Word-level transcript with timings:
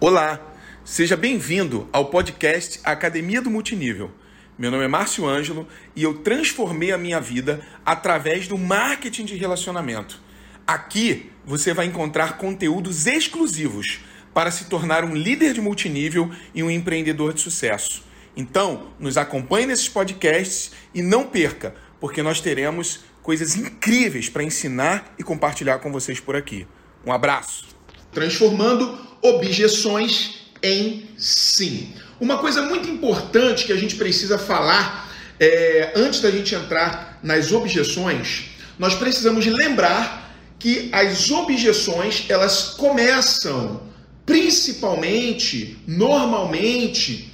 Olá, 0.00 0.40
seja 0.84 1.16
bem-vindo 1.16 1.88
ao 1.92 2.04
podcast 2.04 2.78
Academia 2.84 3.42
do 3.42 3.50
Multinível. 3.50 4.12
Meu 4.56 4.70
nome 4.70 4.84
é 4.84 4.88
Márcio 4.88 5.26
Ângelo 5.26 5.66
e 5.96 6.04
eu 6.04 6.18
transformei 6.18 6.92
a 6.92 6.96
minha 6.96 7.20
vida 7.20 7.66
através 7.84 8.46
do 8.46 8.56
marketing 8.56 9.24
de 9.24 9.34
relacionamento. 9.34 10.20
Aqui 10.64 11.32
você 11.44 11.74
vai 11.74 11.86
encontrar 11.86 12.38
conteúdos 12.38 13.08
exclusivos 13.08 13.98
para 14.32 14.52
se 14.52 14.66
tornar 14.66 15.04
um 15.04 15.16
líder 15.16 15.52
de 15.52 15.60
multinível 15.60 16.30
e 16.54 16.62
um 16.62 16.70
empreendedor 16.70 17.34
de 17.34 17.40
sucesso. 17.40 18.04
Então, 18.36 18.92
nos 19.00 19.16
acompanhe 19.16 19.66
nesses 19.66 19.88
podcasts 19.88 20.70
e 20.94 21.02
não 21.02 21.26
perca, 21.26 21.74
porque 21.98 22.22
nós 22.22 22.40
teremos 22.40 23.00
coisas 23.20 23.56
incríveis 23.56 24.28
para 24.28 24.44
ensinar 24.44 25.12
e 25.18 25.24
compartilhar 25.24 25.80
com 25.80 25.90
vocês 25.90 26.20
por 26.20 26.36
aqui. 26.36 26.68
Um 27.04 27.12
abraço. 27.12 27.77
Transformando 28.12 28.98
objeções 29.22 30.46
em 30.62 31.08
sim. 31.16 31.92
Uma 32.20 32.38
coisa 32.38 32.62
muito 32.62 32.88
importante 32.88 33.64
que 33.64 33.72
a 33.72 33.76
gente 33.76 33.96
precisa 33.96 34.38
falar 34.38 35.08
é, 35.38 35.92
antes 35.94 36.20
da 36.20 36.30
gente 36.30 36.54
entrar 36.54 37.18
nas 37.22 37.52
objeções, 37.52 38.46
nós 38.78 38.94
precisamos 38.94 39.46
lembrar 39.46 40.36
que 40.58 40.88
as 40.92 41.30
objeções 41.30 42.24
elas 42.28 42.70
começam 42.70 43.88
principalmente, 44.26 45.78
normalmente, 45.86 47.27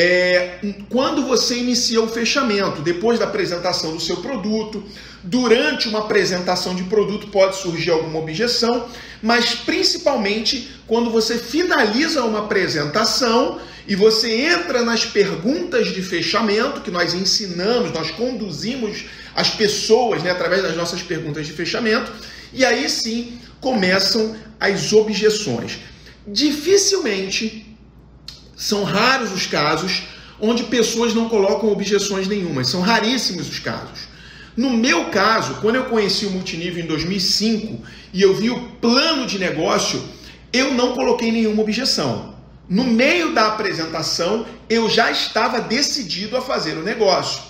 é, 0.00 0.60
quando 0.88 1.26
você 1.26 1.56
inicia 1.56 2.00
o 2.00 2.06
fechamento, 2.06 2.82
depois 2.82 3.18
da 3.18 3.24
apresentação 3.24 3.96
do 3.96 4.00
seu 4.00 4.18
produto, 4.18 4.80
durante 5.24 5.88
uma 5.88 5.98
apresentação 5.98 6.72
de 6.72 6.84
produto 6.84 7.26
pode 7.26 7.56
surgir 7.56 7.90
alguma 7.90 8.20
objeção, 8.20 8.88
mas 9.20 9.56
principalmente 9.56 10.70
quando 10.86 11.10
você 11.10 11.36
finaliza 11.36 12.22
uma 12.22 12.38
apresentação 12.38 13.58
e 13.88 13.96
você 13.96 14.30
entra 14.42 14.84
nas 14.84 15.04
perguntas 15.04 15.88
de 15.88 16.00
fechamento 16.00 16.80
que 16.80 16.92
nós 16.92 17.12
ensinamos, 17.12 17.90
nós 17.90 18.12
conduzimos 18.12 19.06
as 19.34 19.50
pessoas 19.50 20.22
né, 20.22 20.30
através 20.30 20.62
das 20.62 20.76
nossas 20.76 21.02
perguntas 21.02 21.44
de 21.44 21.52
fechamento, 21.52 22.12
e 22.52 22.64
aí 22.64 22.88
sim 22.88 23.36
começam 23.60 24.36
as 24.60 24.92
objeções. 24.92 25.80
Dificilmente 26.24 27.67
são 28.58 28.82
raros 28.82 29.32
os 29.32 29.46
casos 29.46 30.02
onde 30.40 30.64
pessoas 30.64 31.14
não 31.14 31.28
colocam 31.28 31.70
objeções 31.70 32.26
nenhumas, 32.28 32.68
são 32.68 32.80
raríssimos 32.80 33.48
os 33.48 33.58
casos. 33.58 34.08
No 34.56 34.70
meu 34.70 35.06
caso, 35.06 35.54
quando 35.60 35.76
eu 35.76 35.84
conheci 35.84 36.26
o 36.26 36.30
multinível 36.30 36.82
em 36.82 36.86
2005 36.86 37.80
e 38.12 38.20
eu 38.20 38.34
vi 38.34 38.50
o 38.50 38.60
plano 38.80 39.24
de 39.24 39.38
negócio, 39.38 40.02
eu 40.52 40.74
não 40.74 40.94
coloquei 40.94 41.30
nenhuma 41.30 41.62
objeção. 41.62 42.34
No 42.68 42.84
meio 42.84 43.32
da 43.32 43.46
apresentação, 43.46 44.44
eu 44.68 44.90
já 44.90 45.10
estava 45.10 45.60
decidido 45.60 46.36
a 46.36 46.42
fazer 46.42 46.76
o 46.76 46.82
negócio. 46.82 47.40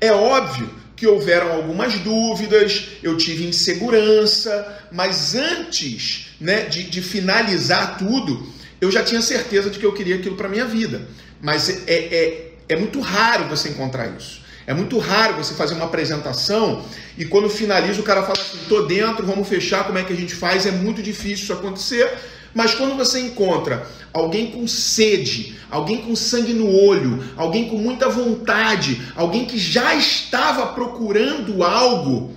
É 0.00 0.12
óbvio 0.12 0.68
que 0.96 1.06
houveram 1.06 1.52
algumas 1.52 1.94
dúvidas, 2.00 2.88
eu 3.02 3.16
tive 3.16 3.46
insegurança, 3.46 4.84
mas 4.90 5.36
antes 5.36 6.30
né, 6.40 6.62
de, 6.62 6.82
de 6.82 7.00
finalizar 7.00 7.96
tudo, 7.96 8.52
eu 8.80 8.90
já 8.90 9.02
tinha 9.02 9.20
certeza 9.20 9.70
de 9.70 9.78
que 9.78 9.86
eu 9.86 9.92
queria 9.92 10.16
aquilo 10.16 10.36
para 10.36 10.48
minha 10.48 10.64
vida. 10.64 11.02
Mas 11.40 11.86
é, 11.86 11.94
é, 11.94 12.52
é 12.68 12.76
muito 12.76 13.00
raro 13.00 13.44
você 13.44 13.68
encontrar 13.68 14.06
isso. 14.08 14.40
É 14.66 14.74
muito 14.74 14.98
raro 14.98 15.34
você 15.36 15.54
fazer 15.54 15.74
uma 15.74 15.86
apresentação 15.86 16.84
e 17.16 17.24
quando 17.24 17.48
finaliza 17.48 18.00
o 18.00 18.04
cara 18.04 18.22
fala 18.22 18.38
assim: 18.38 18.58
tô 18.68 18.82
dentro, 18.82 19.24
vamos 19.24 19.48
fechar, 19.48 19.84
como 19.84 19.98
é 19.98 20.04
que 20.04 20.12
a 20.12 20.16
gente 20.16 20.34
faz? 20.34 20.66
É 20.66 20.70
muito 20.70 21.02
difícil 21.02 21.44
isso 21.44 21.52
acontecer. 21.52 22.12
Mas 22.54 22.74
quando 22.74 22.96
você 22.96 23.20
encontra 23.20 23.86
alguém 24.12 24.50
com 24.50 24.66
sede, 24.66 25.56
alguém 25.70 25.98
com 25.98 26.14
sangue 26.16 26.52
no 26.52 26.70
olho, 26.70 27.22
alguém 27.36 27.68
com 27.68 27.76
muita 27.76 28.08
vontade, 28.08 29.00
alguém 29.14 29.44
que 29.44 29.58
já 29.58 29.94
estava 29.94 30.66
procurando 30.68 31.62
algo, 31.62 32.34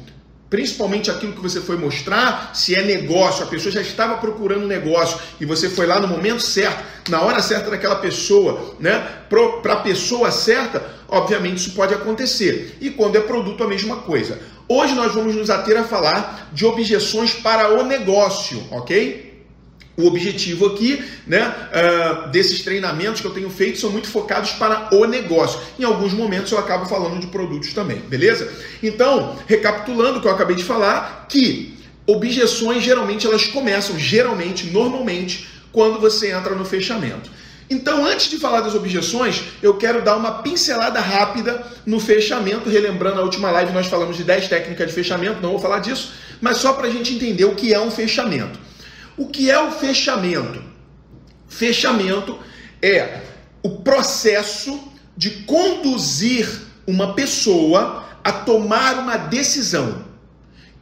principalmente 0.51 1.09
aquilo 1.09 1.31
que 1.31 1.41
você 1.41 1.61
foi 1.61 1.77
mostrar, 1.77 2.51
se 2.53 2.75
é 2.75 2.83
negócio, 2.83 3.45
a 3.45 3.47
pessoa 3.47 3.71
já 3.71 3.81
estava 3.81 4.17
procurando 4.17 4.67
negócio 4.67 5.17
e 5.39 5.45
você 5.45 5.69
foi 5.69 5.85
lá 5.87 5.97
no 5.97 6.09
momento 6.09 6.41
certo, 6.41 6.83
na 7.09 7.21
hora 7.21 7.41
certa 7.41 7.71
daquela 7.71 7.95
pessoa, 7.95 8.75
né? 8.77 8.99
Para 9.29 9.73
a 9.73 9.77
pessoa 9.77 10.29
certa, 10.29 10.83
obviamente 11.07 11.59
isso 11.59 11.71
pode 11.71 11.93
acontecer. 11.93 12.77
E 12.81 12.89
quando 12.89 13.15
é 13.15 13.21
produto, 13.21 13.63
a 13.63 13.67
mesma 13.67 13.95
coisa. 14.01 14.41
Hoje 14.67 14.93
nós 14.93 15.13
vamos 15.13 15.35
nos 15.35 15.49
ater 15.49 15.77
a 15.77 15.85
falar 15.85 16.49
de 16.51 16.65
objeções 16.65 17.33
para 17.33 17.79
o 17.79 17.83
negócio, 17.85 18.61
ok? 18.71 19.30
O 19.97 20.07
objetivo 20.07 20.67
aqui, 20.67 21.03
né, 21.27 21.47
uh, 21.47 22.29
desses 22.29 22.61
treinamentos 22.63 23.19
que 23.19 23.27
eu 23.27 23.31
tenho 23.31 23.49
feito 23.49 23.77
são 23.77 23.89
muito 23.89 24.07
focados 24.07 24.51
para 24.51 24.89
o 24.95 25.05
negócio. 25.05 25.59
Em 25.77 25.83
alguns 25.83 26.13
momentos 26.13 26.51
eu 26.51 26.57
acabo 26.57 26.85
falando 26.85 27.19
de 27.19 27.27
produtos 27.27 27.73
também, 27.73 27.97
beleza? 27.97 28.51
Então, 28.81 29.37
recapitulando 29.47 30.19
o 30.19 30.21
que 30.21 30.27
eu 30.27 30.31
acabei 30.31 30.55
de 30.55 30.63
falar, 30.63 31.25
que 31.27 31.77
objeções 32.07 32.83
geralmente 32.83 33.27
elas 33.27 33.47
começam, 33.47 33.99
geralmente, 33.99 34.67
normalmente, 34.67 35.47
quando 35.71 35.99
você 35.99 36.31
entra 36.31 36.55
no 36.55 36.65
fechamento. 36.65 37.29
Então, 37.69 38.05
antes 38.05 38.29
de 38.29 38.37
falar 38.37 38.59
das 38.59 38.75
objeções, 38.75 39.43
eu 39.63 39.75
quero 39.75 40.01
dar 40.01 40.17
uma 40.17 40.41
pincelada 40.41 40.99
rápida 40.99 41.65
no 41.85 42.01
fechamento, 42.01 42.69
relembrando 42.69 43.21
a 43.21 43.23
última 43.23 43.49
live 43.49 43.71
nós 43.71 43.87
falamos 43.87 44.17
de 44.17 44.25
10 44.25 44.49
técnicas 44.49 44.89
de 44.89 44.93
fechamento, 44.93 45.41
não 45.41 45.51
vou 45.51 45.59
falar 45.59 45.79
disso, 45.79 46.11
mas 46.41 46.57
só 46.57 46.73
para 46.73 46.87
a 46.87 46.91
gente 46.91 47.13
entender 47.13 47.45
o 47.45 47.55
que 47.55 47.73
é 47.73 47.79
um 47.79 47.89
fechamento. 47.89 48.59
O 49.17 49.27
que 49.27 49.49
é 49.49 49.61
o 49.61 49.71
fechamento? 49.71 50.61
Fechamento 51.47 52.39
é 52.81 53.21
o 53.61 53.81
processo 53.81 54.79
de 55.15 55.29
conduzir 55.43 56.47
uma 56.87 57.13
pessoa 57.13 58.05
a 58.23 58.31
tomar 58.31 58.99
uma 58.99 59.17
decisão 59.17 60.05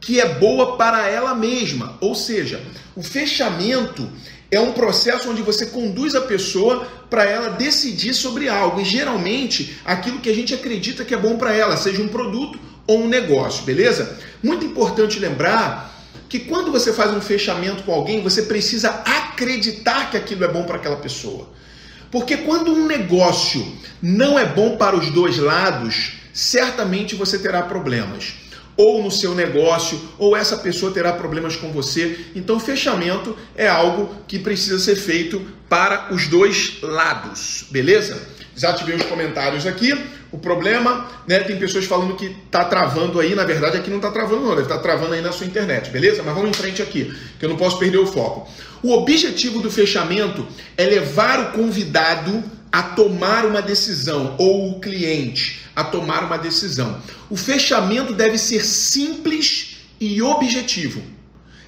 que 0.00 0.18
é 0.18 0.26
boa 0.26 0.76
para 0.76 1.08
ela 1.08 1.34
mesma. 1.34 1.98
Ou 2.00 2.14
seja, 2.14 2.60
o 2.96 3.02
fechamento 3.02 4.08
é 4.50 4.58
um 4.58 4.72
processo 4.72 5.30
onde 5.30 5.42
você 5.42 5.66
conduz 5.66 6.14
a 6.14 6.22
pessoa 6.22 6.86
para 7.08 7.24
ela 7.24 7.50
decidir 7.50 8.14
sobre 8.14 8.48
algo. 8.48 8.80
E 8.80 8.84
geralmente 8.84 9.78
aquilo 9.84 10.20
que 10.20 10.30
a 10.30 10.34
gente 10.34 10.54
acredita 10.54 11.04
que 11.04 11.14
é 11.14 11.18
bom 11.18 11.36
para 11.36 11.54
ela, 11.54 11.76
seja 11.76 12.02
um 12.02 12.08
produto 12.08 12.58
ou 12.86 13.02
um 13.02 13.08
negócio, 13.08 13.64
beleza? 13.64 14.18
Muito 14.42 14.64
importante 14.64 15.18
lembrar 15.18 15.89
que 16.30 16.38
quando 16.38 16.70
você 16.70 16.92
faz 16.92 17.12
um 17.12 17.20
fechamento 17.20 17.82
com 17.82 17.92
alguém, 17.92 18.22
você 18.22 18.42
precisa 18.42 18.88
acreditar 19.04 20.10
que 20.10 20.16
aquilo 20.16 20.44
é 20.44 20.48
bom 20.48 20.62
para 20.62 20.76
aquela 20.76 20.96
pessoa. 20.96 21.50
Porque 22.08 22.36
quando 22.38 22.72
um 22.72 22.86
negócio 22.86 23.66
não 24.00 24.38
é 24.38 24.46
bom 24.46 24.76
para 24.76 24.96
os 24.96 25.10
dois 25.10 25.38
lados, 25.38 26.12
certamente 26.32 27.16
você 27.16 27.36
terá 27.36 27.62
problemas. 27.62 28.34
Ou 28.76 29.02
no 29.02 29.10
seu 29.10 29.34
negócio, 29.34 30.00
ou 30.16 30.36
essa 30.36 30.56
pessoa 30.56 30.92
terá 30.92 31.12
problemas 31.12 31.56
com 31.56 31.72
você. 31.72 32.26
Então, 32.36 32.60
fechamento 32.60 33.36
é 33.56 33.68
algo 33.68 34.14
que 34.28 34.38
precisa 34.38 34.78
ser 34.78 34.94
feito 34.94 35.44
para 35.68 36.14
os 36.14 36.28
dois 36.28 36.78
lados, 36.80 37.66
beleza? 37.70 38.22
Desativei 38.54 38.94
os 38.94 39.02
comentários 39.02 39.66
aqui. 39.66 39.92
O 40.32 40.38
problema, 40.38 41.08
né? 41.26 41.40
Tem 41.40 41.58
pessoas 41.58 41.84
falando 41.86 42.14
que 42.14 42.30
tá 42.50 42.64
travando 42.64 43.18
aí, 43.18 43.34
na 43.34 43.44
verdade 43.44 43.76
aqui 43.76 43.90
não 43.90 43.98
tá 43.98 44.10
travando 44.10 44.42
não, 44.42 44.50
deve 44.50 44.62
estar 44.62 44.76
tá 44.76 44.82
travando 44.82 45.14
aí 45.14 45.20
na 45.20 45.32
sua 45.32 45.46
internet, 45.46 45.90
beleza? 45.90 46.22
Mas 46.22 46.34
vamos 46.34 46.50
em 46.50 46.54
frente 46.54 46.80
aqui, 46.80 47.12
que 47.38 47.44
eu 47.44 47.48
não 47.48 47.56
posso 47.56 47.78
perder 47.78 47.98
o 47.98 48.06
foco. 48.06 48.48
O 48.82 48.92
objetivo 48.92 49.60
do 49.60 49.70
fechamento 49.70 50.46
é 50.76 50.84
levar 50.84 51.40
o 51.40 51.52
convidado 51.52 52.44
a 52.72 52.82
tomar 52.82 53.44
uma 53.44 53.60
decisão 53.60 54.36
ou 54.38 54.70
o 54.70 54.80
cliente 54.80 55.62
a 55.74 55.82
tomar 55.82 56.24
uma 56.24 56.38
decisão. 56.38 57.02
O 57.28 57.36
fechamento 57.36 58.14
deve 58.14 58.38
ser 58.38 58.64
simples 58.64 59.78
e 60.00 60.22
objetivo. 60.22 61.02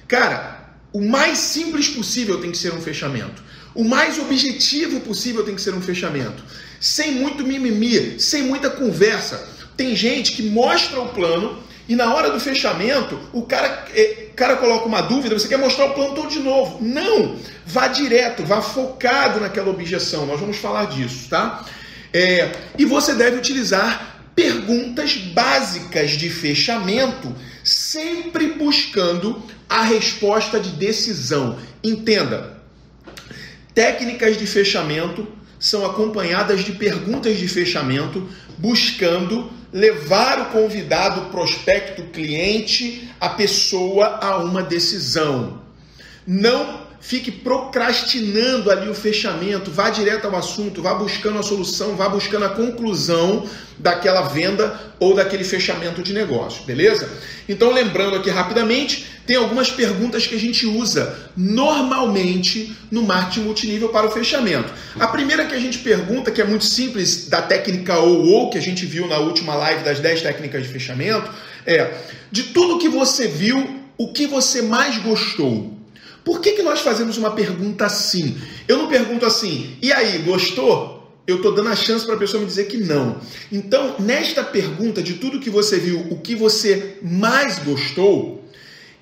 Cara, 0.07 0.75
o 0.93 1.01
mais 1.01 1.37
simples 1.37 1.89
possível 1.89 2.39
tem 2.39 2.51
que 2.51 2.57
ser 2.57 2.73
um 2.73 2.81
fechamento. 2.81 3.43
O 3.75 3.83
mais 3.83 4.19
objetivo 4.19 5.01
possível 5.01 5.43
tem 5.43 5.55
que 5.55 5.61
ser 5.61 5.73
um 5.73 5.81
fechamento 5.81 6.43
sem 6.83 7.13
muito 7.13 7.45
mimimi, 7.45 8.19
sem 8.19 8.43
muita 8.43 8.69
conversa. 8.69 9.47
Tem 9.77 9.95
gente 9.95 10.33
que 10.33 10.43
mostra 10.43 10.99
o 10.99 11.07
plano 11.07 11.63
e 11.87 11.95
na 11.95 12.13
hora 12.13 12.29
do 12.29 12.41
fechamento 12.41 13.17
o 13.31 13.43
cara, 13.43 13.85
é, 13.95 14.27
cara 14.35 14.57
coloca 14.57 14.85
uma 14.85 14.99
dúvida, 14.99 15.39
você 15.39 15.47
quer 15.47 15.57
mostrar 15.57 15.85
o 15.85 15.93
plano 15.93 16.13
todo 16.13 16.27
de 16.27 16.39
novo. 16.39 16.83
Não! 16.83 17.37
Vá 17.65 17.87
direto, 17.87 18.43
vá 18.43 18.61
focado 18.61 19.39
naquela 19.39 19.69
objeção. 19.69 20.25
Nós 20.25 20.41
vamos 20.41 20.57
falar 20.57 20.87
disso, 20.87 21.29
tá? 21.29 21.65
É, 22.11 22.51
e 22.77 22.83
você 22.83 23.13
deve 23.13 23.37
utilizar 23.37 24.25
perguntas 24.35 25.15
básicas 25.15 26.11
de 26.11 26.29
fechamento, 26.29 27.33
sempre 27.63 28.47
buscando 28.47 29.41
a 29.69 29.83
resposta 29.83 30.59
de 30.59 30.71
decisão. 30.71 31.57
Entenda, 31.81 32.57
técnicas 33.73 34.35
de 34.35 34.45
fechamento 34.45 35.25
são 35.63 35.85
acompanhadas 35.85 36.65
de 36.65 36.73
perguntas 36.73 37.37
de 37.37 37.47
fechamento, 37.47 38.27
buscando 38.57 39.49
levar 39.71 40.41
o 40.41 40.45
convidado, 40.47 41.31
prospecto, 41.31 42.03
cliente, 42.11 43.09
a 43.17 43.29
pessoa 43.29 44.19
a 44.21 44.39
uma 44.39 44.61
decisão. 44.61 45.61
Não 46.27 46.81
fique 47.03 47.29
procrastinando 47.29 48.71
ali 48.71 48.89
o 48.89 48.95
fechamento, 48.95 49.69
vá 49.69 49.89
direto 49.89 50.25
ao 50.25 50.35
assunto, 50.37 50.81
vá 50.81 50.93
buscando 50.93 51.37
a 51.37 51.43
solução, 51.43 51.97
vá 51.97 52.07
buscando 52.07 52.45
a 52.45 52.49
conclusão 52.49 53.45
daquela 53.77 54.21
venda 54.21 54.79
ou 55.01 55.13
daquele 55.13 55.43
fechamento 55.43 56.01
de 56.01 56.13
negócio, 56.13 56.63
beleza? 56.63 57.09
Então, 57.47 57.73
lembrando 57.73 58.15
aqui 58.15 58.29
rapidamente, 58.29 59.05
tem 59.27 59.35
algumas 59.35 59.69
perguntas 59.69 60.25
que 60.25 60.33
a 60.33 60.39
gente 60.39 60.65
usa 60.65 61.29
normalmente 61.35 62.73
no 62.89 63.03
marketing 63.03 63.41
multinível 63.41 63.89
para 63.89 64.07
o 64.07 64.11
fechamento. 64.11 64.71
A 64.97 65.07
primeira 65.07 65.45
que 65.45 65.53
a 65.53 65.59
gente 65.59 65.79
pergunta, 65.79 66.31
que 66.31 66.41
é 66.41 66.45
muito 66.45 66.63
simples, 66.63 67.27
da 67.27 67.41
técnica 67.41 67.97
ou 67.97 68.23
ou 68.27 68.49
que 68.49 68.57
a 68.57 68.61
gente 68.61 68.85
viu 68.85 69.07
na 69.07 69.17
última 69.17 69.55
live 69.55 69.83
das 69.83 69.99
10 69.99 70.21
técnicas 70.21 70.63
de 70.63 70.69
fechamento, 70.69 71.29
é: 71.65 71.95
de 72.31 72.43
tudo 72.43 72.79
que 72.79 72.87
você 72.87 73.27
viu, 73.27 73.81
o 73.97 74.13
que 74.13 74.25
você 74.25 74.61
mais 74.61 74.97
gostou? 74.99 75.82
Por 76.23 76.39
que, 76.39 76.53
que 76.53 76.63
nós 76.63 76.81
fazemos 76.81 77.17
uma 77.17 77.31
pergunta 77.31 77.85
assim? 77.85 78.37
Eu 78.67 78.77
não 78.77 78.87
pergunto 78.87 79.25
assim, 79.25 79.77
e 79.81 79.91
aí, 79.91 80.19
gostou? 80.19 81.11
Eu 81.25 81.37
estou 81.37 81.53
dando 81.53 81.69
a 81.69 81.75
chance 81.75 82.05
para 82.05 82.15
a 82.15 82.17
pessoa 82.17 82.41
me 82.41 82.47
dizer 82.47 82.65
que 82.65 82.77
não. 82.77 83.17
Então, 83.51 83.95
nesta 83.99 84.43
pergunta 84.43 85.01
de 85.01 85.13
tudo 85.13 85.39
que 85.39 85.49
você 85.49 85.77
viu, 85.77 85.99
o 86.09 86.19
que 86.19 86.35
você 86.35 86.97
mais 87.01 87.59
gostou, 87.59 88.43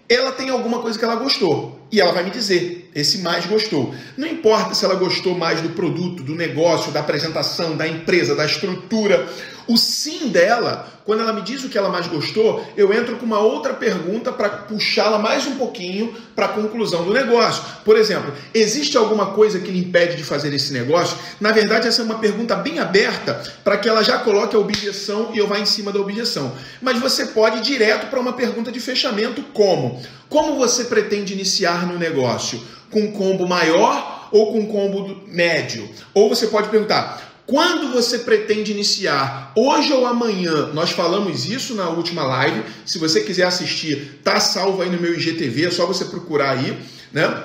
ela 0.07 0.31
tem 0.31 0.49
alguma 0.49 0.79
coisa 0.79 0.99
que 0.99 1.05
ela 1.05 1.15
gostou. 1.15 1.79
E 1.91 1.99
ela 1.99 2.11
vai 2.11 2.23
me 2.23 2.29
dizer, 2.29 2.80
esse 2.93 3.19
mais 3.19 3.45
gostou. 3.45 3.93
Não 4.17 4.27
importa 4.27 4.73
se 4.73 4.83
ela 4.83 4.95
gostou 4.95 5.37
mais 5.37 5.61
do 5.61 5.69
produto, 5.69 6.23
do 6.23 6.35
negócio, 6.35 6.91
da 6.91 6.99
apresentação, 6.99 7.75
da 7.75 7.87
empresa, 7.87 8.35
da 8.35 8.45
estrutura. 8.45 9.27
O 9.67 9.77
sim 9.77 10.27
dela, 10.27 10.87
quando 11.05 11.21
ela 11.21 11.31
me 11.31 11.41
diz 11.41 11.63
o 11.63 11.69
que 11.69 11.77
ela 11.77 11.89
mais 11.89 12.07
gostou, 12.07 12.65
eu 12.75 12.91
entro 12.93 13.15
com 13.15 13.25
uma 13.25 13.39
outra 13.39 13.73
pergunta 13.73 14.31
para 14.31 14.49
puxá-la 14.49 15.17
mais 15.17 15.47
um 15.47 15.55
pouquinho 15.55 16.13
para 16.35 16.47
a 16.47 16.49
conclusão 16.49 17.05
do 17.05 17.13
negócio. 17.13 17.63
Por 17.85 17.95
exemplo, 17.95 18.33
existe 18.53 18.97
alguma 18.97 19.27
coisa 19.27 19.59
que 19.59 19.71
lhe 19.71 19.79
impede 19.79 20.17
de 20.17 20.23
fazer 20.23 20.53
esse 20.53 20.73
negócio? 20.73 21.17
Na 21.39 21.51
verdade, 21.51 21.87
essa 21.87 22.01
é 22.01 22.05
uma 22.05 22.19
pergunta 22.19 22.55
bem 22.55 22.79
aberta 22.79 23.41
para 23.63 23.77
que 23.77 23.87
ela 23.87 24.03
já 24.03 24.17
coloque 24.17 24.55
a 24.55 24.59
objeção 24.59 25.31
e 25.33 25.37
eu 25.37 25.47
vá 25.47 25.59
em 25.59 25.65
cima 25.65 25.91
da 25.91 26.01
objeção. 26.01 26.53
Mas 26.81 26.99
você 26.99 27.27
pode 27.27 27.57
ir 27.57 27.61
direto 27.61 28.07
para 28.07 28.19
uma 28.19 28.33
pergunta 28.33 28.71
de 28.71 28.79
fechamento, 28.79 29.41
como? 29.53 30.01
Como 30.27 30.57
você 30.57 30.85
pretende 30.85 31.33
iniciar 31.33 31.85
no 31.85 31.97
negócio? 31.97 32.61
Com 32.91 33.11
combo 33.11 33.47
maior 33.47 34.29
ou 34.31 34.53
com 34.53 34.67
combo 34.67 35.23
médio? 35.27 35.89
Ou 36.13 36.29
você 36.29 36.47
pode 36.47 36.69
perguntar: 36.69 37.31
quando 37.45 37.91
você 37.91 38.19
pretende 38.19 38.71
iniciar? 38.71 39.51
Hoje 39.55 39.91
ou 39.91 40.05
amanhã? 40.05 40.67
Nós 40.73 40.91
falamos 40.91 41.49
isso 41.49 41.75
na 41.75 41.89
última 41.89 42.23
live. 42.23 42.63
Se 42.85 42.97
você 42.97 43.21
quiser 43.21 43.43
assistir, 43.43 44.21
tá 44.23 44.39
salvo 44.39 44.81
aí 44.81 44.89
no 44.89 44.99
meu 44.99 45.13
IGTV, 45.13 45.65
é 45.65 45.71
só 45.71 45.85
você 45.85 46.05
procurar 46.05 46.51
aí, 46.51 46.77
né? 47.11 47.43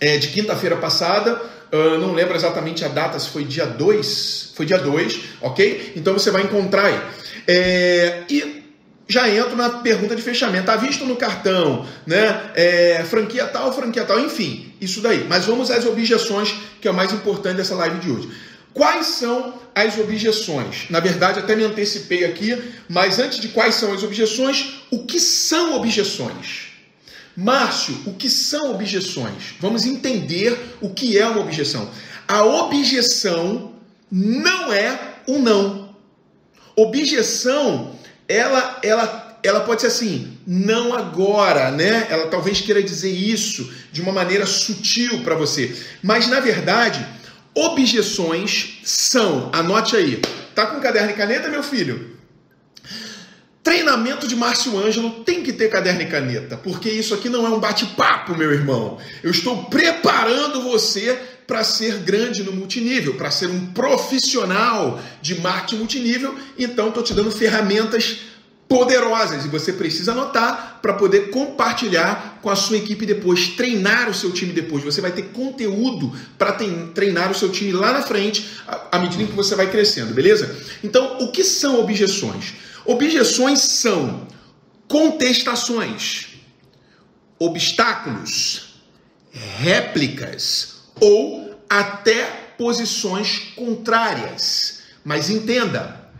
É, 0.00 0.16
de 0.18 0.28
quinta-feira 0.28 0.76
passada, 0.76 1.40
uh, 1.72 1.98
não 1.98 2.12
lembro 2.12 2.34
exatamente 2.34 2.84
a 2.84 2.88
data, 2.88 3.18
se 3.18 3.30
foi 3.30 3.44
dia 3.44 3.66
2, 3.66 4.52
foi 4.54 4.66
dia 4.66 4.78
2, 4.78 5.20
ok? 5.40 5.92
Então 5.96 6.12
você 6.12 6.30
vai 6.30 6.42
encontrar 6.42 6.86
aí. 6.86 7.00
É, 7.48 8.22
e 8.28 8.65
já 9.08 9.28
entro 9.28 9.56
na 9.56 9.70
pergunta 9.70 10.16
de 10.16 10.22
fechamento. 10.22 10.60
Está 10.60 10.76
visto 10.76 11.04
no 11.04 11.16
cartão, 11.16 11.86
né? 12.06 12.50
É, 12.54 13.04
franquia 13.08 13.46
tal, 13.46 13.72
franquia 13.72 14.04
tal, 14.04 14.18
enfim, 14.20 14.72
isso 14.80 15.00
daí. 15.00 15.24
Mas 15.28 15.44
vamos 15.44 15.70
às 15.70 15.84
objeções, 15.86 16.54
que 16.80 16.88
é 16.88 16.90
o 16.90 16.94
mais 16.94 17.12
importante 17.12 17.56
dessa 17.56 17.74
live 17.74 17.98
de 17.98 18.10
hoje. 18.10 18.30
Quais 18.74 19.06
são 19.06 19.54
as 19.74 19.96
objeções? 19.98 20.86
Na 20.90 21.00
verdade, 21.00 21.38
até 21.38 21.56
me 21.56 21.64
antecipei 21.64 22.24
aqui, 22.24 22.62
mas 22.88 23.18
antes 23.18 23.40
de 23.40 23.48
quais 23.48 23.74
são 23.76 23.92
as 23.92 24.02
objeções, 24.02 24.82
o 24.90 25.04
que 25.04 25.18
são 25.18 25.76
objeções? 25.76 26.72
Márcio, 27.36 27.96
o 28.06 28.14
que 28.14 28.28
são 28.28 28.72
objeções? 28.72 29.54
Vamos 29.60 29.86
entender 29.86 30.58
o 30.80 30.90
que 30.90 31.18
é 31.18 31.26
uma 31.26 31.40
objeção. 31.40 31.88
A 32.26 32.44
objeção 32.44 33.72
não 34.10 34.72
é 34.72 34.98
um 35.28 35.38
não. 35.40 35.94
Objeção, 36.74 37.94
ela, 38.28 38.78
ela, 38.82 39.38
ela 39.42 39.60
pode 39.60 39.80
ser 39.80 39.88
assim, 39.88 40.38
não 40.46 40.94
agora, 40.94 41.70
né? 41.70 42.06
Ela 42.10 42.28
talvez 42.28 42.60
queira 42.60 42.82
dizer 42.82 43.10
isso 43.10 43.72
de 43.92 44.00
uma 44.00 44.12
maneira 44.12 44.46
sutil 44.46 45.22
para 45.22 45.34
você, 45.34 45.74
mas 46.02 46.26
na 46.28 46.40
verdade 46.40 47.06
Objeções 47.58 48.80
são, 48.84 49.48
anote 49.50 49.96
aí, 49.96 50.20
tá 50.54 50.66
com 50.66 50.78
caderno 50.78 51.12
e 51.12 51.14
caneta, 51.14 51.48
meu 51.48 51.62
filho? 51.62 52.15
Treinamento 53.66 54.28
de 54.28 54.36
Márcio 54.36 54.78
Ângelo 54.78 55.10
tem 55.24 55.42
que 55.42 55.52
ter 55.52 55.68
caderno 55.68 56.00
e 56.00 56.06
caneta, 56.06 56.56
porque 56.56 56.88
isso 56.88 57.12
aqui 57.12 57.28
não 57.28 57.44
é 57.44 57.48
um 57.48 57.58
bate-papo, 57.58 58.38
meu 58.38 58.52
irmão. 58.52 58.96
Eu 59.24 59.32
estou 59.32 59.64
preparando 59.64 60.62
você 60.62 61.18
para 61.48 61.64
ser 61.64 61.96
grande 61.96 62.44
no 62.44 62.52
multinível, 62.52 63.14
para 63.14 63.28
ser 63.28 63.48
um 63.48 63.66
profissional 63.66 65.02
de 65.20 65.40
marketing 65.40 65.78
multinível. 65.78 66.36
Então, 66.56 66.90
estou 66.90 67.02
te 67.02 67.12
dando 67.12 67.32
ferramentas 67.32 68.18
poderosas 68.68 69.44
e 69.44 69.48
você 69.48 69.72
precisa 69.72 70.12
anotar 70.12 70.78
para 70.80 70.92
poder 70.92 71.30
compartilhar 71.30 72.38
com 72.40 72.48
a 72.48 72.54
sua 72.54 72.76
equipe 72.76 73.04
depois, 73.04 73.48
treinar 73.48 74.08
o 74.08 74.14
seu 74.14 74.30
time 74.30 74.52
depois. 74.52 74.84
Você 74.84 75.00
vai 75.00 75.10
ter 75.10 75.30
conteúdo 75.30 76.12
para 76.38 76.52
treinar 76.94 77.32
o 77.32 77.34
seu 77.34 77.48
time 77.48 77.72
lá 77.72 77.92
na 77.92 78.02
frente 78.02 78.48
à 78.92 78.98
medida 79.00 79.24
que 79.24 79.32
você 79.32 79.56
vai 79.56 79.68
crescendo, 79.68 80.14
beleza? 80.14 80.56
Então, 80.84 81.18
o 81.18 81.32
que 81.32 81.42
são 81.42 81.80
objeções? 81.80 82.54
Objeções 82.86 83.60
são 83.60 84.26
contestações, 84.88 86.28
obstáculos, 87.38 88.80
réplicas 89.32 90.82
ou 91.00 91.54
até 91.68 92.24
posições 92.56 93.52
contrárias. 93.56 94.82
Mas 95.04 95.28
entenda, 95.28 96.10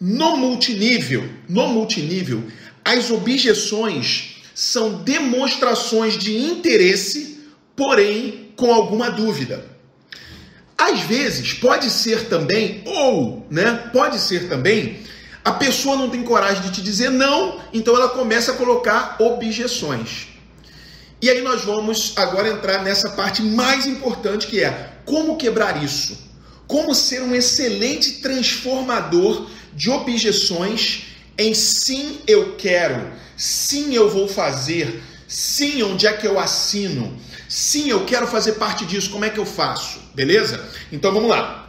no 0.00 0.36
multinível, 0.36 1.28
no 1.48 1.68
multinível, 1.68 2.42
as 2.84 3.10
objeções 3.10 4.36
são 4.54 5.02
demonstrações 5.02 6.16
de 6.18 6.36
interesse, 6.36 7.44
porém 7.74 8.52
com 8.56 8.72
alguma 8.72 9.10
dúvida. 9.10 9.64
Às 10.76 11.00
vezes 11.00 11.54
pode 11.54 11.90
ser 11.90 12.28
também, 12.28 12.82
ou, 12.84 13.46
né, 13.50 13.90
pode 13.92 14.18
ser 14.18 14.48
também, 14.48 15.00
a 15.46 15.52
pessoa 15.52 15.94
não 15.94 16.10
tem 16.10 16.24
coragem 16.24 16.60
de 16.60 16.72
te 16.72 16.82
dizer 16.82 17.08
não, 17.08 17.60
então 17.72 17.94
ela 17.94 18.08
começa 18.08 18.50
a 18.50 18.56
colocar 18.56 19.14
objeções. 19.20 20.26
E 21.22 21.30
aí 21.30 21.40
nós 21.40 21.62
vamos 21.62 22.14
agora 22.16 22.48
entrar 22.48 22.82
nessa 22.82 23.10
parte 23.10 23.42
mais 23.42 23.86
importante 23.86 24.48
que 24.48 24.60
é 24.60 24.94
como 25.04 25.36
quebrar 25.36 25.80
isso. 25.80 26.18
Como 26.66 26.92
ser 26.96 27.22
um 27.22 27.32
excelente 27.32 28.14
transformador 28.14 29.48
de 29.72 29.88
objeções 29.88 31.04
em 31.38 31.54
sim 31.54 32.18
eu 32.26 32.56
quero, 32.56 33.12
sim 33.36 33.94
eu 33.94 34.10
vou 34.10 34.26
fazer, 34.26 35.00
sim 35.28 35.80
onde 35.80 36.08
é 36.08 36.12
que 36.12 36.26
eu 36.26 36.40
assino, 36.40 37.16
sim 37.48 37.88
eu 37.88 38.04
quero 38.04 38.26
fazer 38.26 38.54
parte 38.54 38.84
disso, 38.84 39.10
como 39.10 39.24
é 39.24 39.30
que 39.30 39.38
eu 39.38 39.46
faço? 39.46 40.00
Beleza? 40.12 40.60
Então 40.90 41.12
vamos 41.12 41.30
lá. 41.30 41.65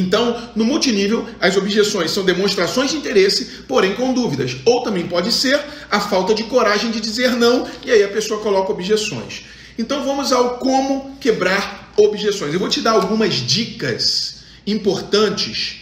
Então, 0.00 0.50
no 0.56 0.64
multinível, 0.64 1.26
as 1.40 1.56
objeções 1.56 2.10
são 2.10 2.24
demonstrações 2.24 2.90
de 2.90 2.96
interesse, 2.96 3.44
porém 3.68 3.94
com 3.94 4.14
dúvidas. 4.14 4.56
Ou 4.64 4.82
também 4.82 5.06
pode 5.06 5.30
ser 5.30 5.60
a 5.90 6.00
falta 6.00 6.34
de 6.34 6.44
coragem 6.44 6.90
de 6.90 7.00
dizer 7.00 7.36
não, 7.36 7.68
e 7.84 7.90
aí 7.90 8.02
a 8.02 8.08
pessoa 8.08 8.40
coloca 8.40 8.72
objeções. 8.72 9.42
Então 9.78 10.04
vamos 10.04 10.32
ao 10.32 10.58
como 10.58 11.16
quebrar 11.20 11.92
objeções. 11.96 12.52
Eu 12.52 12.60
vou 12.60 12.68
te 12.68 12.80
dar 12.80 12.92
algumas 12.92 13.34
dicas 13.34 14.40
importantes 14.66 15.80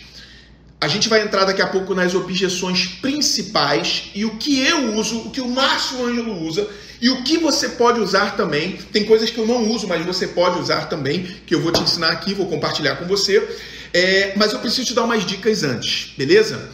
a 0.81 0.87
gente 0.87 1.09
vai 1.09 1.23
entrar 1.23 1.45
daqui 1.45 1.61
a 1.61 1.67
pouco 1.67 1.93
nas 1.93 2.15
objeções 2.15 2.87
principais 2.87 4.11
e 4.15 4.25
o 4.25 4.37
que 4.37 4.61
eu 4.61 4.95
uso, 4.95 5.19
o 5.19 5.31
que 5.31 5.41
o 5.41 5.49
Márcio 5.49 6.05
Ângelo 6.07 6.41
usa 6.47 6.69
e 7.01 7.11
o 7.11 7.23
que 7.25 7.37
você 7.37 7.71
pode 7.71 7.99
usar 7.99 8.37
também. 8.37 8.79
Tem 8.93 9.05
coisas 9.05 9.29
que 9.29 9.39
eu 9.39 9.47
não 9.47 9.69
uso, 9.69 9.89
mas 9.89 10.07
você 10.07 10.29
pode 10.29 10.61
usar 10.61 10.89
também, 10.89 11.27
que 11.47 11.55
eu 11.55 11.61
vou 11.61 11.73
te 11.73 11.81
ensinar 11.81 12.11
aqui, 12.11 12.33
vou 12.33 12.47
compartilhar 12.47 12.95
com 12.95 13.07
você. 13.07 13.43
É, 13.93 14.35
mas 14.37 14.53
eu 14.53 14.59
preciso 14.59 14.89
te 14.89 14.95
dar 14.95 15.05
umas 15.05 15.25
dicas 15.25 15.63
antes, 15.63 16.15
beleza? 16.17 16.71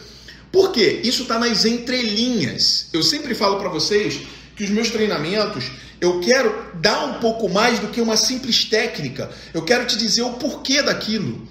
Por 0.51 0.71
quê? 0.71 1.01
Isso 1.03 1.23
está 1.23 1.37
nas 1.39 1.65
entrelinhas. 1.65 2.87
Eu 2.93 3.03
sempre 3.03 3.33
falo 3.35 3.57
para 3.57 3.69
vocês 3.69 4.21
que 4.55 4.63
os 4.63 4.69
meus 4.69 4.89
treinamentos 4.89 5.65
eu 5.99 6.19
quero 6.19 6.71
dar 6.75 7.05
um 7.05 7.13
pouco 7.15 7.49
mais 7.49 7.79
do 7.79 7.87
que 7.87 8.01
uma 8.01 8.17
simples 8.17 8.65
técnica. 8.65 9.29
Eu 9.53 9.63
quero 9.63 9.85
te 9.85 9.97
dizer 9.97 10.21
o 10.21 10.33
porquê 10.33 10.81
daquilo 10.81 11.47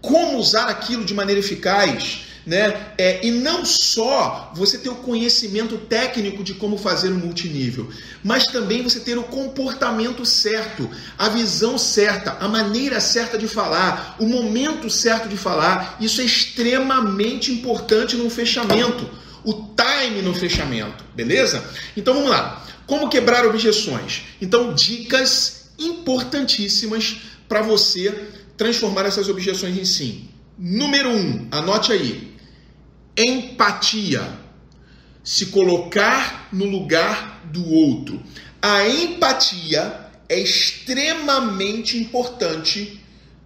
como 0.00 0.38
usar 0.38 0.68
aquilo 0.68 1.04
de 1.04 1.12
maneira 1.12 1.40
eficaz, 1.40 2.25
né? 2.46 2.92
É, 2.96 3.26
e 3.26 3.30
não 3.32 3.64
só 3.64 4.52
você 4.54 4.78
ter 4.78 4.88
o 4.88 4.94
conhecimento 4.94 5.76
técnico 5.76 6.44
de 6.44 6.54
como 6.54 6.78
fazer 6.78 7.10
um 7.10 7.16
multinível, 7.16 7.90
mas 8.22 8.44
também 8.44 8.82
você 8.82 9.00
ter 9.00 9.18
o 9.18 9.24
comportamento 9.24 10.24
certo, 10.24 10.88
a 11.18 11.28
visão 11.28 11.76
certa, 11.76 12.36
a 12.38 12.46
maneira 12.46 13.00
certa 13.00 13.36
de 13.36 13.48
falar, 13.48 14.14
o 14.20 14.26
momento 14.26 14.88
certo 14.88 15.28
de 15.28 15.36
falar. 15.36 15.96
Isso 16.00 16.20
é 16.20 16.24
extremamente 16.24 17.50
importante 17.50 18.14
no 18.14 18.30
fechamento, 18.30 19.10
o 19.42 19.52
time 19.74 20.22
no 20.22 20.32
fechamento, 20.32 21.04
beleza? 21.14 21.68
Então 21.96 22.14
vamos 22.14 22.30
lá. 22.30 22.64
Como 22.86 23.08
quebrar 23.08 23.44
objeções? 23.44 24.22
Então, 24.40 24.72
dicas 24.72 25.70
importantíssimas 25.76 27.16
para 27.48 27.60
você 27.60 28.28
transformar 28.56 29.06
essas 29.06 29.28
objeções 29.28 29.76
em 29.76 29.84
sim. 29.84 30.28
Número 30.56 31.10
um, 31.10 31.48
anote 31.50 31.92
aí: 31.92 32.35
empatia. 33.16 34.38
Se 35.22 35.46
colocar 35.46 36.48
no 36.52 36.64
lugar 36.64 37.42
do 37.52 37.68
outro. 37.68 38.22
A 38.62 38.88
empatia 38.88 40.10
é 40.28 40.38
extremamente 40.38 41.96
importante 41.96 43.00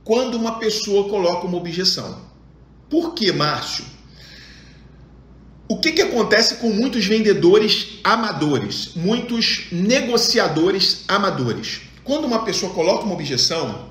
quando 0.05 0.35
uma 0.35 0.59
pessoa 0.59 1.09
coloca 1.09 1.47
uma 1.47 1.57
objeção. 1.57 2.21
Por 2.89 3.15
que, 3.15 3.31
Márcio? 3.33 3.85
O 5.69 5.79
que, 5.79 5.93
que 5.93 6.03
acontece 6.03 6.57
com 6.57 6.71
muitos 6.71 7.07
vendedores 7.07 8.01
amadores, 8.03 8.91
muitos 8.97 9.69
negociadores 9.71 11.05
amadores? 11.07 11.83
Quando 12.03 12.25
uma 12.25 12.45
pessoa 12.45 12.73
coloca 12.73 13.05
uma 13.05 13.15
objeção, 13.15 13.90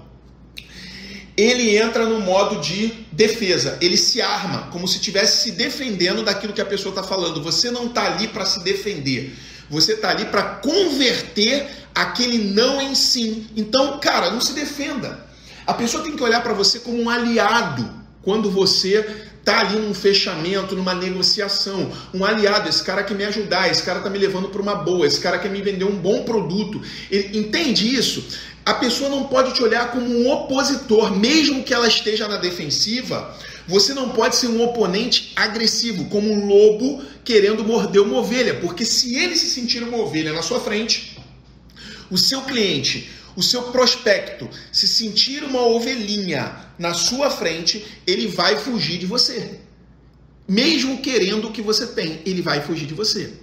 ele 1.40 1.78
entra 1.78 2.06
no 2.06 2.20
modo 2.20 2.60
de 2.60 2.88
defesa, 3.14 3.78
ele 3.80 3.96
se 3.96 4.22
arma, 4.22 4.68
como 4.72 4.86
se 4.88 4.98
estivesse 4.98 5.44
se 5.44 5.52
defendendo 5.52 6.22
daquilo 6.22 6.52
que 6.52 6.60
a 6.60 6.66
pessoa 6.66 6.92
está 6.92 7.02
falando. 7.02 7.42
Você 7.42 7.72
não 7.72 7.86
está 7.86 8.08
ali 8.08 8.28
para 8.28 8.46
se 8.46 8.62
defender, 8.62 9.34
você 9.70 9.94
está 9.94 10.10
ali 10.10 10.26
para 10.26 10.44
converter 10.44 11.70
aquele 11.96 12.38
não 12.38 12.82
em 12.82 12.94
sim. 12.94 13.48
Então, 13.56 14.00
cara, 14.00 14.32
não 14.32 14.42
se 14.42 14.52
defenda. 14.52 15.26
A 15.66 15.74
pessoa 15.74 16.04
tem 16.04 16.16
que 16.16 16.24
olhar 16.24 16.44
para 16.44 16.54
você 16.54 16.80
como 16.80 17.02
um 17.02 17.10
aliado 17.10 17.90
quando 18.22 18.52
você 18.52 19.28
tá 19.46 19.62
ali 19.62 19.78
num 19.80 19.94
fechamento, 19.94 20.76
numa 20.76 20.94
negociação, 20.94 21.90
um 22.14 22.26
aliado, 22.26 22.68
esse 22.68 22.84
cara 22.84 23.04
quer 23.04 23.16
me 23.16 23.24
ajudar, 23.24 23.72
esse 23.72 23.82
cara 23.82 24.02
tá 24.02 24.10
me 24.10 24.18
levando 24.18 24.50
para 24.50 24.62
uma 24.62 24.76
boa, 24.76 25.08
esse 25.08 25.20
cara 25.20 25.40
quer 25.40 25.50
me 25.50 25.62
vender 25.62 25.86
um 25.86 25.96
bom 25.96 26.24
produto. 26.24 26.82
Ele, 27.10 27.40
entende 27.40 27.96
isso? 27.96 28.28
A 28.66 28.74
pessoa 28.76 29.10
não 29.10 29.26
pode 29.28 29.54
te 29.54 29.64
olhar 29.64 29.92
como 29.92 30.06
um 30.06 30.32
opositor, 30.32 31.16
mesmo 31.16 31.64
que 31.64 31.74
ela 31.74 31.88
esteja 31.88 32.28
na 32.28 32.38
defensiva. 32.38 33.36
Você 33.68 33.94
não 33.94 34.10
pode 34.10 34.36
ser 34.36 34.48
um 34.48 34.64
oponente 34.64 35.32
agressivo, 35.36 36.06
como 36.06 36.32
um 36.32 36.46
lobo 36.46 37.04
querendo 37.24 37.64
morder 37.64 38.02
uma 38.02 38.18
ovelha, 38.18 38.56
porque 38.60 38.86
se 38.86 39.16
ele 39.16 39.36
se 39.36 39.48
sentir 39.48 39.84
uma 39.84 39.98
ovelha 39.98 40.34
na 40.34 40.42
sua 40.42 40.60
frente, 40.60 41.18
o 42.10 42.18
seu 42.18 42.42
cliente 42.42 43.10
o 43.40 43.44
seu 43.44 43.64
prospecto 43.72 44.50
se 44.70 44.86
sentir 44.86 45.44
uma 45.44 45.62
ovelhinha 45.62 46.56
na 46.78 46.94
sua 46.94 47.30
frente, 47.30 47.86
ele 48.06 48.28
vai 48.28 48.58
fugir 48.58 48.98
de 48.98 49.06
você. 49.06 49.60
Mesmo 50.46 50.98
querendo 50.98 51.48
o 51.48 51.52
que 51.52 51.62
você 51.62 51.88
tem, 51.88 52.22
ele 52.26 52.42
vai 52.42 52.62
fugir 52.62 52.86
de 52.86 52.94
você. 52.94 53.34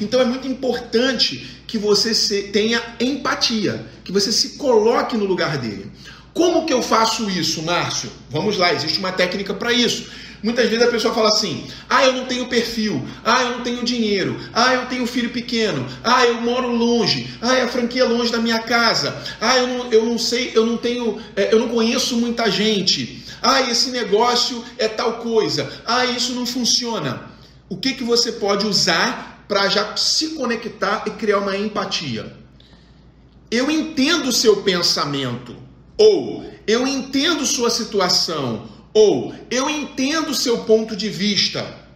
Então 0.00 0.20
é 0.20 0.24
muito 0.24 0.46
importante 0.46 1.46
que 1.66 1.78
você 1.78 2.42
tenha 2.44 2.82
empatia, 3.00 3.84
que 4.04 4.12
você 4.12 4.30
se 4.30 4.50
coloque 4.50 5.16
no 5.16 5.24
lugar 5.24 5.58
dele. 5.58 5.90
Como 6.32 6.66
que 6.66 6.72
eu 6.72 6.82
faço 6.82 7.30
isso, 7.30 7.62
Márcio? 7.62 8.10
Vamos 8.30 8.58
lá, 8.58 8.72
existe 8.72 8.98
uma 8.98 9.10
técnica 9.10 9.54
para 9.54 9.72
isso. 9.72 10.06
Muitas 10.42 10.68
vezes 10.68 10.86
a 10.86 10.90
pessoa 10.90 11.14
fala 11.14 11.28
assim: 11.28 11.66
ah, 11.88 12.04
eu 12.04 12.12
não 12.12 12.26
tenho 12.26 12.46
perfil, 12.46 13.02
ah, 13.24 13.42
eu 13.42 13.50
não 13.52 13.60
tenho 13.62 13.82
dinheiro, 13.82 14.38
ah, 14.52 14.74
eu 14.74 14.86
tenho 14.86 15.06
filho 15.06 15.30
pequeno, 15.30 15.86
ah, 16.04 16.26
eu 16.26 16.40
moro 16.42 16.68
longe, 16.68 17.26
ah, 17.40 17.64
a 17.64 17.68
franquia 17.68 18.02
é 18.02 18.04
longe 18.04 18.30
da 18.30 18.38
minha 18.38 18.58
casa, 18.58 19.16
ah, 19.40 19.56
eu 19.56 19.66
não, 19.66 19.92
eu 19.92 20.04
não 20.04 20.18
sei, 20.18 20.52
eu 20.54 20.66
não 20.66 20.76
tenho, 20.76 21.20
é, 21.34 21.52
eu 21.52 21.58
não 21.58 21.68
conheço 21.68 22.16
muita 22.16 22.50
gente, 22.50 23.24
ah, 23.42 23.62
esse 23.62 23.90
negócio 23.90 24.62
é 24.76 24.88
tal 24.88 25.14
coisa, 25.14 25.72
ah, 25.86 26.04
isso 26.04 26.34
não 26.34 26.44
funciona. 26.44 27.22
O 27.68 27.76
que, 27.76 27.94
que 27.94 28.04
você 28.04 28.32
pode 28.32 28.66
usar 28.66 29.35
para 29.48 29.68
já 29.68 29.96
se 29.96 30.30
conectar 30.30 31.04
e 31.06 31.10
criar 31.10 31.38
uma 31.38 31.56
empatia? 31.56 32.36
Eu 33.50 33.70
entendo 33.70 34.28
o 34.28 34.32
seu 34.32 34.62
pensamento, 34.62 35.56
ou 35.96 36.44
eu 36.66 36.86
entendo 36.86 37.46
sua 37.46 37.70
situação, 37.70 38.68
ou 38.92 39.34
eu 39.50 39.68
entendo 39.70 40.34
seu 40.34 40.64
ponto 40.64 40.96
de 40.96 41.08
vista. 41.08 41.86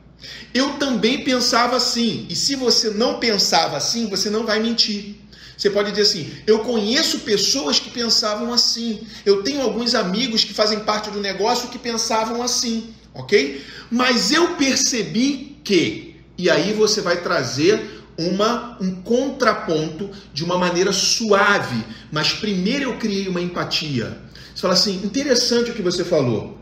Eu 0.53 0.75
também 0.75 1.25
pensava 1.25 1.77
assim. 1.77 2.27
E 2.29 2.37
se 2.37 2.55
você 2.55 2.91
não 2.91 3.19
pensava 3.19 3.77
assim, 3.77 4.09
você 4.09 4.29
não 4.29 4.45
vai 4.45 4.61
mentir. 4.61 5.17
Você 5.57 5.69
pode 5.69 5.91
dizer 5.91 6.03
assim: 6.03 6.31
eu 6.47 6.61
conheço 6.61 7.21
pessoas 7.21 7.79
que 7.79 7.91
pensavam 7.91 8.53
assim. 8.53 9.07
Eu 9.27 9.43
tenho 9.43 9.61
alguns 9.61 9.95
amigos 9.95 10.45
que 10.45 10.55
fazem 10.55 10.81
parte 10.81 11.11
do 11.11 11.21
negócio 11.21 11.69
que 11.69 11.79
pensavam 11.79 12.43
assim, 12.43 12.95
ok? 13.13 13.63
Mas 13.91 14.31
eu 14.31 14.57
percebi 14.57 15.59
que. 15.63 16.10
E 16.41 16.49
aí 16.49 16.73
você 16.73 17.03
vai 17.03 17.21
trazer 17.21 18.03
uma, 18.17 18.79
um 18.81 18.95
contraponto 19.03 20.09
de 20.33 20.43
uma 20.43 20.57
maneira 20.57 20.91
suave. 20.91 21.85
Mas 22.11 22.33
primeiro 22.33 22.85
eu 22.85 22.97
criei 22.97 23.29
uma 23.29 23.43
empatia. 23.43 24.17
Você 24.55 24.63
fala 24.63 24.73
assim: 24.73 25.03
interessante 25.05 25.71
o 25.71 25.75
que 25.75 25.83
você 25.83 26.03
falou. 26.03 26.59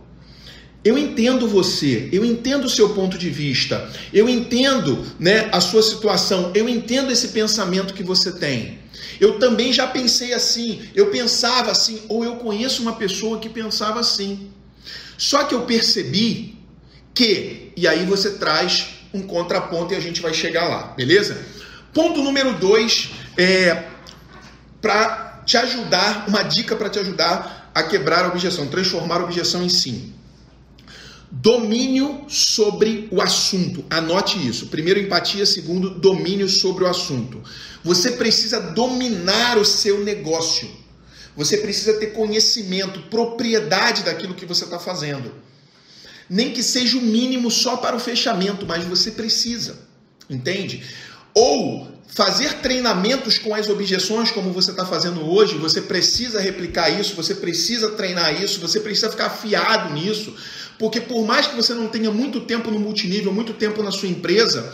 Eu 0.85 0.99
entendo 0.99 1.47
você, 1.47 2.09
eu 2.13 2.25
entendo 2.25 2.65
o 2.65 2.69
seu 2.71 2.91
ponto 2.91 3.17
de 3.19 3.31
vista, 3.31 3.91
eu 4.13 4.29
entendo 4.29 5.05
né, 5.19 5.49
a 5.53 5.61
sua 5.61 5.83
situação, 5.83 6.53
eu 6.55 6.69
entendo 6.69 7.13
esse 7.13 7.29
pensamento 7.29 7.95
que 7.95 8.03
você 8.03 8.33
tem. 8.33 8.79
Eu 9.21 9.39
também 9.39 9.73
já 9.73 9.87
pensei 9.87 10.33
assim, 10.33 10.83
eu 10.95 11.11
pensava 11.11 11.71
assim, 11.71 12.03
ou 12.09 12.25
eu 12.25 12.37
conheço 12.37 12.83
uma 12.83 12.95
pessoa 12.95 13.39
que 13.39 13.49
pensava 13.49 14.01
assim. 14.01 14.51
Só 15.17 15.45
que 15.45 15.55
eu 15.55 15.63
percebi 15.63 16.57
que, 17.13 17.73
e 17.77 17.87
aí 17.87 18.05
você 18.07 18.31
traz 18.35 18.98
um 19.13 19.23
contraponto 19.23 19.93
e 19.93 19.97
a 19.97 20.01
gente 20.01 20.21
vai 20.21 20.35
chegar 20.35 20.69
lá, 20.69 20.95
beleza? 20.97 21.41
Ponto 21.93 22.23
número 22.23 22.55
dois 22.55 23.11
é 23.37 23.85
para 24.81 25.43
te 25.47 25.57
ajudar, 25.57 26.27
uma 26.29 26.43
dica 26.43 26.77
para 26.77 26.91
te 26.91 26.99
ajudar 26.99 27.71
a 27.75 27.83
quebrar 27.83 28.25
a 28.25 28.29
objeção, 28.29 28.67
transformar 28.67 29.21
a 29.21 29.25
objeção 29.25 29.63
em 29.63 29.69
sim. 29.69 30.13
Domínio 31.31 32.25
sobre 32.29 33.09
o 33.11 33.21
assunto. 33.21 33.85
Anote 33.91 34.47
isso. 34.47 34.69
Primeiro, 34.69 34.99
empatia. 34.99 35.45
Segundo, 35.45 35.91
domínio 35.91 36.49
sobre 36.49 36.85
o 36.85 36.87
assunto. 36.87 37.43
Você 37.85 38.13
precisa 38.13 38.59
dominar 38.61 39.59
o 39.59 39.65
seu 39.65 40.03
negócio. 40.03 40.69
Você 41.37 41.59
precisa 41.59 41.99
ter 41.99 42.09
conhecimento, 42.09 43.01
propriedade 43.11 44.03
daquilo 44.03 44.35
que 44.35 44.47
você 44.47 44.65
está 44.65 44.79
fazendo. 44.79 45.33
Nem 46.29 46.53
que 46.53 46.63
seja 46.63 46.99
o 46.99 47.03
mínimo 47.03 47.51
só 47.51 47.77
para 47.77 47.97
o 47.97 48.01
fechamento, 48.01 48.67
mas 48.67 48.85
você 48.85 49.11
precisa. 49.11 49.79
Entende? 50.29 50.83
Ou 51.35 51.89
fazer 52.09 52.55
treinamentos 52.55 53.39
com 53.39 53.55
as 53.55 53.69
objeções, 53.69 54.31
como 54.31 54.53
você 54.53 54.73
está 54.73 54.85
fazendo 54.85 55.25
hoje, 55.25 55.57
você 55.57 55.81
precisa 55.81 56.41
replicar 56.41 56.89
isso, 56.91 57.15
você 57.15 57.35
precisa 57.35 57.91
treinar 57.93 58.43
isso, 58.43 58.61
você 58.61 58.81
precisa 58.81 59.11
ficar 59.11 59.27
afiado 59.27 59.95
nisso, 59.95 60.35
porque 60.79 61.01
por 61.01 61.25
mais 61.25 61.47
que 61.47 61.55
você 61.55 61.75
não 61.75 61.87
tenha 61.87 62.11
muito 62.11 62.41
tempo 62.41 62.71
no 62.71 62.81
multinível, 62.81 63.33
muito 63.33 63.53
tempo 63.53 63.83
na 63.83 63.93
sua 63.93 64.09
empresa, 64.09 64.73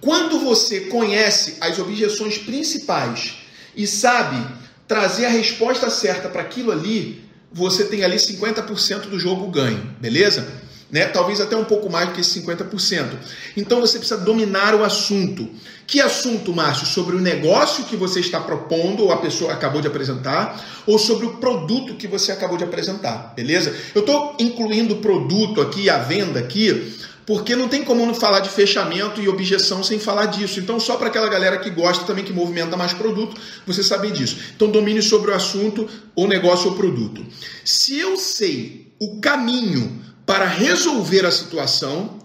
quando 0.00 0.40
você 0.40 0.80
conhece 0.80 1.58
as 1.60 1.78
objeções 1.78 2.38
principais 2.38 3.34
e 3.76 3.86
sabe 3.86 4.44
trazer 4.88 5.26
a 5.26 5.30
resposta 5.30 5.88
certa 5.90 6.28
para 6.28 6.42
aquilo 6.42 6.72
ali, 6.72 7.22
você 7.52 7.84
tem 7.84 8.02
ali 8.02 8.16
50% 8.16 9.02
do 9.02 9.18
jogo 9.18 9.48
ganho, 9.48 9.94
beleza? 10.00 10.59
Né? 10.90 11.06
Talvez 11.06 11.40
até 11.40 11.56
um 11.56 11.64
pouco 11.64 11.88
mais 11.88 12.08
do 12.08 12.14
que 12.14 12.20
esse 12.20 12.42
50%. 12.42 13.10
Então 13.56 13.80
você 13.80 13.98
precisa 13.98 14.20
dominar 14.20 14.74
o 14.74 14.84
assunto. 14.84 15.48
Que 15.86 16.00
assunto, 16.00 16.52
Márcio? 16.52 16.86
Sobre 16.86 17.16
o 17.16 17.20
negócio 17.20 17.84
que 17.84 17.96
você 17.96 18.20
está 18.20 18.40
propondo, 18.40 19.04
ou 19.04 19.12
a 19.12 19.16
pessoa 19.16 19.52
acabou 19.52 19.80
de 19.80 19.88
apresentar, 19.88 20.64
ou 20.86 20.98
sobre 20.98 21.26
o 21.26 21.36
produto 21.38 21.94
que 21.94 22.06
você 22.06 22.30
acabou 22.30 22.56
de 22.56 22.64
apresentar, 22.64 23.32
beleza? 23.34 23.74
Eu 23.94 24.00
estou 24.00 24.36
incluindo 24.38 24.94
o 24.94 24.98
produto 24.98 25.60
aqui, 25.60 25.90
a 25.90 25.98
venda 25.98 26.38
aqui, 26.38 26.94
porque 27.26 27.54
não 27.54 27.68
tem 27.68 27.84
como 27.84 28.04
não 28.04 28.14
falar 28.14 28.40
de 28.40 28.48
fechamento 28.48 29.20
e 29.20 29.28
objeção 29.28 29.84
sem 29.84 29.98
falar 29.98 30.26
disso. 30.26 30.58
Então, 30.58 30.80
só 30.80 30.96
para 30.96 31.08
aquela 31.08 31.28
galera 31.28 31.58
que 31.58 31.70
gosta 31.70 32.04
também, 32.04 32.24
que 32.24 32.32
movimenta 32.32 32.76
mais 32.76 32.92
produto, 32.92 33.40
você 33.66 33.82
saber 33.82 34.12
disso. 34.12 34.36
Então, 34.54 34.68
domine 34.68 35.00
sobre 35.02 35.30
o 35.30 35.34
assunto, 35.34 35.88
o 36.14 36.26
negócio 36.26 36.70
ou 36.70 36.76
produto. 36.76 37.24
Se 37.64 37.98
eu 37.98 38.16
sei 38.16 38.92
o 39.00 39.20
caminho 39.20 40.00
para 40.30 40.46
resolver 40.46 41.26
a 41.26 41.30
situação, 41.32 42.20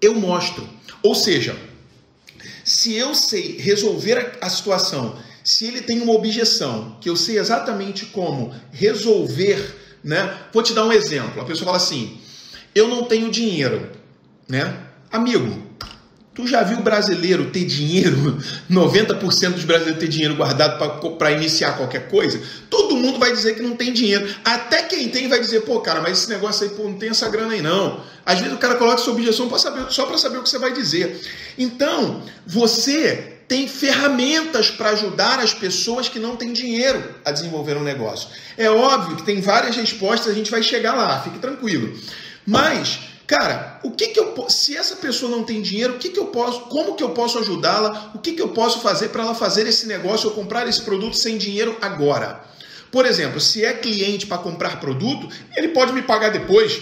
eu 0.00 0.14
mostro. 0.14 0.66
Ou 1.02 1.14
seja, 1.14 1.54
se 2.64 2.94
eu 2.94 3.14
sei 3.14 3.58
resolver 3.58 4.38
a 4.40 4.48
situação, 4.48 5.18
se 5.44 5.66
ele 5.66 5.82
tem 5.82 6.00
uma 6.00 6.14
objeção, 6.14 6.96
que 7.02 7.10
eu 7.10 7.14
sei 7.14 7.38
exatamente 7.38 8.06
como 8.06 8.54
resolver, 8.72 9.78
né? 10.02 10.38
Vou 10.54 10.62
te 10.62 10.72
dar 10.72 10.86
um 10.86 10.92
exemplo. 10.92 11.42
A 11.42 11.44
pessoa 11.44 11.66
fala 11.66 11.76
assim: 11.76 12.18
"Eu 12.74 12.88
não 12.88 13.04
tenho 13.04 13.30
dinheiro", 13.30 13.90
né? 14.48 14.82
Amigo, 15.12 15.63
Tu 16.34 16.48
já 16.48 16.64
viu 16.64 16.80
brasileiro 16.80 17.50
ter 17.50 17.64
dinheiro? 17.64 18.36
90% 18.68 19.52
dos 19.52 19.64
brasileiros 19.64 20.00
ter 20.00 20.08
dinheiro 20.08 20.34
guardado 20.34 20.78
para 21.16 21.30
iniciar 21.30 21.76
qualquer 21.76 22.08
coisa? 22.08 22.40
Todo 22.68 22.96
mundo 22.96 23.20
vai 23.20 23.30
dizer 23.30 23.54
que 23.54 23.62
não 23.62 23.76
tem 23.76 23.92
dinheiro. 23.92 24.28
Até 24.44 24.82
quem 24.82 25.08
tem 25.08 25.28
vai 25.28 25.38
dizer, 25.38 25.60
pô, 25.60 25.80
cara, 25.80 26.00
mas 26.00 26.18
esse 26.18 26.30
negócio 26.30 26.64
aí, 26.64 26.74
pô, 26.74 26.84
não 26.84 26.94
tem 26.94 27.10
essa 27.10 27.28
grana 27.28 27.52
aí 27.52 27.62
não. 27.62 28.00
Às 28.26 28.40
vezes 28.40 28.52
o 28.52 28.58
cara 28.58 28.74
coloca 28.74 29.00
essa 29.00 29.10
objeção 29.10 29.48
saber, 29.58 29.86
só 29.90 30.06
para 30.06 30.18
saber 30.18 30.38
o 30.38 30.42
que 30.42 30.48
você 30.48 30.58
vai 30.58 30.72
dizer. 30.72 31.20
Então, 31.56 32.22
você 32.44 33.34
tem 33.46 33.68
ferramentas 33.68 34.70
para 34.70 34.90
ajudar 34.90 35.38
as 35.38 35.54
pessoas 35.54 36.08
que 36.08 36.18
não 36.18 36.34
têm 36.34 36.52
dinheiro 36.52 37.14
a 37.24 37.30
desenvolver 37.30 37.76
um 37.76 37.82
negócio. 37.82 38.28
É 38.56 38.68
óbvio 38.68 39.16
que 39.16 39.22
tem 39.22 39.40
várias 39.40 39.76
respostas, 39.76 40.32
a 40.32 40.34
gente 40.34 40.50
vai 40.50 40.62
chegar 40.62 40.94
lá, 40.94 41.20
fique 41.20 41.38
tranquilo. 41.38 41.96
Mas, 42.46 42.98
cara, 43.26 43.80
o 43.82 43.90
que 43.90 44.08
que 44.08 44.20
eu 44.20 44.34
se 44.48 44.76
essa 44.76 44.96
pessoa 44.96 45.30
não 45.30 45.44
tem 45.44 45.62
dinheiro, 45.62 45.94
o 45.94 45.98
que 45.98 46.10
que 46.10 46.18
eu 46.18 46.26
posso, 46.26 46.60
como 46.62 46.94
que 46.94 47.02
eu 47.02 47.10
posso 47.10 47.38
ajudá-la? 47.38 48.12
O 48.14 48.18
que 48.18 48.32
que 48.32 48.42
eu 48.42 48.48
posso 48.48 48.80
fazer 48.80 49.08
para 49.08 49.22
ela 49.22 49.34
fazer 49.34 49.66
esse 49.66 49.86
negócio 49.86 50.28
ou 50.28 50.34
comprar 50.34 50.66
esse 50.68 50.82
produto 50.82 51.16
sem 51.16 51.38
dinheiro 51.38 51.76
agora? 51.80 52.40
Por 52.90 53.06
exemplo, 53.06 53.40
se 53.40 53.64
é 53.64 53.72
cliente 53.72 54.26
para 54.26 54.38
comprar 54.38 54.78
produto, 54.78 55.28
ele 55.56 55.68
pode 55.68 55.92
me 55.92 56.02
pagar 56.02 56.30
depois. 56.30 56.80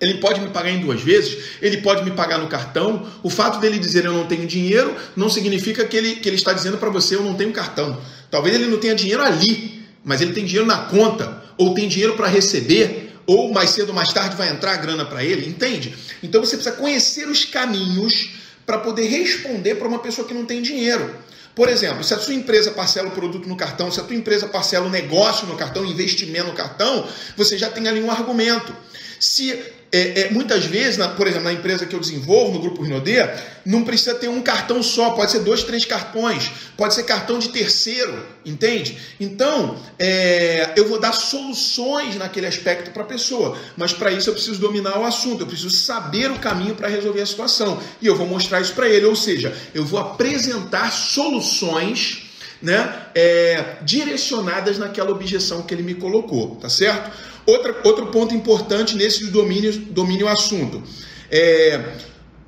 Ele 0.00 0.14
pode 0.14 0.40
me 0.40 0.48
pagar 0.48 0.70
em 0.70 0.80
duas 0.80 1.02
vezes, 1.02 1.58
ele 1.60 1.76
pode 1.78 2.02
me 2.02 2.12
pagar 2.12 2.38
no 2.38 2.48
cartão. 2.48 3.06
O 3.22 3.28
fato 3.28 3.60
dele 3.60 3.78
dizer 3.78 4.06
eu 4.06 4.14
não 4.14 4.26
tenho 4.26 4.46
dinheiro 4.46 4.96
não 5.14 5.28
significa 5.28 5.84
que 5.84 5.94
ele, 5.94 6.16
que 6.16 6.28
ele 6.28 6.36
está 6.36 6.54
dizendo 6.54 6.78
para 6.78 6.88
você 6.88 7.14
eu 7.14 7.22
não 7.22 7.34
tenho 7.34 7.52
cartão. 7.52 8.00
Talvez 8.30 8.54
ele 8.54 8.66
não 8.66 8.78
tenha 8.78 8.94
dinheiro 8.94 9.22
ali, 9.22 9.84
mas 10.02 10.22
ele 10.22 10.32
tem 10.32 10.44
dinheiro 10.44 10.66
na 10.66 10.78
conta, 10.78 11.42
ou 11.58 11.74
tem 11.74 11.86
dinheiro 11.86 12.14
para 12.14 12.26
receber, 12.26 13.09
ou 13.26 13.52
mais 13.52 13.70
cedo 13.70 13.88
ou 13.88 13.94
mais 13.94 14.12
tarde 14.12 14.36
vai 14.36 14.48
entrar 14.50 14.72
a 14.72 14.76
grana 14.76 15.04
para 15.04 15.24
ele, 15.24 15.48
entende? 15.48 15.94
Então 16.22 16.40
você 16.40 16.56
precisa 16.56 16.76
conhecer 16.76 17.28
os 17.28 17.44
caminhos 17.44 18.30
para 18.66 18.78
poder 18.78 19.06
responder 19.06 19.74
para 19.76 19.88
uma 19.88 19.98
pessoa 19.98 20.26
que 20.26 20.34
não 20.34 20.44
tem 20.44 20.62
dinheiro. 20.62 21.14
Por 21.54 21.68
exemplo, 21.68 22.04
se 22.04 22.14
a 22.14 22.18
sua 22.18 22.34
empresa 22.34 22.70
parcela 22.70 23.08
o 23.08 23.10
produto 23.10 23.48
no 23.48 23.56
cartão, 23.56 23.90
se 23.90 24.00
a 24.00 24.04
sua 24.04 24.14
empresa 24.14 24.46
parcela 24.46 24.86
o 24.86 24.90
negócio 24.90 25.46
no 25.46 25.56
cartão, 25.56 25.84
investimento 25.84 26.46
no 26.46 26.52
cartão, 26.52 27.06
você 27.36 27.58
já 27.58 27.68
tem 27.68 27.88
ali 27.88 28.00
um 28.00 28.10
argumento. 28.10 28.74
Se 29.18 29.60
é, 29.92 30.20
é, 30.20 30.30
muitas 30.30 30.64
vezes, 30.64 30.96
na, 30.96 31.08
por 31.08 31.26
exemplo, 31.26 31.44
na 31.44 31.52
empresa 31.52 31.84
que 31.84 31.94
eu 31.94 32.00
desenvolvo, 32.00 32.54
no 32.54 32.60
Grupo 32.60 32.82
Rinodê, 32.82 33.28
não 33.66 33.82
precisa 33.82 34.14
ter 34.14 34.28
um 34.28 34.40
cartão 34.40 34.82
só, 34.82 35.10
pode 35.10 35.32
ser 35.32 35.40
dois, 35.40 35.64
três 35.64 35.84
cartões, 35.84 36.50
pode 36.76 36.94
ser 36.94 37.02
cartão 37.02 37.38
de 37.38 37.48
terceiro, 37.48 38.24
entende? 38.46 38.98
Então, 39.18 39.76
é, 39.98 40.72
eu 40.76 40.88
vou 40.88 41.00
dar 41.00 41.12
soluções 41.12 42.14
naquele 42.16 42.46
aspecto 42.46 42.92
para 42.92 43.02
a 43.02 43.06
pessoa, 43.06 43.58
mas 43.76 43.92
para 43.92 44.12
isso 44.12 44.30
eu 44.30 44.34
preciso 44.34 44.60
dominar 44.60 44.96
o 44.98 45.04
assunto, 45.04 45.42
eu 45.42 45.46
preciso 45.46 45.70
saber 45.70 46.30
o 46.30 46.38
caminho 46.38 46.76
para 46.76 46.86
resolver 46.86 47.22
a 47.22 47.26
situação, 47.26 47.80
e 48.00 48.06
eu 48.06 48.14
vou 48.14 48.26
mostrar 48.26 48.60
isso 48.60 48.74
para 48.74 48.88
ele, 48.88 49.06
ou 49.06 49.16
seja, 49.16 49.52
eu 49.74 49.84
vou 49.84 49.98
apresentar 49.98 50.92
soluções 50.92 52.30
né, 52.62 53.06
é, 53.14 53.76
direcionadas 53.82 54.78
naquela 54.78 55.10
objeção 55.10 55.62
que 55.62 55.74
ele 55.74 55.82
me 55.82 55.94
colocou, 55.94 56.56
tá 56.56 56.68
certo? 56.68 57.10
Outra, 57.46 57.80
outro 57.84 58.06
ponto 58.06 58.34
importante 58.34 58.96
nesse 58.96 59.26
domínio, 59.26 59.72
domínio 59.72 60.28
assunto 60.28 60.82
é 61.30 61.96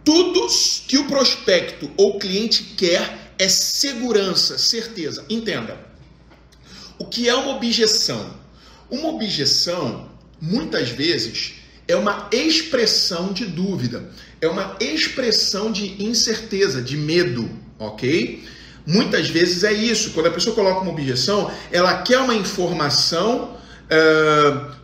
tudo 0.05 0.47
que 0.89 0.99
o 0.99 1.05
prospecto 1.05 1.91
ou 1.97 2.19
cliente 2.19 2.75
quer 2.77 3.33
é 3.39 3.49
segurança, 3.49 4.59
certeza. 4.59 5.25
Entenda. 5.29 5.79
O 6.99 7.07
que 7.07 7.29
é 7.29 7.35
uma 7.35 7.57
objeção? 7.57 8.35
Uma 8.91 9.09
objeção, 9.09 10.09
muitas 10.41 10.91
vezes, 10.91 11.55
é 11.89 11.97
uma 11.97 12.29
expressão 12.31 13.33
de 13.33 13.47
dúvida, 13.47 14.11
é 14.41 14.49
uma 14.49 14.77
expressão 14.81 15.73
de 15.73 16.03
incerteza, 16.03 16.83
de 16.83 16.97
medo, 16.97 17.51
ok? 17.79 18.45
Muitas 18.87 19.29
vezes 19.29 19.65
é 19.65 19.73
isso. 19.73 20.11
Quando 20.11 20.27
a 20.27 20.31
pessoa 20.31 20.55
coloca 20.55 20.81
uma 20.81 20.91
objeção, 20.91 21.51
ela 21.71 22.03
quer 22.03 22.19
uma 22.19 22.35
informação 22.35 23.57
uh, 23.87 24.82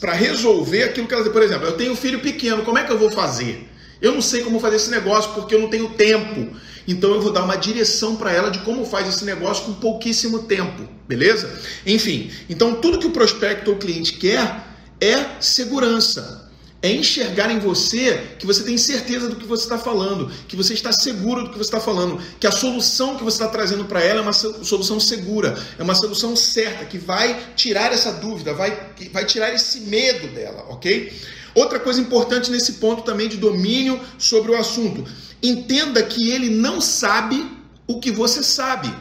para 0.00 0.12
resolver 0.12 0.84
aquilo 0.84 1.06
que 1.06 1.14
ela. 1.14 1.28
Por 1.28 1.42
exemplo, 1.42 1.66
eu 1.66 1.72
tenho 1.72 1.92
um 1.92 1.96
filho 1.96 2.20
pequeno, 2.20 2.62
como 2.62 2.78
é 2.78 2.84
que 2.84 2.92
eu 2.92 2.98
vou 2.98 3.10
fazer? 3.10 3.68
Eu 4.00 4.12
não 4.12 4.22
sei 4.22 4.42
como 4.42 4.60
fazer 4.60 4.76
esse 4.76 4.90
negócio 4.90 5.32
porque 5.32 5.54
eu 5.54 5.60
não 5.60 5.68
tenho 5.68 5.90
tempo. 5.90 6.56
Então 6.86 7.12
eu 7.12 7.20
vou 7.20 7.32
dar 7.32 7.44
uma 7.44 7.56
direção 7.56 8.16
para 8.16 8.32
ela 8.32 8.50
de 8.50 8.60
como 8.60 8.84
faz 8.84 9.08
esse 9.08 9.24
negócio 9.24 9.64
com 9.64 9.74
pouquíssimo 9.74 10.40
tempo, 10.40 10.88
beleza? 11.06 11.50
Enfim, 11.86 12.30
então 12.48 12.74
tudo 12.74 12.98
que 12.98 13.06
o 13.06 13.10
prospecto 13.10 13.70
ou 13.70 13.76
cliente 13.76 14.14
quer 14.14 14.64
é 15.00 15.40
segurança 15.40 16.41
é 16.82 16.90
enxergar 16.90 17.50
em 17.52 17.60
você 17.60 18.34
que 18.38 18.44
você 18.44 18.64
tem 18.64 18.76
certeza 18.76 19.28
do 19.28 19.36
que 19.36 19.46
você 19.46 19.62
está 19.62 19.78
falando, 19.78 20.28
que 20.48 20.56
você 20.56 20.74
está 20.74 20.92
seguro 20.92 21.44
do 21.44 21.50
que 21.50 21.56
você 21.56 21.68
está 21.68 21.80
falando, 21.80 22.20
que 22.40 22.46
a 22.46 22.50
solução 22.50 23.16
que 23.16 23.22
você 23.22 23.36
está 23.36 23.48
trazendo 23.48 23.84
para 23.84 24.02
ela 24.02 24.18
é 24.18 24.22
uma 24.22 24.32
solução 24.32 24.98
segura, 24.98 25.56
é 25.78 25.82
uma 25.82 25.94
solução 25.94 26.34
certa, 26.34 26.84
que 26.84 26.98
vai 26.98 27.40
tirar 27.54 27.92
essa 27.92 28.12
dúvida, 28.12 28.52
vai, 28.52 28.76
vai 29.12 29.24
tirar 29.24 29.54
esse 29.54 29.82
medo 29.82 30.26
dela, 30.34 30.66
ok? 30.70 31.12
Outra 31.54 31.78
coisa 31.78 32.00
importante 32.00 32.50
nesse 32.50 32.74
ponto 32.74 33.02
também 33.02 33.28
de 33.28 33.36
domínio 33.36 34.00
sobre 34.18 34.50
o 34.50 34.56
assunto: 34.56 35.06
entenda 35.40 36.02
que 36.02 36.30
ele 36.30 36.50
não 36.50 36.80
sabe 36.80 37.48
o 37.86 38.00
que 38.00 38.10
você 38.10 38.42
sabe. 38.42 38.92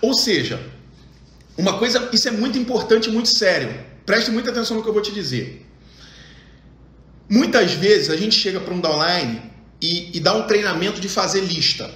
Ou 0.00 0.14
seja, 0.14 0.60
uma 1.56 1.78
coisa, 1.78 2.08
isso 2.12 2.28
é 2.28 2.30
muito 2.30 2.58
importante 2.58 3.10
muito 3.10 3.36
sério. 3.36 3.74
Preste 4.06 4.30
muita 4.30 4.50
atenção 4.50 4.76
no 4.76 4.82
que 4.82 4.88
eu 4.88 4.92
vou 4.92 5.02
te 5.02 5.12
dizer. 5.12 5.66
Muitas 7.30 7.74
vezes 7.74 8.10
a 8.10 8.16
gente 8.16 8.34
chega 8.34 8.58
para 8.58 8.74
um 8.74 8.80
downline 8.80 9.40
e, 9.80 10.16
e 10.16 10.18
dá 10.18 10.34
um 10.34 10.48
treinamento 10.48 11.00
de 11.00 11.08
fazer 11.08 11.42
lista. 11.42 11.88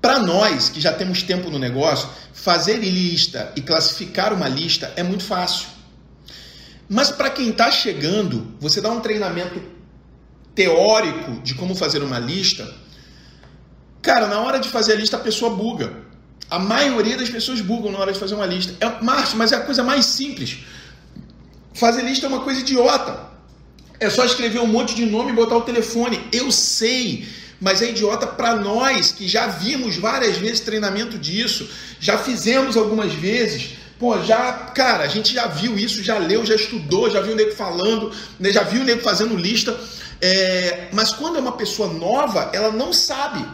Para 0.00 0.20
nós 0.20 0.70
que 0.70 0.80
já 0.80 0.90
temos 0.90 1.22
tempo 1.22 1.50
no 1.50 1.58
negócio, 1.58 2.08
fazer 2.32 2.78
lista 2.78 3.52
e 3.54 3.60
classificar 3.60 4.32
uma 4.32 4.48
lista 4.48 4.90
é 4.96 5.02
muito 5.02 5.22
fácil. 5.22 5.68
Mas 6.88 7.10
para 7.10 7.28
quem 7.28 7.50
está 7.50 7.70
chegando, 7.70 8.54
você 8.58 8.80
dá 8.80 8.90
um 8.90 9.00
treinamento 9.00 9.60
teórico 10.54 11.42
de 11.42 11.54
como 11.54 11.74
fazer 11.74 12.02
uma 12.02 12.18
lista. 12.18 12.74
Cara, 14.00 14.28
na 14.28 14.40
hora 14.40 14.58
de 14.58 14.70
fazer 14.70 14.94
a 14.94 14.96
lista 14.96 15.18
a 15.18 15.20
pessoa 15.20 15.54
buga. 15.54 15.92
A 16.48 16.58
maioria 16.58 17.18
das 17.18 17.28
pessoas 17.28 17.60
bugam 17.60 17.92
na 17.92 17.98
hora 17.98 18.12
de 18.14 18.18
fazer 18.18 18.34
uma 18.34 18.46
lista. 18.46 18.72
É, 18.80 19.04
Márcio, 19.04 19.36
mas 19.36 19.52
é 19.52 19.56
a 19.56 19.60
coisa 19.60 19.84
mais 19.84 20.06
simples. 20.06 20.60
Fazer 21.74 22.00
lista 22.00 22.24
é 22.24 22.28
uma 22.30 22.40
coisa 22.40 22.60
idiota. 22.60 23.28
É 24.00 24.08
só 24.08 24.24
escrever 24.24 24.60
um 24.60 24.66
monte 24.66 24.94
de 24.94 25.04
nome 25.04 25.32
e 25.32 25.34
botar 25.34 25.56
o 25.56 25.62
telefone. 25.62 26.20
Eu 26.32 26.52
sei, 26.52 27.26
mas 27.60 27.82
é 27.82 27.90
idiota 27.90 28.26
para 28.26 28.54
nós 28.54 29.10
que 29.10 29.26
já 29.26 29.46
vimos 29.48 29.96
várias 29.96 30.36
vezes 30.36 30.60
treinamento 30.60 31.18
disso, 31.18 31.68
já 31.98 32.16
fizemos 32.18 32.76
algumas 32.76 33.12
vezes. 33.12 33.70
Pô, 33.98 34.22
já, 34.22 34.52
cara, 34.52 35.02
a 35.02 35.08
gente 35.08 35.34
já 35.34 35.48
viu 35.48 35.76
isso, 35.76 36.04
já 36.04 36.18
leu, 36.18 36.46
já 36.46 36.54
estudou, 36.54 37.10
já 37.10 37.20
viu 37.20 37.32
o 37.32 37.36
nego 37.36 37.52
falando, 37.52 38.12
né, 38.38 38.52
já 38.52 38.62
viu 38.62 38.82
o 38.82 38.84
nego 38.84 39.00
fazendo 39.00 39.36
lista. 39.36 39.78
É, 40.20 40.88
mas 40.92 41.10
quando 41.10 41.36
é 41.36 41.40
uma 41.40 41.52
pessoa 41.52 41.92
nova, 41.92 42.50
ela 42.52 42.70
não 42.70 42.92
sabe. 42.92 43.44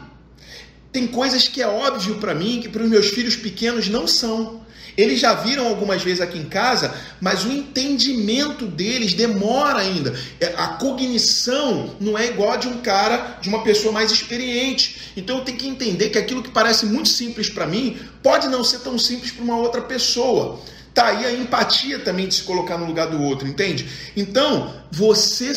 Tem 0.93 1.07
coisas 1.07 1.49
que 1.49 1.63
é 1.63 1.67
óbvio 1.67 2.17
para 2.17 2.35
mim, 2.35 2.61
que 2.61 2.69
para 2.69 2.83
os 2.83 2.89
meus 2.89 3.09
filhos 3.09 3.37
pequenos 3.37 3.89
não 3.89 4.07
são. 4.07 4.64
Eles 4.97 5.19
já 5.21 5.35
viram 5.35 5.67
algumas 5.67 6.03
vezes 6.03 6.21
aqui 6.21 6.39
em 6.39 6.45
casa, 6.45 6.95
mas 7.21 7.45
o 7.45 7.51
entendimento 7.51 8.67
deles 8.67 9.13
demora 9.13 9.81
ainda. 9.81 10.15
É, 10.41 10.55
a 10.57 10.69
cognição 10.69 11.95
não 12.01 12.17
é 12.17 12.27
igual 12.27 12.53
a 12.53 12.57
de 12.57 12.69
um 12.69 12.79
cara, 12.79 13.39
de 13.41 13.49
uma 13.49 13.63
pessoa 13.63 13.93
mais 13.93 14.13
experiente. 14.13 15.13
Então 15.17 15.39
eu 15.39 15.45
tenho 15.45 15.59
que 15.59 15.69
entender 15.69 16.11
que 16.11 16.19
aquilo 16.19 16.43
que 16.43 16.51
parece 16.51 16.87
muito 16.87 17.09
simples 17.09 17.49
para 17.49 17.67
mim 17.67 17.99
pode 18.23 18.49
não 18.49 18.63
ser 18.63 18.81
tão 18.81 18.99
simples 18.99 19.33
para 19.33 19.45
uma 19.45 19.57
outra 19.57 19.83
pessoa. 19.83 20.61
Tá 20.95 21.07
aí 21.07 21.27
a 21.27 21.33
empatia 21.33 21.99
também 21.99 22.29
de 22.29 22.37
se 22.37 22.43
colocar 22.43 22.79
no 22.79 22.87
lugar 22.87 23.09
do 23.09 23.21
outro, 23.21 23.49
entende? 23.49 23.89
Então, 24.17 24.73
você, 24.93 25.53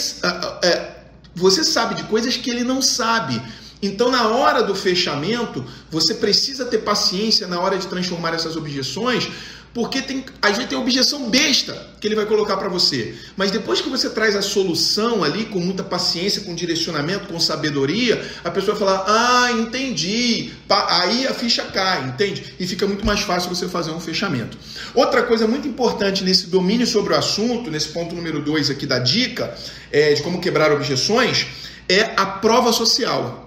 é, 0.63 0.95
você 1.35 1.63
sabe 1.63 1.93
de 1.93 2.03
coisas 2.05 2.35
que 2.35 2.49
ele 2.49 2.63
não 2.63 2.81
sabe. 2.81 3.39
Então, 3.81 4.09
na 4.09 4.29
hora 4.29 4.63
do 4.63 4.73
fechamento, 4.73 5.63
você 5.89 6.15
precisa 6.15 6.65
ter 6.65 6.79
paciência 6.79 7.47
na 7.47 7.59
hora 7.59 7.77
de 7.77 7.87
transformar 7.87 8.33
essas 8.33 8.55
objeções, 8.55 9.29
porque 9.77 10.01
tem, 10.01 10.25
às 10.41 10.53
vezes 10.53 10.69
tem 10.69 10.77
objeção 10.77 11.29
besta 11.29 11.87
que 12.01 12.07
ele 12.07 12.15
vai 12.15 12.25
colocar 12.25 12.57
para 12.57 12.67
você. 12.67 13.15
Mas 13.35 13.51
depois 13.51 13.79
que 13.79 13.89
você 13.89 14.09
traz 14.09 14.35
a 14.35 14.41
solução 14.41 15.23
ali 15.23 15.45
com 15.45 15.59
muita 15.59 15.83
paciência, 15.83 16.41
com 16.41 16.55
direcionamento, 16.55 17.27
com 17.27 17.39
sabedoria, 17.39 18.19
a 18.43 18.49
pessoa 18.49 18.75
vai 18.75 18.87
falar: 18.87 19.05
"Ah, 19.07 19.51
entendi". 19.51 20.51
Aí 20.67 21.27
a 21.27 21.33
ficha 21.33 21.63
cai, 21.65 22.07
entende? 22.07 22.55
E 22.59 22.65
fica 22.65 22.87
muito 22.87 23.05
mais 23.05 23.19
fácil 23.19 23.53
você 23.53 23.67
fazer 23.67 23.91
um 23.91 23.99
fechamento. 23.99 24.57
Outra 24.95 25.21
coisa 25.21 25.45
muito 25.45 25.67
importante 25.67 26.23
nesse 26.23 26.47
domínio 26.47 26.87
sobre 26.87 27.13
o 27.13 27.15
assunto, 27.15 27.69
nesse 27.69 27.89
ponto 27.89 28.15
número 28.15 28.41
2 28.41 28.71
aqui 28.71 28.87
da 28.87 28.97
dica, 28.97 29.55
é, 29.91 30.13
de 30.13 30.23
como 30.23 30.41
quebrar 30.41 30.71
objeções, 30.71 31.45
é 31.87 32.13
a 32.17 32.25
prova 32.25 32.73
social. 32.73 33.46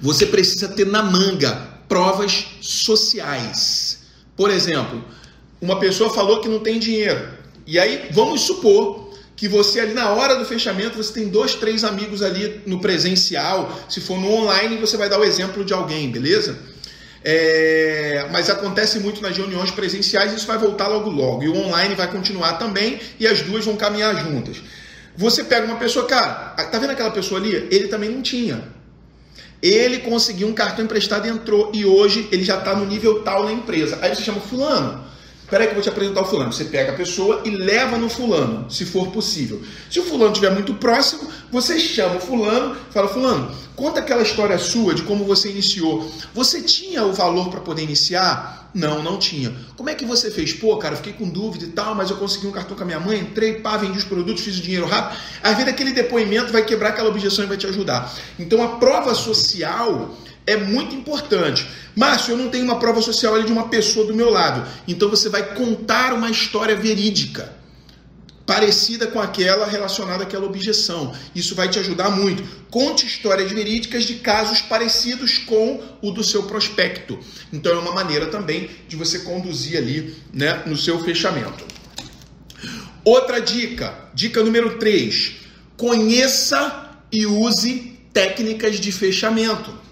Você 0.00 0.26
precisa 0.26 0.68
ter 0.68 0.86
na 0.86 1.02
manga 1.02 1.74
provas 1.88 2.46
sociais. 2.60 4.00
Por 4.36 4.50
exemplo, 4.50 5.04
uma 5.60 5.78
pessoa 5.78 6.10
falou 6.10 6.40
que 6.40 6.48
não 6.48 6.58
tem 6.58 6.78
dinheiro. 6.78 7.28
E 7.66 7.78
aí, 7.78 8.08
vamos 8.12 8.42
supor 8.42 9.04
que 9.36 9.48
você 9.48 9.80
ali 9.80 9.94
na 9.94 10.10
hora 10.10 10.36
do 10.36 10.44
fechamento, 10.44 10.96
você 10.96 11.12
tem 11.12 11.28
dois, 11.28 11.54
três 11.54 11.82
amigos 11.84 12.22
ali 12.22 12.60
no 12.66 12.80
presencial. 12.80 13.80
Se 13.88 14.00
for 14.00 14.18
no 14.18 14.30
online, 14.30 14.76
você 14.76 14.96
vai 14.96 15.08
dar 15.08 15.18
o 15.18 15.24
exemplo 15.24 15.64
de 15.64 15.72
alguém, 15.72 16.10
beleza? 16.10 16.58
É, 17.26 18.28
mas 18.30 18.50
acontece 18.50 18.98
muito 18.98 19.22
nas 19.22 19.36
reuniões 19.36 19.70
presenciais, 19.70 20.32
isso 20.34 20.46
vai 20.46 20.58
voltar 20.58 20.88
logo 20.88 21.08
logo. 21.08 21.42
E 21.42 21.48
o 21.48 21.56
online 21.56 21.94
vai 21.94 22.10
continuar 22.10 22.54
também 22.54 23.00
e 23.18 23.26
as 23.26 23.40
duas 23.40 23.64
vão 23.64 23.76
caminhar 23.76 24.14
juntas. 24.22 24.58
Você 25.16 25.42
pega 25.44 25.66
uma 25.66 25.76
pessoa, 25.76 26.06
cara, 26.06 26.54
tá 26.70 26.78
vendo 26.78 26.90
aquela 26.90 27.10
pessoa 27.10 27.40
ali? 27.40 27.68
Ele 27.70 27.88
também 27.88 28.10
não 28.10 28.20
tinha. 28.20 28.62
Ele 29.64 30.00
conseguiu 30.00 30.46
um 30.46 30.52
cartão 30.52 30.84
emprestado 30.84 31.26
entrou, 31.26 31.72
e 31.72 31.86
hoje 31.86 32.28
ele 32.30 32.44
já 32.44 32.58
está 32.58 32.76
no 32.76 32.84
nível 32.84 33.22
tal 33.22 33.44
na 33.44 33.52
empresa. 33.52 33.98
Aí 34.02 34.14
você 34.14 34.20
chama 34.20 34.38
fulano. 34.38 35.02
Peraí 35.48 35.66
que 35.66 35.72
eu 35.72 35.74
vou 35.74 35.82
te 35.82 35.88
apresentar 35.88 36.22
o 36.22 36.24
fulano. 36.24 36.52
Você 36.52 36.64
pega 36.64 36.92
a 36.92 36.96
pessoa 36.96 37.42
e 37.44 37.50
leva 37.50 37.96
no 37.98 38.08
fulano, 38.08 38.70
se 38.70 38.84
for 38.84 39.08
possível. 39.08 39.62
Se 39.90 40.00
o 40.00 40.04
fulano 40.04 40.32
estiver 40.32 40.50
muito 40.50 40.74
próximo, 40.74 41.28
você 41.50 41.78
chama 41.78 42.16
o 42.16 42.20
fulano, 42.20 42.76
fala, 42.90 43.08
fulano, 43.08 43.54
conta 43.76 44.00
aquela 44.00 44.22
história 44.22 44.58
sua 44.58 44.94
de 44.94 45.02
como 45.02 45.24
você 45.24 45.50
iniciou. 45.50 46.10
Você 46.32 46.62
tinha 46.62 47.04
o 47.04 47.12
valor 47.12 47.50
para 47.50 47.60
poder 47.60 47.82
iniciar? 47.82 48.70
Não, 48.74 49.02
não 49.02 49.18
tinha. 49.18 49.54
Como 49.76 49.88
é 49.88 49.94
que 49.94 50.04
você 50.04 50.30
fez? 50.30 50.52
Pô, 50.52 50.76
cara, 50.78 50.96
fiquei 50.96 51.12
com 51.12 51.28
dúvida 51.28 51.64
e 51.64 51.68
tal, 51.68 51.94
mas 51.94 52.10
eu 52.10 52.16
consegui 52.16 52.48
um 52.48 52.50
cartão 52.50 52.76
com 52.76 52.82
a 52.82 52.86
minha 52.86 52.98
mãe, 52.98 53.20
entrei, 53.20 53.60
pá, 53.60 53.76
vendi 53.76 53.96
os 53.96 54.04
produtos, 54.04 54.42
fiz 54.42 54.58
o 54.58 54.62
dinheiro 54.62 54.86
rápido. 54.86 55.20
Às 55.42 55.56
vezes 55.56 55.72
aquele 55.72 55.92
depoimento 55.92 56.52
vai 56.52 56.64
quebrar 56.64 56.88
aquela 56.88 57.08
objeção 57.08 57.44
e 57.44 57.48
vai 57.48 57.56
te 57.56 57.66
ajudar. 57.66 58.12
Então 58.36 58.62
a 58.64 58.76
prova 58.76 59.14
social 59.14 60.16
é 60.46 60.56
muito 60.56 60.94
importante. 60.94 61.66
Márcio, 61.96 62.32
eu 62.32 62.36
não 62.36 62.50
tenho 62.50 62.64
uma 62.64 62.78
prova 62.78 63.00
social 63.00 63.34
ali 63.34 63.44
de 63.44 63.52
uma 63.52 63.68
pessoa 63.68 64.06
do 64.06 64.14
meu 64.14 64.30
lado. 64.30 64.68
Então 64.86 65.08
você 65.08 65.28
vai 65.28 65.54
contar 65.54 66.12
uma 66.12 66.30
história 66.30 66.76
verídica, 66.76 67.54
parecida 68.44 69.06
com 69.06 69.20
aquela 69.20 69.66
relacionada 69.66 70.24
àquela 70.24 70.44
objeção. 70.44 71.14
Isso 71.34 71.54
vai 71.54 71.68
te 71.68 71.78
ajudar 71.78 72.10
muito. 72.10 72.42
Conte 72.70 73.06
histórias 73.06 73.50
verídicas 73.50 74.04
de 74.04 74.14
casos 74.16 74.60
parecidos 74.60 75.38
com 75.38 75.82
o 76.02 76.10
do 76.10 76.22
seu 76.22 76.42
prospecto. 76.42 77.18
Então 77.52 77.72
é 77.72 77.78
uma 77.78 77.92
maneira 77.92 78.26
também 78.26 78.68
de 78.86 78.96
você 78.96 79.20
conduzir 79.20 79.78
ali 79.78 80.14
né, 80.32 80.62
no 80.66 80.76
seu 80.76 81.02
fechamento. 81.02 81.64
Outra 83.02 83.40
dica, 83.40 83.94
dica 84.12 84.42
número 84.42 84.78
3. 84.78 85.36
Conheça 85.76 86.90
e 87.10 87.26
use 87.26 87.98
técnicas 88.12 88.78
de 88.80 88.92
fechamento. 88.92 89.83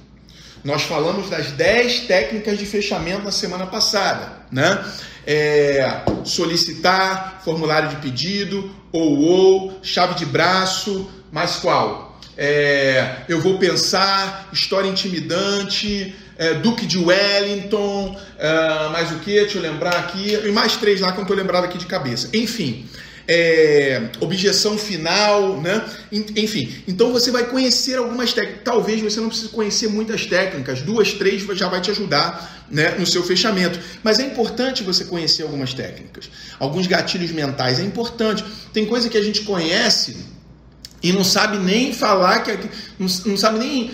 Nós 0.64 0.82
falamos 0.82 1.28
das 1.28 1.50
10 1.52 2.00
técnicas 2.00 2.58
de 2.58 2.66
fechamento 2.66 3.24
na 3.24 3.32
semana 3.32 3.66
passada, 3.66 4.32
né? 4.50 4.84
É, 5.26 6.02
solicitar, 6.24 7.40
formulário 7.44 7.88
de 7.88 7.96
pedido, 7.96 8.70
ou 8.92 9.18
ou, 9.18 9.78
chave 9.82 10.14
de 10.14 10.26
braço, 10.26 11.10
mais 11.32 11.56
qual? 11.56 12.18
É, 12.36 13.16
eu 13.28 13.40
vou 13.40 13.58
pensar, 13.58 14.48
história 14.52 14.88
intimidante, 14.88 16.14
é, 16.38 16.54
Duque 16.54 16.86
de 16.86 16.98
Wellington, 16.98 18.18
é, 18.38 18.88
mais 18.90 19.12
o 19.12 19.18
que? 19.18 19.32
Deixa 19.32 19.58
eu 19.58 19.62
lembrar 19.62 19.96
aqui, 19.96 20.34
e 20.34 20.52
mais 20.52 20.76
três 20.76 21.00
lá 21.00 21.08
que 21.08 21.14
eu 21.14 21.18
não 21.18 21.22
estou 21.22 21.36
lembrado 21.36 21.64
aqui 21.64 21.78
de 21.78 21.86
cabeça. 21.86 22.28
Enfim, 22.32 22.88
é, 23.26 24.10
objeção 24.20 24.76
final, 24.76 25.60
né? 25.60 25.84
Enfim, 26.10 26.82
então 26.86 27.12
você 27.12 27.30
vai 27.30 27.44
conhecer 27.44 27.96
algumas 27.96 28.32
técnicas. 28.32 28.62
Talvez 28.64 29.00
você 29.00 29.20
não 29.20 29.28
precise 29.28 29.48
conhecer 29.50 29.88
muitas 29.88 30.26
técnicas, 30.26 30.82
duas, 30.82 31.12
três 31.12 31.42
já 31.56 31.68
vai 31.68 31.80
te 31.80 31.90
ajudar 31.90 32.66
né, 32.70 32.96
no 32.98 33.06
seu 33.06 33.22
fechamento. 33.22 33.78
Mas 34.02 34.18
é 34.18 34.24
importante 34.24 34.82
você 34.82 35.04
conhecer 35.04 35.42
algumas 35.42 35.74
técnicas, 35.74 36.30
alguns 36.58 36.86
gatilhos 36.86 37.30
mentais. 37.30 37.78
É 37.78 37.82
importante. 37.82 38.44
Tem 38.72 38.86
coisa 38.86 39.08
que 39.08 39.18
a 39.18 39.22
gente 39.22 39.42
conhece 39.42 40.16
e 41.02 41.12
não 41.12 41.24
sabe 41.24 41.58
nem 41.58 41.92
falar, 41.92 42.40
que 42.40 42.56
não, 42.98 43.36
sabe 43.36 43.58
nem 43.58 43.86
uh, 43.86 43.90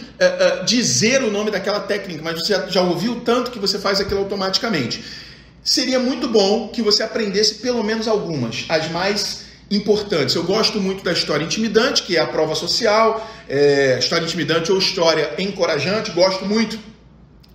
uh, 0.63 0.65
dizer 0.67 1.23
o 1.23 1.31
nome 1.31 1.51
daquela 1.51 1.81
técnica, 1.81 2.23
mas 2.23 2.35
você 2.35 2.69
já 2.69 2.83
ouviu 2.83 3.21
tanto 3.21 3.51
que 3.51 3.59
você 3.59 3.79
faz 3.79 3.99
aquilo 3.99 4.21
automaticamente 4.21 5.03
seria 5.63 5.99
muito 5.99 6.29
bom 6.29 6.69
que 6.69 6.83
você 6.83 7.03
aprendesse 7.03 7.57
pelo 7.57 7.83
menos 7.83 8.09
algumas, 8.09 8.65
as 8.69 8.91
mais 8.91 9.49
importantes. 9.71 10.35
Eu 10.35 10.45
gosto 10.45 10.81
muito 10.81 11.05
da 11.05 11.13
história 11.13 11.45
intimidante, 11.45 12.03
que 12.03 12.17
é 12.17 12.21
a 12.21 12.27
prova 12.27 12.55
social, 12.55 13.29
é, 13.49 13.99
história 13.99 14.25
intimidante 14.25 14.73
ou 14.73 14.79
história 14.79 15.35
encorajante. 15.39 16.11
Gosto 16.11 16.47
muito 16.47 16.79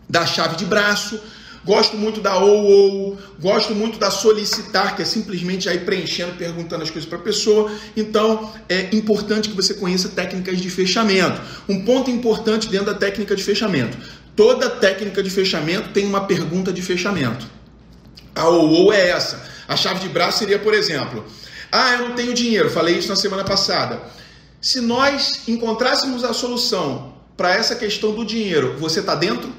da 0.08 0.26
chave 0.26 0.56
de 0.56 0.66
braço, 0.66 1.20
gosto 1.66 1.98
muito 1.98 2.22
da 2.22 2.38
ou 2.38 2.64
ou, 2.64 3.18
gosto 3.40 3.74
muito 3.74 3.98
da 3.98 4.12
solicitar, 4.12 4.96
que 4.96 5.02
é 5.02 5.06
simplesmente 5.06 5.68
aí 5.68 5.80
preenchendo, 5.80 6.34
perguntando 6.34 6.84
as 6.84 6.92
coisas 6.92 7.10
para 7.10 7.18
a 7.18 7.22
pessoa. 7.22 7.72
Então, 7.98 8.52
é 8.70 8.90
importante 8.96 9.50
que 9.50 9.56
você 9.56 9.74
conheça 9.74 10.10
técnicas 10.10 10.60
de 10.60 10.70
fechamento. 10.70 11.42
Um 11.68 11.84
ponto 11.84 12.12
importante 12.12 12.68
dentro 12.68 12.88
da 12.88 12.94
técnica 12.94 13.36
de 13.36 13.44
fechamento: 13.44 13.98
toda 14.36 14.70
técnica 14.70 15.24
de 15.24 15.32
fechamento 15.32 15.90
tem 15.90 16.06
uma 16.06 16.26
pergunta 16.26 16.72
de 16.72 16.82
fechamento. 16.82 17.63
A 18.36 18.48
ou 18.48 18.92
é 18.92 19.10
essa. 19.10 19.44
A 19.68 19.76
chave 19.76 20.00
de 20.00 20.10
braço 20.10 20.40
seria, 20.40 20.60
por 20.60 20.74
exemplo, 20.74 21.26
ah, 21.72 21.94
eu 21.94 22.10
não 22.10 22.16
tenho 22.16 22.34
dinheiro, 22.34 22.70
falei 22.70 22.98
isso 22.98 23.10
na 23.10 23.16
semana 23.16 23.44
passada. 23.44 24.02
Se 24.62 24.80
nós 24.80 25.42
encontrássemos 25.48 26.24
a 26.24 26.34
solução 26.34 27.14
para 27.36 27.54
essa 27.54 27.76
questão 27.76 28.14
do 28.14 28.24
dinheiro, 28.24 28.78
você 28.78 29.00
está 29.00 29.16
dentro? 29.16 29.52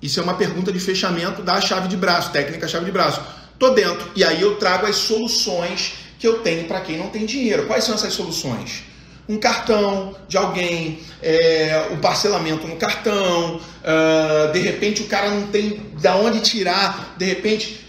Isso 0.00 0.20
é 0.20 0.22
uma 0.22 0.34
pergunta 0.34 0.72
de 0.72 0.78
fechamento 0.78 1.42
da 1.42 1.60
chave 1.60 1.88
de 1.88 1.96
braço, 1.96 2.30
técnica 2.30 2.68
chave 2.68 2.84
de 2.84 2.92
braço. 2.92 3.20
Tô 3.58 3.70
dentro. 3.70 4.08
E 4.14 4.22
aí 4.22 4.40
eu 4.40 4.56
trago 4.56 4.86
as 4.86 4.96
soluções 4.96 5.94
que 6.18 6.26
eu 6.26 6.38
tenho 6.38 6.66
para 6.66 6.80
quem 6.80 6.98
não 6.98 7.08
tem 7.08 7.26
dinheiro. 7.26 7.66
Quais 7.66 7.84
são 7.84 7.94
essas 7.94 8.12
soluções? 8.12 8.84
Um 9.28 9.38
cartão 9.38 10.14
de 10.28 10.36
alguém, 10.36 11.00
é, 11.20 11.88
o 11.90 11.96
parcelamento 11.96 12.66
no 12.66 12.76
cartão, 12.76 13.56
uh, 13.56 14.52
de 14.52 14.60
repente 14.60 15.02
o 15.02 15.06
cara 15.06 15.30
não 15.30 15.48
tem 15.48 15.82
da 16.00 16.14
onde 16.14 16.40
tirar, 16.40 17.14
de 17.18 17.24
repente 17.24 17.85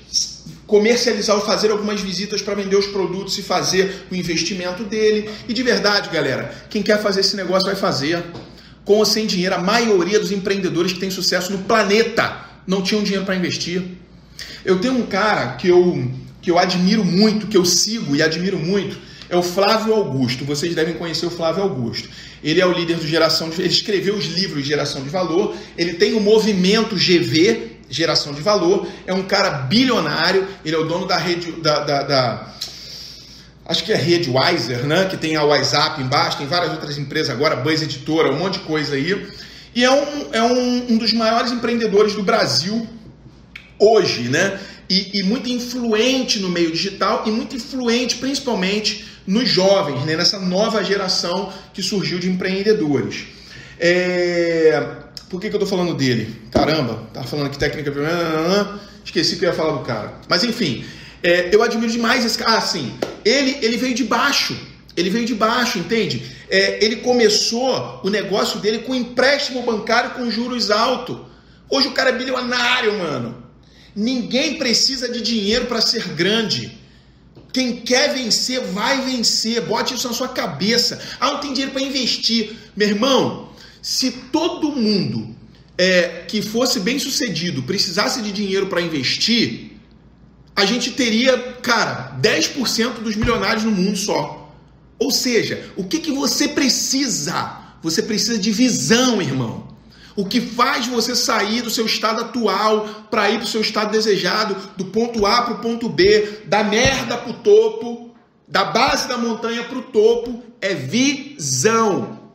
comercializar 0.68 1.38
ou 1.38 1.42
fazer 1.42 1.72
algumas 1.72 2.02
visitas 2.02 2.42
para 2.42 2.54
vender 2.54 2.76
os 2.76 2.88
produtos 2.88 3.38
e 3.38 3.42
fazer 3.42 4.06
o 4.12 4.16
investimento 4.16 4.84
dele. 4.84 5.30
E 5.48 5.54
de 5.54 5.64
verdade, 5.64 6.10
galera, 6.10 6.54
quem 6.70 6.84
quer 6.84 7.02
fazer 7.02 7.22
esse 7.22 7.36
negócio 7.38 7.66
vai 7.66 7.76
fazer. 7.76 8.22
Com 8.84 9.00
ou 9.00 9.06
sem 9.06 9.26
dinheiro, 9.26 9.56
a 9.56 9.58
maioria 9.58 10.20
dos 10.20 10.32
empreendedores 10.32 10.94
que 10.94 11.00
têm 11.00 11.10
sucesso 11.10 11.52
no 11.52 11.60
planeta 11.60 12.46
não 12.68 12.82
tinham 12.82 13.02
dinheiro 13.02 13.26
para 13.26 13.36
investir. 13.36 13.82
Eu 14.64 14.80
tenho 14.80 14.94
um 14.94 15.06
cara 15.06 15.54
que 15.54 15.70
eu, 15.70 16.10
que 16.42 16.52
eu 16.52 16.60
admiro 16.60 17.04
muito, 17.04 17.48
que 17.48 17.58
eu 17.58 17.66
sigo 17.66 18.16
e 18.16 18.22
admiro 18.22 18.58
muito, 18.58 18.98
é 19.30 19.36
o 19.36 19.44
Flávio 19.44 19.94
Augusto. 19.94 20.46
Vocês 20.46 20.76
devem 20.76 20.96
conhecer 20.96 21.26
o 21.26 21.30
Flávio 21.30 21.64
Augusto. 21.64 22.10
Ele 22.44 22.62
é 22.62 22.66
o 22.66 22.72
líder 22.72 22.98
do 22.98 23.08
Geração 23.08 23.50
de 23.50 23.62
Ele 23.62 23.70
escreveu 23.70 24.16
os 24.16 24.26
livros 24.26 24.66
Geração 24.66 25.04
de 25.04 25.10
Valor. 25.10 25.56
Ele 25.78 25.94
tem 25.94 26.14
o 26.14 26.22
movimento 26.22 26.96
GV, 26.96 27.77
geração 27.90 28.34
de 28.34 28.42
valor, 28.42 28.88
é 29.06 29.14
um 29.14 29.24
cara 29.24 29.50
bilionário, 29.50 30.48
ele 30.64 30.76
é 30.76 30.80
o 30.80 30.86
dono 30.86 31.08
da 31.08 31.18
rede 31.18 31.52
da, 31.54 31.80
da, 31.80 32.04
da 32.04 32.54
acho 33.66 33.84
que 33.84 33.92
é 33.92 33.96
rede 33.96 34.30
Wiser, 34.30 34.86
né? 34.86 35.06
Que 35.06 35.18
tem 35.18 35.36
a 35.36 35.44
WhatsApp 35.44 36.02
embaixo, 36.02 36.38
tem 36.38 36.48
várias 36.48 36.72
outras 36.72 36.98
empresas 36.98 37.30
agora, 37.30 37.56
Buzz 37.56 37.82
Editora, 37.82 38.32
um 38.32 38.40
monte 38.40 38.54
de 38.54 38.60
coisa 38.60 38.96
aí. 38.96 39.28
E 39.76 39.84
é 39.84 39.92
um, 39.92 40.34
é 40.34 40.42
um, 40.42 40.94
um 40.94 40.98
dos 40.98 41.14
maiores 41.14 41.52
empreendedores 41.52 42.14
do 42.14 42.24
Brasil 42.24 42.88
hoje, 43.78 44.30
né? 44.30 44.60
E, 44.90 45.20
e, 45.20 45.24
muito 45.24 45.50
influente 45.50 46.40
no 46.40 46.50
meio 46.50 46.72
digital 46.72 47.24
e 47.26 47.32
muito 47.32 47.58
influente 47.58 48.16
principalmente 48.16 49.06
nos 49.28 49.50
jovens, 49.50 50.06
né? 50.06 50.16
nessa 50.16 50.40
nova 50.40 50.82
geração 50.82 51.52
que 51.74 51.84
surgiu 51.84 52.18
de 52.18 52.30
empreendedores. 52.30 53.26
É... 53.78 55.07
Por 55.30 55.42
que, 55.42 55.50
que 55.50 55.56
eu 55.56 55.60
tô 55.60 55.66
falando 55.66 55.94
dele? 55.94 56.34
Caramba, 56.52 57.04
tava 57.14 57.28
falando 57.28 57.50
que 57.50 57.58
técnica. 57.58 57.92
Esqueci 59.04 59.36
que 59.36 59.46
eu 59.46 59.50
ia 59.50 59.56
falar 59.56 59.74
do 59.74 59.84
cara. 59.84 60.14
Mas 60.28 60.44
enfim, 60.44 60.86
é, 61.22 61.50
eu 61.54 61.62
admiro 61.62 61.92
demais 61.92 62.24
esse 62.24 62.38
cara. 62.38 62.58
Ah, 62.58 62.62
sim. 62.62 62.94
Ele, 63.26 63.58
ele 63.62 63.78
veio 63.78 63.94
de 63.94 64.04
baixo. 64.04 64.58
Ele 64.96 65.10
veio 65.10 65.26
de 65.26 65.36
baixo, 65.36 65.78
entende? 65.78 66.24
É, 66.50 66.84
ele 66.84 66.98
começou 66.98 68.00
o 68.04 68.10
negócio 68.10 68.60
dele 68.60 68.80
com 68.80 68.96
empréstimo 68.96 69.62
bancário 69.64 70.12
com 70.12 70.32
juros 70.32 70.72
altos. 70.72 71.20
Hoje 71.70 71.90
o 71.90 71.92
cara 71.92 72.10
é 72.10 72.18
bilionário, 72.18 72.98
mano. 72.98 73.44
Ninguém 73.96 74.58
precisa 74.58 75.12
de 75.12 75.22
dinheiro 75.22 75.66
para 75.66 75.82
ser 75.82 76.08
grande. 76.10 76.78
Quem 77.52 77.78
quer 77.78 78.14
vencer, 78.14 78.62
vai 78.62 79.02
vencer. 79.02 79.62
Bote 79.62 79.94
isso 79.94 80.08
na 80.08 80.14
sua 80.14 80.30
cabeça. 80.30 81.02
Ah, 81.20 81.32
não 81.32 81.40
tem 81.40 81.52
dinheiro 81.52 81.72
para 81.72 81.82
investir. 81.82 82.56
Meu 82.76 82.88
irmão, 82.88 83.47
se 83.88 84.12
todo 84.12 84.74
mundo 84.74 85.34
é, 85.78 86.26
que 86.28 86.42
fosse 86.42 86.78
bem 86.82 87.00
sucedido 87.00 87.64
precisasse 87.64 88.22
de 88.22 88.34
dinheiro 88.34 88.68
para 88.68 88.82
investir, 88.82 89.78
a 90.54 90.66
gente 90.66 90.92
teria, 90.92 91.54
cara, 91.62 92.20
10% 92.22 92.96
dos 92.96 93.16
milionários 93.16 93.64
no 93.64 93.72
mundo 93.72 93.96
só. 93.96 94.52
Ou 95.00 95.10
seja, 95.10 95.72
o 95.78 95.86
que, 95.86 96.00
que 96.00 96.12
você 96.12 96.50
precisa? 96.50 97.60
Você 97.82 98.04
precisa 98.04 98.38
de 98.38 98.52
visão, 98.52 99.22
irmão. 99.22 99.66
O 100.18 100.26
que 100.26 100.42
faz 100.42 100.86
você 100.88 101.16
sair 101.16 101.62
do 101.62 101.70
seu 101.70 101.86
estado 101.86 102.20
atual 102.20 103.08
para 103.10 103.32
ir 103.32 103.38
para 103.38 103.46
o 103.46 103.48
seu 103.48 103.62
estado 103.62 103.92
desejado, 103.92 104.58
do 104.76 104.84
ponto 104.84 105.26
A 105.26 105.44
para 105.44 105.54
o 105.54 105.60
ponto 105.60 105.88
B, 105.88 106.42
da 106.46 106.62
merda 106.62 107.18
para 107.18 107.32
o 107.32 107.36
topo, 107.36 108.14
da 108.46 108.66
base 108.66 109.08
da 109.08 109.18
montanha 109.18 109.64
para 109.64 109.78
o 109.78 109.84
topo, 109.84 110.44
é 110.60 110.74
visão. 110.74 112.27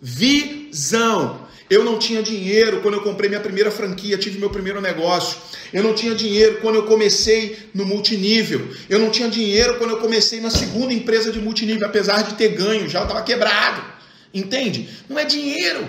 Visão. 0.00 1.48
Eu 1.68 1.84
não 1.84 2.00
tinha 2.00 2.20
dinheiro 2.20 2.80
quando 2.80 2.94
eu 2.94 3.02
comprei 3.02 3.28
minha 3.28 3.40
primeira 3.40 3.70
franquia, 3.70 4.18
tive 4.18 4.38
meu 4.38 4.50
primeiro 4.50 4.80
negócio. 4.80 5.38
Eu 5.72 5.84
não 5.84 5.94
tinha 5.94 6.16
dinheiro 6.16 6.58
quando 6.60 6.74
eu 6.74 6.82
comecei 6.82 7.70
no 7.72 7.86
multinível. 7.86 8.68
Eu 8.88 8.98
não 8.98 9.08
tinha 9.08 9.28
dinheiro 9.28 9.78
quando 9.78 9.90
eu 9.90 9.98
comecei 9.98 10.40
na 10.40 10.50
segunda 10.50 10.92
empresa 10.92 11.30
de 11.30 11.38
multinível, 11.38 11.86
apesar 11.86 12.22
de 12.22 12.34
ter 12.34 12.48
ganho, 12.48 12.88
já 12.88 13.02
estava 13.02 13.22
quebrado. 13.22 13.84
Entende? 14.34 14.88
Não 15.08 15.16
é 15.16 15.24
dinheiro, 15.24 15.88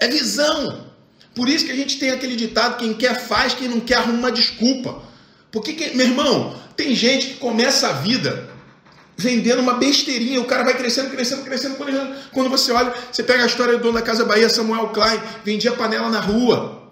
é 0.00 0.08
visão. 0.08 0.90
Por 1.34 1.48
isso 1.48 1.64
que 1.64 1.72
a 1.72 1.76
gente 1.76 1.98
tem 1.98 2.10
aquele 2.10 2.34
ditado: 2.34 2.78
quem 2.78 2.92
quer 2.92 3.20
faz, 3.20 3.54
quem 3.54 3.68
não 3.68 3.78
quer 3.78 3.96
arruma 3.96 4.18
uma 4.18 4.32
desculpa. 4.32 5.02
Porque, 5.52 5.92
meu 5.94 6.06
irmão, 6.06 6.58
tem 6.76 6.94
gente 6.96 7.28
que 7.28 7.34
começa 7.34 7.88
a 7.88 7.92
vida 7.92 8.51
vendendo 9.16 9.60
uma 9.60 9.74
besteirinha, 9.74 10.40
o 10.40 10.44
cara 10.44 10.64
vai 10.64 10.76
crescendo, 10.76 11.10
crescendo, 11.10 11.44
crescendo. 11.44 11.76
Quando 12.32 12.50
você 12.50 12.72
olha, 12.72 12.92
você 13.10 13.22
pega 13.22 13.42
a 13.44 13.46
história 13.46 13.76
do 13.76 13.82
dono 13.82 13.94
da 13.94 14.02
Casa 14.02 14.24
Bahia, 14.24 14.48
Samuel 14.48 14.88
Klein, 14.88 15.20
vendia 15.44 15.72
panela 15.72 16.08
na 16.08 16.20
rua. 16.20 16.82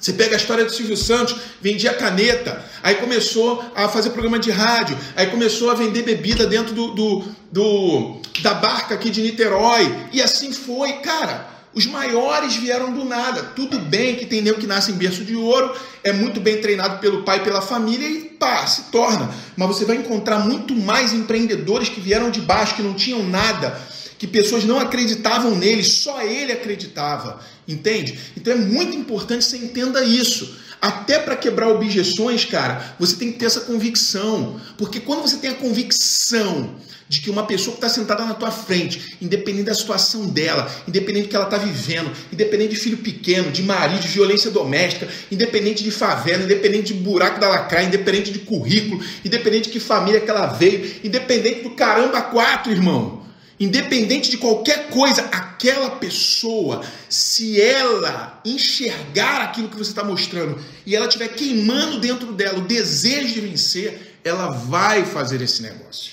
Você 0.00 0.14
pega 0.14 0.34
a 0.34 0.38
história 0.38 0.64
do 0.64 0.72
Silvio 0.72 0.96
Santos, 0.96 1.36
vendia 1.60 1.92
caneta, 1.92 2.64
aí 2.82 2.94
começou 2.94 3.62
a 3.74 3.86
fazer 3.86 4.10
programa 4.10 4.38
de 4.38 4.50
rádio, 4.50 4.96
aí 5.14 5.26
começou 5.26 5.70
a 5.70 5.74
vender 5.74 6.02
bebida 6.02 6.46
dentro 6.46 6.74
do, 6.74 6.94
do, 6.94 7.24
do 7.52 8.20
da 8.40 8.54
barca 8.54 8.94
aqui 8.94 9.10
de 9.10 9.20
Niterói, 9.20 10.08
e 10.10 10.22
assim 10.22 10.52
foi, 10.52 10.94
cara. 11.00 11.49
Os 11.72 11.86
maiores 11.86 12.56
vieram 12.56 12.92
do 12.92 13.04
nada. 13.04 13.42
Tudo 13.54 13.78
bem 13.78 14.16
que 14.16 14.26
tem 14.26 14.42
nego 14.42 14.58
que 14.58 14.66
nasce 14.66 14.90
em 14.90 14.96
berço 14.96 15.24
de 15.24 15.36
ouro, 15.36 15.72
é 16.02 16.12
muito 16.12 16.40
bem 16.40 16.60
treinado 16.60 16.98
pelo 16.98 17.22
pai 17.22 17.38
e 17.38 17.44
pela 17.44 17.62
família 17.62 18.08
e 18.08 18.24
pá, 18.24 18.66
se 18.66 18.90
torna. 18.90 19.30
Mas 19.56 19.68
você 19.68 19.84
vai 19.84 19.96
encontrar 19.96 20.40
muito 20.40 20.74
mais 20.74 21.12
empreendedores 21.12 21.88
que 21.88 22.00
vieram 22.00 22.30
de 22.30 22.40
baixo, 22.40 22.74
que 22.74 22.82
não 22.82 22.94
tinham 22.94 23.22
nada, 23.22 23.80
que 24.18 24.26
pessoas 24.26 24.64
não 24.64 24.80
acreditavam 24.80 25.54
nele, 25.54 25.84
só 25.84 26.20
ele 26.22 26.52
acreditava. 26.52 27.40
Entende? 27.68 28.18
Então 28.36 28.52
é 28.52 28.56
muito 28.56 28.96
importante 28.96 29.44
você 29.44 29.56
entenda 29.56 30.02
isso. 30.02 30.58
Até 30.80 31.18
para 31.18 31.36
quebrar 31.36 31.68
objeções, 31.68 32.44
cara, 32.44 32.94
você 32.98 33.16
tem 33.16 33.32
que 33.32 33.38
ter 33.38 33.46
essa 33.46 33.60
convicção. 33.60 34.58
Porque 34.78 35.00
quando 35.00 35.22
você 35.22 35.36
tem 35.36 35.50
a 35.50 35.54
convicção 35.54 36.76
de 37.10 37.20
que 37.20 37.28
uma 37.28 37.44
pessoa 37.44 37.72
que 37.76 37.84
está 37.84 37.88
sentada 37.88 38.24
na 38.24 38.34
tua 38.34 38.52
frente, 38.52 39.16
independente 39.20 39.64
da 39.64 39.74
situação 39.74 40.28
dela, 40.28 40.70
independente 40.86 41.26
do 41.26 41.28
que 41.30 41.34
ela 41.34 41.46
está 41.46 41.58
vivendo, 41.58 42.08
independente 42.32 42.74
de 42.74 42.80
filho 42.80 42.98
pequeno, 42.98 43.50
de 43.50 43.64
marido, 43.64 44.00
de 44.00 44.08
violência 44.08 44.48
doméstica, 44.48 45.08
independente 45.30 45.82
de 45.82 45.90
favela, 45.90 46.44
independente 46.44 46.94
de 46.94 47.00
buraco 47.00 47.40
da 47.40 47.48
lacraia, 47.48 47.86
independente 47.86 48.30
de 48.30 48.38
currículo, 48.38 49.02
independente 49.24 49.64
de 49.64 49.70
que 49.70 49.80
família 49.80 50.20
que 50.20 50.30
ela 50.30 50.46
veio, 50.46 51.00
independente 51.02 51.64
do 51.64 51.70
caramba 51.70 52.22
quatro, 52.22 52.70
irmão. 52.70 53.20
Independente 53.60 54.30
de 54.30 54.38
qualquer 54.38 54.88
coisa, 54.88 55.20
aquela 55.26 55.90
pessoa, 55.90 56.82
se 57.10 57.60
ela 57.60 58.40
enxergar 58.42 59.42
aquilo 59.42 59.68
que 59.68 59.76
você 59.76 59.90
está 59.90 60.02
mostrando 60.02 60.58
e 60.86 60.96
ela 60.96 61.04
estiver 61.04 61.28
queimando 61.28 62.00
dentro 62.00 62.32
dela 62.32 62.58
o 62.58 62.66
desejo 62.66 63.34
de 63.34 63.40
vencer, 63.40 64.18
ela 64.24 64.48
vai 64.48 65.04
fazer 65.04 65.42
esse 65.42 65.60
negócio. 65.60 66.12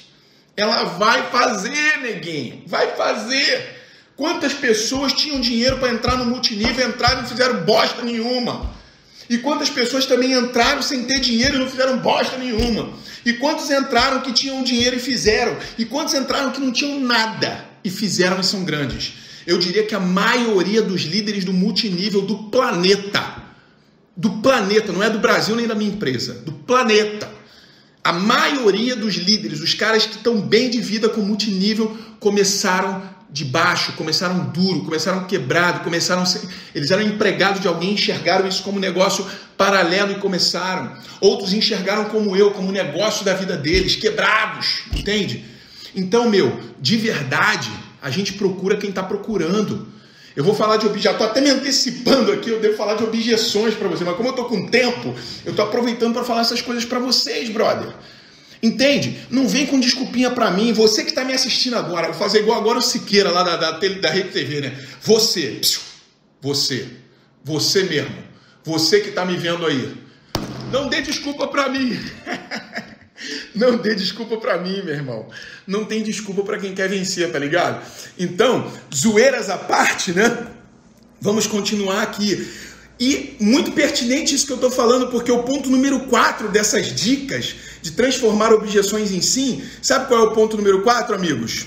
Ela 0.58 0.84
vai 0.84 1.30
fazer, 1.30 2.00
neguinho. 2.02 2.64
Vai 2.68 2.96
fazer. 2.96 3.78
Quantas 4.18 4.54
pessoas 4.54 5.14
tinham 5.14 5.40
dinheiro 5.40 5.78
para 5.78 5.94
entrar 5.94 6.18
no 6.18 6.26
multinível, 6.26 6.90
entraram 6.90 7.20
e 7.20 7.22
não 7.22 7.30
fizeram 7.30 7.64
bosta 7.64 8.02
nenhuma? 8.02 8.76
E 9.30 9.38
quantas 9.40 9.70
pessoas 9.70 10.06
também 10.06 10.34
entraram 10.34 10.82
sem 10.82 11.04
ter 11.04 11.20
dinheiro 11.20 11.56
e 11.56 11.60
não 11.60 11.70
fizeram 11.70 11.98
bosta 11.98 12.38
nenhuma? 12.38 12.94
E 13.26 13.34
quantos 13.34 13.70
entraram 13.70 14.22
que 14.22 14.32
tinham 14.32 14.64
dinheiro 14.64 14.96
e 14.96 15.00
fizeram? 15.00 15.58
E 15.78 15.86
quantos 15.86 16.14
entraram 16.14 16.52
que 16.52 16.62
não 16.62 16.72
tinham 16.72 17.00
nada 17.00 17.66
e 17.84 17.90
fizeram 17.90 18.40
e 18.40 18.44
são 18.44 18.64
grandes? 18.64 19.14
Eu 19.46 19.58
diria 19.58 19.84
que 19.84 19.96
a 19.96 20.00
maioria 20.00 20.82
dos 20.82 21.02
líderes 21.02 21.44
do 21.44 21.54
multinível 21.54 22.22
do 22.22 22.38
planeta, 22.50 23.44
do 24.16 24.30
planeta, 24.42 24.92
não 24.94 25.04
é 25.04 25.10
do 25.10 25.20
Brasil 25.20 25.56
nem 25.56 25.68
da 25.68 25.76
minha 25.76 25.92
empresa, 25.92 26.34
do 26.34 26.52
planeta, 26.52 27.30
a 28.04 28.14
maioria 28.14 28.96
dos 28.96 29.16
líderes, 29.16 29.60
os 29.60 29.74
caras 29.74 30.06
que 30.06 30.16
estão 30.16 30.40
bem 30.40 30.70
de 30.70 30.80
vida 30.80 31.10
com 31.10 31.20
multinível, 31.20 31.98
começaram 32.22 33.04
de 33.30 33.44
baixo, 33.44 33.94
começaram 33.94 34.46
duro, 34.46 34.84
começaram 34.84 35.26
quebrado, 35.26 35.84
começaram 35.84 36.24
eles 36.74 36.92
eram 36.92 37.04
empregados 37.04 37.60
de 37.60 37.68
alguém, 37.68 37.94
enxergaram 37.94 38.48
isso 38.48 38.64
como 38.64 38.80
negócio 38.80 39.26
paralelo 39.58 40.12
e 40.14 40.16
começaram. 40.16 40.96
Outros 41.20 41.52
enxergaram 41.52 42.06
como 42.06 42.36
eu, 42.36 42.52
como 42.52 42.72
negócio 42.72 43.26
da 43.26 43.34
vida 43.34 43.58
deles, 43.58 43.96
quebrados, 43.96 44.84
entende? 44.96 45.44
Então, 45.96 46.30
meu, 46.30 46.60
de 46.80 46.96
verdade, 46.96 47.72
a 48.02 48.10
gente 48.10 48.34
procura 48.34 48.78
quem 48.78 48.90
está 48.90 49.04
procurando. 49.04 49.88
Eu 50.36 50.44
vou 50.44 50.54
falar 50.54 50.78
de 50.78 50.86
estou 50.86 51.26
até 51.26 51.42
me 51.42 51.50
antecipando 51.50 52.32
aqui, 52.32 52.52
eu 52.52 52.60
devo 52.60 52.78
falar 52.78 52.94
de 52.94 53.04
objeções 53.04 53.74
para 53.74 53.88
você, 53.88 54.04
mas 54.04 54.16
como 54.16 54.30
eu 54.30 54.32
estou 54.32 54.46
com 54.46 54.68
tempo, 54.68 55.16
eu 55.44 55.50
estou 55.50 55.66
aproveitando 55.66 56.14
para 56.14 56.24
falar 56.24 56.42
essas 56.42 56.62
coisas 56.62 56.86
para 56.86 57.00
vocês, 57.00 57.50
brother. 57.50 57.92
Entende? 58.62 59.20
Não 59.30 59.48
vem 59.48 59.66
com 59.66 59.80
desculpinha 59.80 60.32
para 60.32 60.50
mim. 60.52 60.74
Você 60.74 61.04
que 61.04 61.10
está 61.10 61.24
me 61.24 61.34
assistindo 61.34 61.76
agora, 61.76 62.08
vou 62.08 62.16
fazer 62.16 62.40
igual 62.40 62.60
agora 62.60 62.80
o 62.80 62.82
Siqueira 62.82 63.30
lá 63.30 63.44
da, 63.44 63.56
da, 63.56 63.72
da 63.72 64.10
Rede 64.10 64.30
TV, 64.30 64.62
né? 64.62 64.78
Você, 65.02 65.62
você, 66.42 66.88
você 67.44 67.84
mesmo, 67.84 68.16
você 68.64 69.00
que 69.00 69.10
está 69.10 69.24
me 69.26 69.38
vendo 69.38 69.66
aí, 69.66 69.96
não 70.72 70.90
dê 70.90 71.02
desculpa 71.02 71.48
para 71.48 71.70
mim. 71.70 72.00
Não 73.56 73.78
dê 73.78 73.96
desculpa 73.96 74.38
para 74.38 74.60
mim, 74.60 74.84
meu 74.84 74.94
irmão. 74.94 75.28
Não 75.66 75.84
tem 75.84 76.04
desculpa 76.04 76.44
para 76.44 76.60
quem 76.60 76.76
quer 76.76 76.88
vencer, 76.88 77.32
tá 77.32 77.40
ligado? 77.40 77.84
Então, 78.18 78.72
zoeiras 78.94 79.50
à 79.50 79.58
parte, 79.58 80.12
né? 80.12 80.48
Vamos 81.20 81.48
continuar 81.48 82.04
aqui. 82.04 82.48
E 83.00 83.36
muito 83.40 83.72
pertinente 83.72 84.36
isso 84.36 84.46
que 84.46 84.52
eu 84.52 84.58
estou 84.58 84.70
falando, 84.70 85.08
porque 85.08 85.32
o 85.32 85.42
ponto 85.42 85.70
número 85.70 86.02
4 86.02 86.50
dessas 86.50 86.94
dicas 86.94 87.56
de 87.82 87.92
transformar 87.92 88.52
objeções 88.54 89.12
em 89.12 89.22
sim, 89.22 89.64
sabe 89.82 90.08
qual 90.08 90.20
é 90.20 90.28
o 90.28 90.32
ponto 90.34 90.58
número 90.58 90.84
4, 90.84 91.16
amigos? 91.16 91.66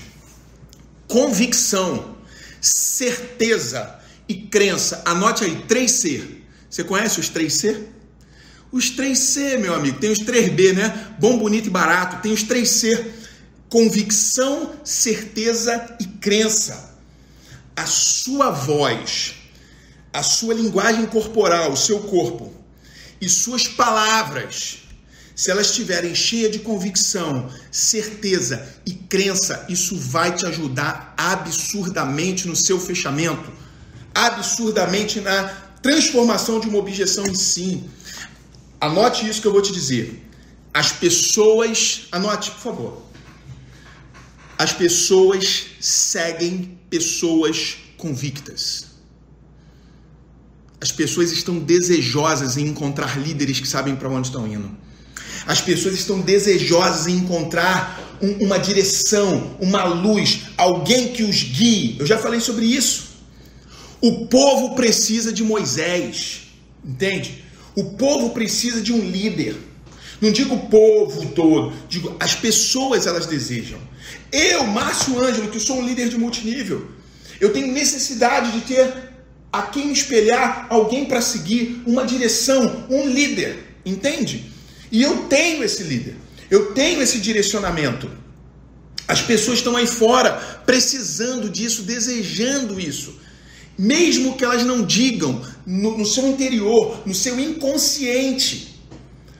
Convicção, 1.07 2.15
certeza 2.59 3.99
e 4.27 4.35
crença. 4.35 5.01
Anote 5.05 5.43
aí, 5.43 5.63
3C. 5.67 6.41
Você 6.69 6.83
conhece 6.83 7.19
os 7.19 7.29
3C? 7.29 7.81
Os 8.71 8.95
3C, 8.95 9.57
meu 9.57 9.73
amigo, 9.73 9.99
tem 9.99 10.11
os 10.11 10.19
3B, 10.19 10.73
né? 10.73 11.13
Bom, 11.19 11.37
bonito 11.37 11.67
e 11.67 11.69
barato. 11.69 12.21
Tem 12.21 12.31
os 12.31 12.43
3C: 12.45 13.05
convicção, 13.67 14.73
certeza 14.83 15.97
e 15.99 16.05
crença. 16.05 16.95
A 17.75 17.85
sua 17.85 18.49
voz, 18.49 19.35
a 20.13 20.23
sua 20.23 20.53
linguagem 20.53 21.05
corporal, 21.07 21.73
o 21.73 21.77
seu 21.77 21.99
corpo 21.99 22.53
e 23.19 23.27
suas 23.27 23.67
palavras, 23.67 24.79
se 25.41 25.49
elas 25.49 25.71
estiverem 25.71 26.13
cheias 26.13 26.51
de 26.51 26.59
convicção, 26.59 27.49
certeza 27.71 28.63
e 28.85 28.91
crença, 28.93 29.65
isso 29.67 29.97
vai 29.97 30.35
te 30.35 30.45
ajudar 30.45 31.15
absurdamente 31.17 32.47
no 32.47 32.55
seu 32.55 32.79
fechamento, 32.79 33.51
absurdamente 34.13 35.19
na 35.19 35.45
transformação 35.81 36.59
de 36.59 36.67
uma 36.69 36.77
objeção 36.77 37.25
em 37.25 37.33
sim 37.33 37.89
Anote 38.79 39.27
isso 39.27 39.41
que 39.41 39.47
eu 39.47 39.51
vou 39.51 39.63
te 39.63 39.73
dizer. 39.73 40.23
As 40.71 40.91
pessoas. 40.91 42.07
Anote, 42.11 42.51
por 42.51 42.59
favor. 42.59 43.01
As 44.59 44.71
pessoas 44.71 45.65
seguem 45.79 46.77
pessoas 46.87 47.77
convictas. 47.97 48.85
As 50.79 50.91
pessoas 50.91 51.31
estão 51.31 51.57
desejosas 51.57 52.57
em 52.57 52.67
encontrar 52.67 53.19
líderes 53.19 53.59
que 53.59 53.67
sabem 53.67 53.95
para 53.95 54.07
onde 54.07 54.27
estão 54.27 54.47
indo. 54.47 54.69
As 55.45 55.61
pessoas 55.61 55.95
estão 55.95 56.19
desejosas 56.19 57.07
em 57.07 57.17
encontrar 57.17 58.17
um, 58.21 58.45
uma 58.45 58.57
direção, 58.57 59.55
uma 59.59 59.83
luz, 59.83 60.41
alguém 60.57 61.09
que 61.09 61.23
os 61.23 61.43
guie. 61.43 61.95
Eu 61.99 62.05
já 62.05 62.17
falei 62.17 62.39
sobre 62.39 62.65
isso. 62.65 63.11
O 63.99 64.27
povo 64.27 64.75
precisa 64.75 65.31
de 65.31 65.43
Moisés, 65.43 66.41
entende? 66.83 67.43
O 67.75 67.91
povo 67.91 68.31
precisa 68.31 68.81
de 68.81 68.91
um 68.91 68.99
líder. 68.99 69.55
Não 70.19 70.31
digo 70.31 70.53
o 70.53 70.67
povo 70.67 71.27
todo, 71.29 71.73
digo 71.89 72.15
as 72.19 72.35
pessoas 72.35 73.07
elas 73.07 73.25
desejam. 73.25 73.79
Eu, 74.31 74.67
Márcio 74.67 75.19
Ângelo, 75.19 75.49
que 75.49 75.59
sou 75.59 75.77
um 75.77 75.85
líder 75.85 76.09
de 76.09 76.17
multinível, 76.17 76.87
eu 77.39 77.51
tenho 77.51 77.67
necessidade 77.67 78.51
de 78.51 78.61
ter 78.61 78.93
a 79.51 79.63
quem 79.63 79.91
espelhar, 79.91 80.67
alguém 80.69 81.05
para 81.05 81.21
seguir, 81.21 81.81
uma 81.85 82.05
direção, 82.05 82.85
um 82.89 83.07
líder, 83.07 83.77
entende? 83.85 84.50
E 84.91 85.01
eu 85.01 85.25
tenho 85.25 85.63
esse 85.63 85.83
líder, 85.83 86.15
eu 86.49 86.73
tenho 86.73 87.01
esse 87.01 87.19
direcionamento. 87.19 88.09
As 89.07 89.21
pessoas 89.21 89.57
estão 89.57 89.75
aí 89.75 89.87
fora 89.87 90.33
precisando 90.65 91.49
disso, 91.49 91.83
desejando 91.83 92.79
isso 92.79 93.21
mesmo 93.81 94.35
que 94.35 94.43
elas 94.43 94.63
não 94.63 94.83
digam 94.83 95.41
no, 95.65 95.97
no 95.97 96.05
seu 96.05 96.27
interior, 96.27 96.99
no 97.03 97.15
seu 97.15 97.39
inconsciente, 97.39 98.79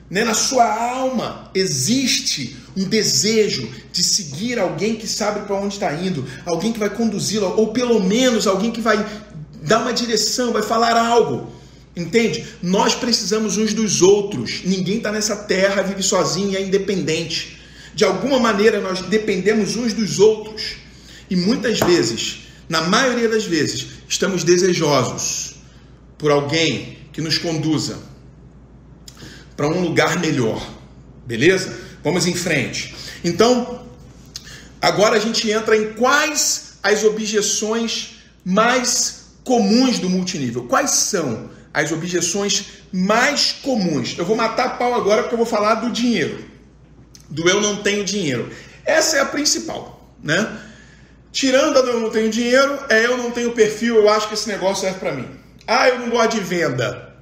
né, 0.09 0.23
na 0.23 0.33
sua 0.33 0.65
alma, 0.65 1.51
existe 1.53 2.57
um 2.75 2.83
desejo 2.83 3.69
de 3.93 4.03
seguir 4.03 4.57
alguém 4.57 4.95
que 4.95 5.07
sabe 5.07 5.45
para 5.45 5.55
onde 5.55 5.75
está 5.75 5.93
indo, 5.93 6.25
alguém 6.43 6.73
que 6.73 6.79
vai 6.79 6.89
conduzi-la, 6.89 7.49
ou 7.49 7.71
pelo 7.71 8.01
menos 8.01 8.47
alguém 8.47 8.71
que 8.71 8.81
vai 8.81 9.05
dar 9.61 9.83
uma 9.83 9.93
direção, 9.93 10.51
vai 10.51 10.63
falar 10.63 10.97
algo. 10.97 11.51
Entende? 11.95 12.45
Nós 12.61 12.95
precisamos 12.95 13.57
uns 13.57 13.73
dos 13.73 14.01
outros. 14.01 14.61
Ninguém 14.63 14.97
está 14.97 15.11
nessa 15.11 15.35
terra, 15.35 15.81
vive 15.81 16.01
sozinho 16.01 16.51
e 16.51 16.55
é 16.55 16.61
independente. 16.61 17.59
De 17.93 18.05
alguma 18.05 18.39
maneira 18.39 18.79
nós 18.79 19.01
dependemos 19.01 19.75
uns 19.75 19.93
dos 19.93 20.19
outros. 20.19 20.77
E 21.29 21.35
muitas 21.35 21.79
vezes, 21.79 22.47
na 22.69 22.81
maioria 22.81 23.27
das 23.27 23.45
vezes, 23.45 23.87
estamos 24.07 24.43
desejosos 24.43 25.55
por 26.17 26.31
alguém 26.31 26.99
que 27.11 27.21
nos 27.21 27.37
conduza 27.37 27.99
para 29.57 29.67
um 29.67 29.81
lugar 29.81 30.19
melhor. 30.19 30.65
Beleza? 31.25 31.77
Vamos 32.03 32.25
em 32.25 32.33
frente. 32.33 32.95
Então, 33.23 33.85
agora 34.81 35.17
a 35.17 35.19
gente 35.19 35.49
entra 35.51 35.75
em 35.75 35.93
quais 35.93 36.73
as 36.81 37.03
objeções 37.03 38.21
mais 38.43 39.25
comuns 39.43 39.99
do 39.99 40.09
multinível. 40.09 40.63
Quais 40.63 40.91
são 40.91 41.49
as 41.73 41.91
objeções 41.91 42.65
mais 42.91 43.51
comuns? 43.51 44.15
Eu 44.17 44.25
vou 44.25 44.35
matar 44.35 44.77
pau 44.77 44.93
agora 44.93 45.23
porque 45.23 45.35
eu 45.35 45.37
vou 45.37 45.47
falar 45.47 45.75
do 45.75 45.91
dinheiro. 45.91 46.43
Do 47.29 47.49
eu 47.49 47.61
não 47.61 47.77
tenho 47.77 48.03
dinheiro. 48.03 48.49
Essa 48.85 49.17
é 49.17 49.19
a 49.21 49.25
principal, 49.25 50.09
né? 50.21 50.59
Tirando 51.31 51.77
a 51.77 51.81
do 51.81 51.89
eu 51.89 51.99
não 51.99 52.09
tenho 52.09 52.29
dinheiro, 52.29 52.77
é 52.89 53.05
eu 53.05 53.17
não 53.17 53.31
tenho 53.31 53.53
perfil, 53.53 53.95
eu 53.95 54.09
acho 54.09 54.27
que 54.27 54.33
esse 54.33 54.49
negócio 54.49 54.81
serve 54.81 54.99
para 54.99 55.13
mim. 55.13 55.27
Ah, 55.65 55.87
eu 55.87 55.99
não 55.99 56.09
gosto 56.09 56.35
de 56.35 56.41
venda. 56.41 57.15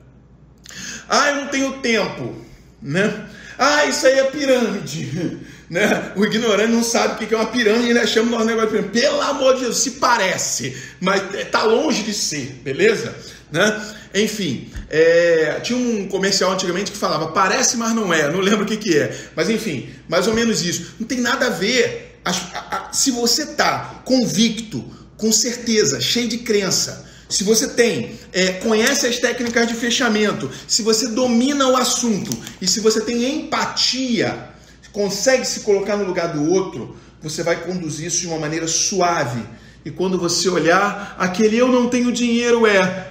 Ah, 1.08 1.30
eu 1.30 1.36
não 1.38 1.48
tenho 1.48 1.74
tempo, 1.74 2.36
né? 2.82 3.28
Ah, 3.58 3.86
isso 3.86 4.08
aí 4.08 4.20
é 4.20 4.24
pirâmide. 4.26 5.38
Né? 5.70 6.14
O 6.16 6.26
ignorante 6.26 6.72
não 6.72 6.82
sabe 6.82 7.14
o 7.14 7.28
que 7.28 7.32
é 7.32 7.38
uma 7.38 7.46
pirâmide, 7.46 7.94
né? 7.94 8.08
chama 8.08 8.32
nosso 8.32 8.46
negócio 8.46 8.72
de 8.72 8.78
pirâmide. 8.78 9.02
Pelo 9.02 9.22
amor 9.22 9.54
de 9.54 9.66
Deus, 9.66 9.78
se 9.78 9.92
parece, 9.92 10.76
mas 11.00 11.22
está 11.36 11.62
longe 11.62 12.02
de 12.02 12.12
ser, 12.12 12.60
beleza? 12.64 13.16
Né? 13.52 13.80
Enfim, 14.14 14.70
é, 14.90 15.60
tinha 15.62 15.78
um 15.78 16.08
comercial 16.08 16.52
antigamente 16.52 16.92
que 16.92 16.98
falava 16.98 17.28
parece, 17.28 17.78
mas 17.78 17.94
não 17.94 18.14
é, 18.14 18.32
não 18.32 18.40
lembro 18.40 18.64
o 18.64 18.66
que, 18.66 18.78
que 18.78 18.98
é, 18.98 19.16
mas 19.36 19.50
enfim, 19.50 19.90
mais 20.08 20.28
ou 20.28 20.34
menos 20.34 20.64
isso. 20.64 20.96
Não 21.00 21.08
tem 21.08 21.20
nada 21.20 21.48
a 21.48 21.50
ver. 21.50 22.20
A, 22.26 22.32
a, 22.32 22.78
a, 22.78 22.94
se 22.94 23.12
você 23.12 23.44
está 23.44 24.02
convicto, 24.04 24.84
com 25.16 25.32
certeza, 25.32 26.02
cheio 26.02 26.28
de 26.28 26.40
crença, 26.40 27.08
se 27.30 27.44
você 27.44 27.68
tem, 27.68 28.18
é, 28.34 28.54
conhece 28.54 29.06
as 29.06 29.20
técnicas 29.20 29.68
de 29.68 29.76
fechamento, 29.76 30.50
se 30.68 30.82
você 30.82 31.10
domina 31.10 31.68
o 31.68 31.78
assunto 31.78 32.36
e 32.60 32.68
se 32.68 32.80
você 32.80 33.02
tem 33.02 33.24
empatia, 33.24 34.50
consegue 34.92 35.46
se 35.46 35.60
colocar 35.60 35.96
no 35.96 36.06
lugar 36.06 36.34
do 36.34 36.52
outro, 36.52 36.98
você 37.22 37.44
vai 37.44 37.64
conduzir 37.64 38.08
isso 38.08 38.22
de 38.22 38.28
uma 38.28 38.40
maneira 38.40 38.68
suave. 38.68 39.44
E 39.86 39.92
quando 39.92 40.18
você 40.18 40.50
olhar, 40.50 41.16
aquele 41.20 41.58
eu 41.58 41.68
não 41.68 41.88
tenho 41.88 42.12
dinheiro 42.12 42.66
é 42.66 43.08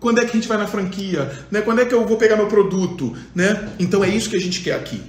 quando 0.00 0.20
é 0.20 0.24
que 0.24 0.30
a 0.30 0.34
gente 0.34 0.48
vai 0.48 0.58
na 0.58 0.66
franquia, 0.66 1.46
né? 1.50 1.60
Quando 1.62 1.80
é 1.80 1.84
que 1.84 1.94
eu 1.94 2.06
vou 2.06 2.16
pegar 2.16 2.36
meu 2.36 2.46
produto, 2.46 3.16
né? 3.34 3.70
Então 3.78 4.04
é 4.04 4.08
isso 4.08 4.28
que 4.28 4.36
a 4.36 4.40
gente 4.40 4.60
quer 4.60 4.74
aqui. 4.74 5.02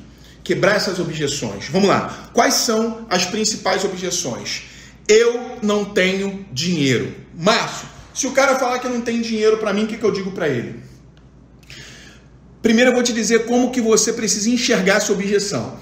Quebrar 0.44 0.76
essas 0.76 1.00
objeções. 1.00 1.68
Vamos 1.70 1.90
lá. 1.90 2.30
Quais 2.34 2.54
são 2.54 3.06
as 3.10 3.26
principais 3.26 3.84
objeções? 3.84 4.64
Eu 5.08 5.58
não 5.62 5.86
tenho 5.86 6.46
dinheiro. 6.52 7.14
Márcio, 7.36 7.88
se 8.14 8.28
o 8.28 8.32
cara 8.32 8.58
falar 8.58 8.80
que 8.80 8.88
não 8.88 9.02
tem 9.02 9.22
dinheiro 9.22 9.58
para 9.58 9.74
mim, 9.74 9.84
o 9.84 9.88
que, 9.88 9.98
que 9.98 10.04
eu 10.04 10.12
digo 10.12 10.32
para 10.32 10.48
ele? 10.48 10.80
Primeiro 12.62 12.92
eu 12.92 12.96
vou 12.96 13.04
te 13.04 13.14
dizer 13.14 13.46
como 13.46 13.72
que 13.72 13.82
você 13.82 14.14
precisa 14.14 14.50
enxergar 14.50 14.96
essa 14.96 15.12
objeção. 15.12 15.78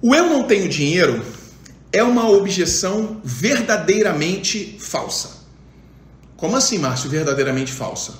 O 0.00 0.14
eu 0.14 0.26
não 0.26 0.42
tenho 0.42 0.68
dinheiro 0.68 1.24
é 1.92 2.02
uma 2.02 2.28
objeção 2.28 3.20
verdadeiramente 3.22 4.76
falsa. 4.80 5.41
Como 6.42 6.56
assim, 6.56 6.76
Márcio, 6.76 7.08
verdadeiramente 7.08 7.72
falsa? 7.72 8.14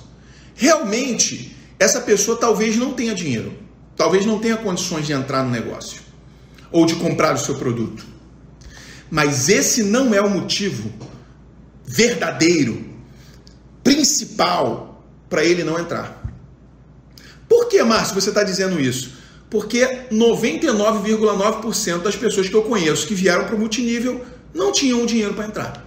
Realmente, 0.55 1.57
essa 1.77 1.99
pessoa 1.99 2.37
talvez 2.37 2.77
não 2.77 2.93
tenha 2.93 3.13
dinheiro, 3.13 3.53
talvez 3.97 4.25
não 4.25 4.39
tenha 4.39 4.55
condições 4.55 5.05
de 5.05 5.11
entrar 5.11 5.43
no 5.43 5.49
negócio 5.51 5.99
ou 6.71 6.85
de 6.85 6.95
comprar 6.95 7.35
o 7.35 7.37
seu 7.37 7.55
produto. 7.55 8.05
Mas 9.11 9.49
esse 9.49 9.83
não 9.83 10.13
é 10.13 10.21
o 10.21 10.29
motivo 10.29 10.89
verdadeiro, 11.83 12.85
principal, 13.83 15.05
para 15.29 15.43
ele 15.43 15.65
não 15.65 15.77
entrar. 15.77 16.23
Por 17.49 17.67
que, 17.67 17.83
Márcio, 17.83 18.15
você 18.15 18.29
está 18.29 18.41
dizendo 18.41 18.79
isso? 18.79 19.17
Porque 19.49 20.07
99,9% 20.09 22.01
das 22.01 22.15
pessoas 22.15 22.47
que 22.47 22.55
eu 22.55 22.63
conheço 22.63 23.05
que 23.05 23.15
vieram 23.15 23.43
para 23.43 23.57
o 23.57 23.59
multinível 23.59 24.25
não 24.53 24.71
tinham 24.71 25.05
dinheiro 25.05 25.33
para 25.33 25.45
entrar. 25.45 25.82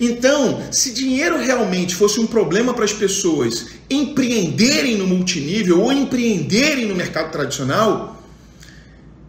Então, 0.00 0.62
se 0.70 0.92
dinheiro 0.92 1.38
realmente 1.38 1.94
fosse 1.94 2.20
um 2.20 2.26
problema 2.26 2.72
para 2.72 2.84
as 2.84 2.92
pessoas 2.92 3.66
empreenderem 3.90 4.96
no 4.96 5.06
multinível 5.06 5.80
ou 5.80 5.92
empreenderem 5.92 6.86
no 6.86 6.94
mercado 6.94 7.32
tradicional, 7.32 8.22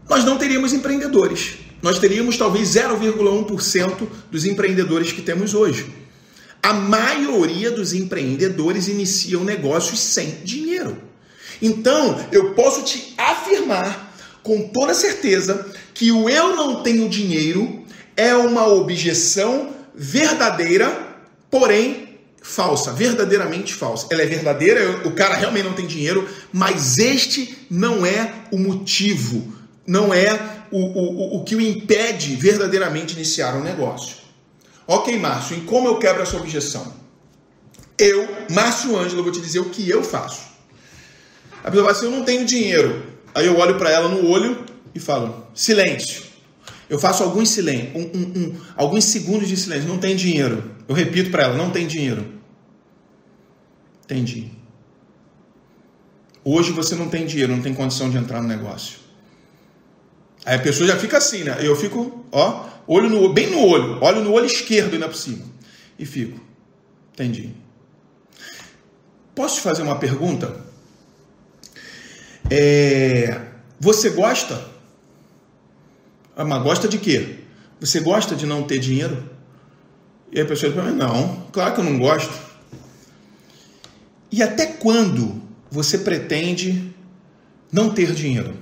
nós 0.07 0.23
não 0.23 0.37
teríamos 0.37 0.73
empreendedores 0.73 1.69
nós 1.81 1.99
teríamos 1.99 2.37
talvez 2.37 2.69
0,1% 2.69 4.07
dos 4.29 4.45
empreendedores 4.45 5.11
que 5.11 5.21
temos 5.21 5.53
hoje. 5.53 5.87
A 6.61 6.73
maioria 6.73 7.71
dos 7.71 7.93
empreendedores 7.93 8.87
iniciam 8.87 9.43
negócios 9.43 9.99
sem 9.99 10.41
dinheiro. 10.43 10.97
Então, 11.61 12.19
eu 12.31 12.53
posso 12.53 12.83
te 12.83 13.13
afirmar 13.17 14.13
com 14.43 14.67
toda 14.67 14.93
certeza 14.93 15.65
que 15.93 16.11
o 16.11 16.29
eu 16.29 16.55
não 16.55 16.83
tenho 16.83 17.07
dinheiro 17.07 17.83
é 18.15 18.35
uma 18.35 18.67
objeção 18.67 19.73
verdadeira, 19.99 21.17
porém 21.51 22.17
falsa, 22.41 22.93
verdadeiramente 22.93 23.73
falsa. 23.73 24.07
Ela 24.09 24.21
é 24.21 24.25
verdadeira, 24.25 25.05
o 25.05 25.11
cara 25.11 25.35
realmente 25.35 25.65
não 25.65 25.73
tem 25.73 25.85
dinheiro, 25.85 26.27
mas 26.53 26.97
este 26.97 27.67
não 27.69 28.05
é 28.05 28.33
o 28.49 28.57
motivo, 28.57 29.53
não 29.85 30.13
é 30.13 30.39
o, 30.71 30.79
o, 30.79 31.37
o 31.37 31.43
que 31.43 31.53
o 31.53 31.59
impede 31.59 32.37
verdadeiramente 32.37 33.13
iniciar 33.13 33.55
um 33.55 33.61
negócio. 33.61 34.15
Ok, 34.87 35.19
Márcio, 35.19 35.57
em 35.57 35.65
como 35.65 35.89
eu 35.89 35.99
quebro 35.99 36.23
essa 36.23 36.37
objeção? 36.37 36.93
Eu, 37.97 38.27
Márcio 38.49 38.97
Ângelo, 38.97 39.21
vou 39.21 39.31
te 39.33 39.41
dizer 39.41 39.59
o 39.59 39.69
que 39.69 39.87
eu 39.89 40.01
faço. 40.01 40.43
A 41.61 41.69
pessoa 41.69 41.87
fala 41.87 41.91
assim, 41.91 42.05
eu 42.05 42.11
não 42.11 42.23
tenho 42.23 42.45
dinheiro. 42.45 43.05
Aí 43.35 43.45
eu 43.45 43.57
olho 43.57 43.77
para 43.77 43.91
ela 43.91 44.07
no 44.07 44.25
olho 44.27 44.63
e 44.95 44.99
falo, 44.99 45.45
silêncio. 45.53 46.28
Eu 46.89 46.97
faço 46.97 47.23
alguns 47.23 47.49
silêncio, 47.49 47.91
um, 47.95 48.01
um, 48.01 48.43
um, 48.43 48.55
alguns 48.75 49.05
segundos 49.05 49.47
de 49.47 49.55
silêncio. 49.55 49.87
Não 49.87 49.99
tem 49.99 50.15
dinheiro. 50.15 50.71
Eu 50.87 50.95
repito 50.95 51.29
para 51.29 51.43
ela, 51.43 51.55
não 51.55 51.69
tem 51.69 51.85
dinheiro. 51.85 52.25
Entendi. 54.03 54.51
Hoje 56.43 56.71
você 56.71 56.95
não 56.95 57.07
tem 57.07 57.27
dinheiro, 57.27 57.55
não 57.55 57.61
tem 57.61 57.75
condição 57.75 58.09
de 58.09 58.17
entrar 58.17 58.41
no 58.41 58.47
negócio. 58.47 58.97
Aí 60.43 60.55
a 60.55 60.59
pessoa 60.59 60.87
já 60.87 60.97
fica 60.97 61.17
assim, 61.17 61.43
né? 61.43 61.57
Eu 61.61 61.75
fico, 61.75 62.25
ó, 62.31 62.67
olho 62.87 63.07
no 63.07 63.31
bem 63.31 63.51
no 63.51 63.63
olho, 63.63 64.01
olho 64.01 64.23
no 64.23 64.31
olho 64.31 64.47
esquerdo 64.47 64.93
ainda 64.93 65.07
por 65.07 65.15
cima. 65.15 65.45
E 65.97 66.05
fico. 66.05 66.39
Entendi. 67.13 67.53
Posso 69.35 69.55
te 69.55 69.61
fazer 69.61 69.83
uma 69.83 69.99
pergunta? 69.99 70.65
É, 72.49 73.41
você 73.79 74.09
gosta? 74.09 74.78
Ah, 76.39 76.45
mas 76.45 76.63
gosta 76.63 76.87
de 76.87 76.97
quê? 76.97 77.39
Você 77.81 77.99
gosta 77.99 78.33
de 78.33 78.45
não 78.45 78.63
ter 78.63 78.79
dinheiro? 78.79 79.29
E 80.31 80.39
a 80.39 80.45
pessoa 80.45 80.71
diz, 80.71 80.95
não, 80.95 81.45
claro 81.51 81.73
que 81.73 81.81
eu 81.81 81.83
não 81.83 81.99
gosto. 81.99 82.33
E 84.31 84.41
até 84.41 84.65
quando 84.65 85.41
você 85.69 85.97
pretende 85.97 86.95
não 87.69 87.89
ter 87.89 88.13
dinheiro? 88.13 88.55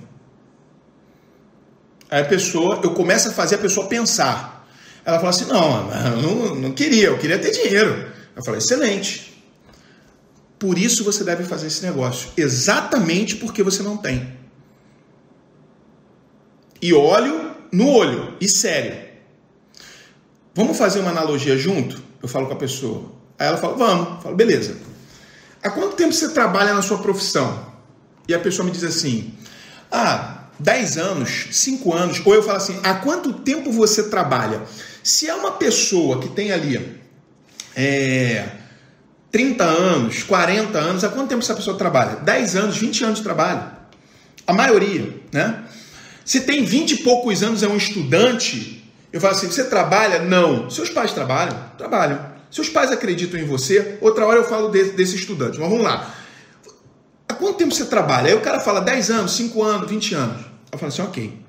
Aí 2.09 2.23
a 2.23 2.25
pessoa, 2.25 2.81
eu 2.83 2.95
começo 2.95 3.29
a 3.29 3.31
fazer 3.31 3.55
a 3.55 3.59
pessoa 3.59 3.85
pensar. 3.85 4.67
Ela 5.05 5.17
fala 5.19 5.29
assim: 5.29 5.45
não, 5.45 5.91
eu 5.93 6.21
não, 6.21 6.55
não 6.55 6.71
queria, 6.71 7.09
eu 7.09 7.19
queria 7.19 7.37
ter 7.37 7.51
dinheiro. 7.51 8.11
Eu 8.35 8.43
falei: 8.43 8.57
excelente. 8.57 9.39
Por 10.57 10.79
isso 10.79 11.03
você 11.03 11.23
deve 11.23 11.43
fazer 11.43 11.67
esse 11.67 11.85
negócio. 11.85 12.31
Exatamente 12.35 13.35
porque 13.35 13.61
você 13.61 13.83
não 13.83 13.97
tem. 13.97 14.35
E 16.81 16.91
olho 16.91 17.46
no 17.71 17.89
olho, 17.89 18.35
e 18.39 18.47
sério. 18.47 18.97
Vamos 20.53 20.77
fazer 20.77 20.99
uma 20.99 21.11
analogia 21.11 21.57
junto? 21.57 22.01
Eu 22.21 22.27
falo 22.27 22.47
com 22.47 22.53
a 22.53 22.57
pessoa. 22.57 23.11
Aí 23.37 23.47
ela 23.47 23.57
fala: 23.57 23.75
vamos. 23.75 24.07
Eu 24.15 24.21
falo: 24.21 24.35
beleza. 24.35 24.77
Há 25.63 25.69
quanto 25.69 25.95
tempo 25.95 26.13
você 26.13 26.29
trabalha 26.29 26.73
na 26.73 26.81
sua 26.81 26.99
profissão? 26.99 27.67
E 28.27 28.33
a 28.33 28.39
pessoa 28.39 28.65
me 28.65 28.71
diz 28.71 28.83
assim: 28.83 29.33
ah, 29.91 30.37
10 30.59 30.97
anos, 30.97 31.47
5 31.51 31.93
anos, 31.93 32.21
ou 32.25 32.33
eu 32.33 32.41
falo 32.41 32.57
assim, 32.57 32.79
há 32.83 32.95
quanto 32.95 33.33
tempo 33.33 33.71
você 33.71 34.09
trabalha? 34.09 34.61
Se 35.03 35.29
é 35.29 35.33
uma 35.33 35.51
pessoa 35.51 36.19
que 36.19 36.29
tem 36.29 36.51
ali 36.51 36.99
é, 37.75 38.49
30 39.31 39.63
anos, 39.63 40.23
40 40.23 40.77
anos, 40.77 41.03
há 41.03 41.09
quanto 41.09 41.29
tempo 41.29 41.43
essa 41.43 41.53
pessoa 41.53 41.77
trabalha? 41.77 42.17
10 42.17 42.55
anos, 42.55 42.77
20 42.77 43.03
anos 43.03 43.17
de 43.19 43.23
trabalho. 43.23 43.71
A 44.45 44.53
maioria, 44.53 45.13
né? 45.31 45.63
Se 46.27 46.41
tem 46.41 46.65
20 46.65 46.91
e 46.91 46.97
poucos 47.03 47.41
anos 47.41 47.63
é 47.63 47.69
um 47.69 47.77
estudante, 47.77 48.83
eu 49.13 49.21
falo 49.21 49.33
assim, 49.33 49.47
você 49.47 49.63
trabalha? 49.63 50.19
Não. 50.19 50.69
Seus 50.69 50.89
pais 50.89 51.13
trabalham? 51.13 51.57
Trabalham. 51.77 52.19
Seus 52.51 52.67
pais 52.67 52.91
acreditam 52.91 53.39
em 53.39 53.45
você? 53.45 53.97
Outra 54.01 54.25
hora 54.25 54.39
eu 54.39 54.43
falo 54.43 54.67
desse, 54.67 54.91
desse 54.91 55.15
estudante. 55.15 55.57
Mas 55.57 55.69
vamos 55.69 55.85
lá. 55.85 56.13
Há 57.29 57.33
quanto 57.33 57.55
tempo 57.55 57.73
você 57.73 57.85
trabalha? 57.85 58.27
Aí 58.27 58.35
o 58.35 58.41
cara 58.41 58.59
fala 58.59 58.81
10 58.81 59.09
anos, 59.09 59.31
5 59.37 59.63
anos, 59.63 59.89
20 59.89 60.15
anos. 60.15 60.45
Eu 60.69 60.77
falo 60.77 60.91
assim, 60.91 61.01
ok. 61.01 61.39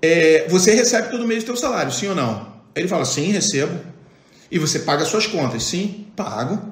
É, 0.00 0.46
você 0.48 0.72
recebe 0.72 1.10
todo 1.10 1.26
mês 1.26 1.42
o 1.42 1.46
seu 1.46 1.56
salário, 1.56 1.90
sim 1.90 2.06
ou 2.06 2.14
não? 2.14 2.52
Ele 2.76 2.86
fala, 2.86 3.04
sim, 3.04 3.32
recebo. 3.32 3.76
E 4.52 4.56
você 4.60 4.78
paga 4.78 5.04
suas 5.04 5.26
contas, 5.26 5.64
sim? 5.64 6.06
Pago. 6.14 6.62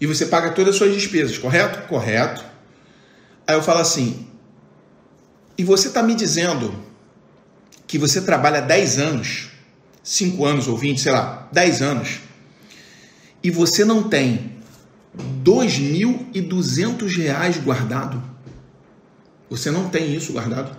E 0.00 0.08
você 0.08 0.26
paga 0.26 0.50
todas 0.50 0.70
as 0.70 0.76
suas 0.76 0.92
despesas, 0.92 1.38
correto? 1.38 1.86
Correto. 1.86 2.44
Aí 3.46 3.54
eu 3.54 3.62
falo 3.62 3.78
assim: 3.78 4.26
e 5.62 5.64
você 5.64 5.86
está 5.86 6.02
me 6.02 6.12
dizendo 6.16 6.74
que 7.86 7.96
você 7.96 8.20
trabalha 8.20 8.60
10 8.60 8.98
anos, 8.98 9.48
5 10.02 10.44
anos 10.44 10.66
ou 10.66 10.76
20, 10.76 11.00
sei 11.00 11.12
lá, 11.12 11.48
10 11.52 11.82
anos, 11.82 12.18
e 13.40 13.48
você 13.48 13.84
não 13.84 14.02
tem 14.02 14.56
2.200 15.44 17.16
reais 17.16 17.58
guardado? 17.58 18.20
Você 19.48 19.70
não 19.70 19.88
tem 19.88 20.12
isso 20.16 20.32
guardado? 20.32 20.76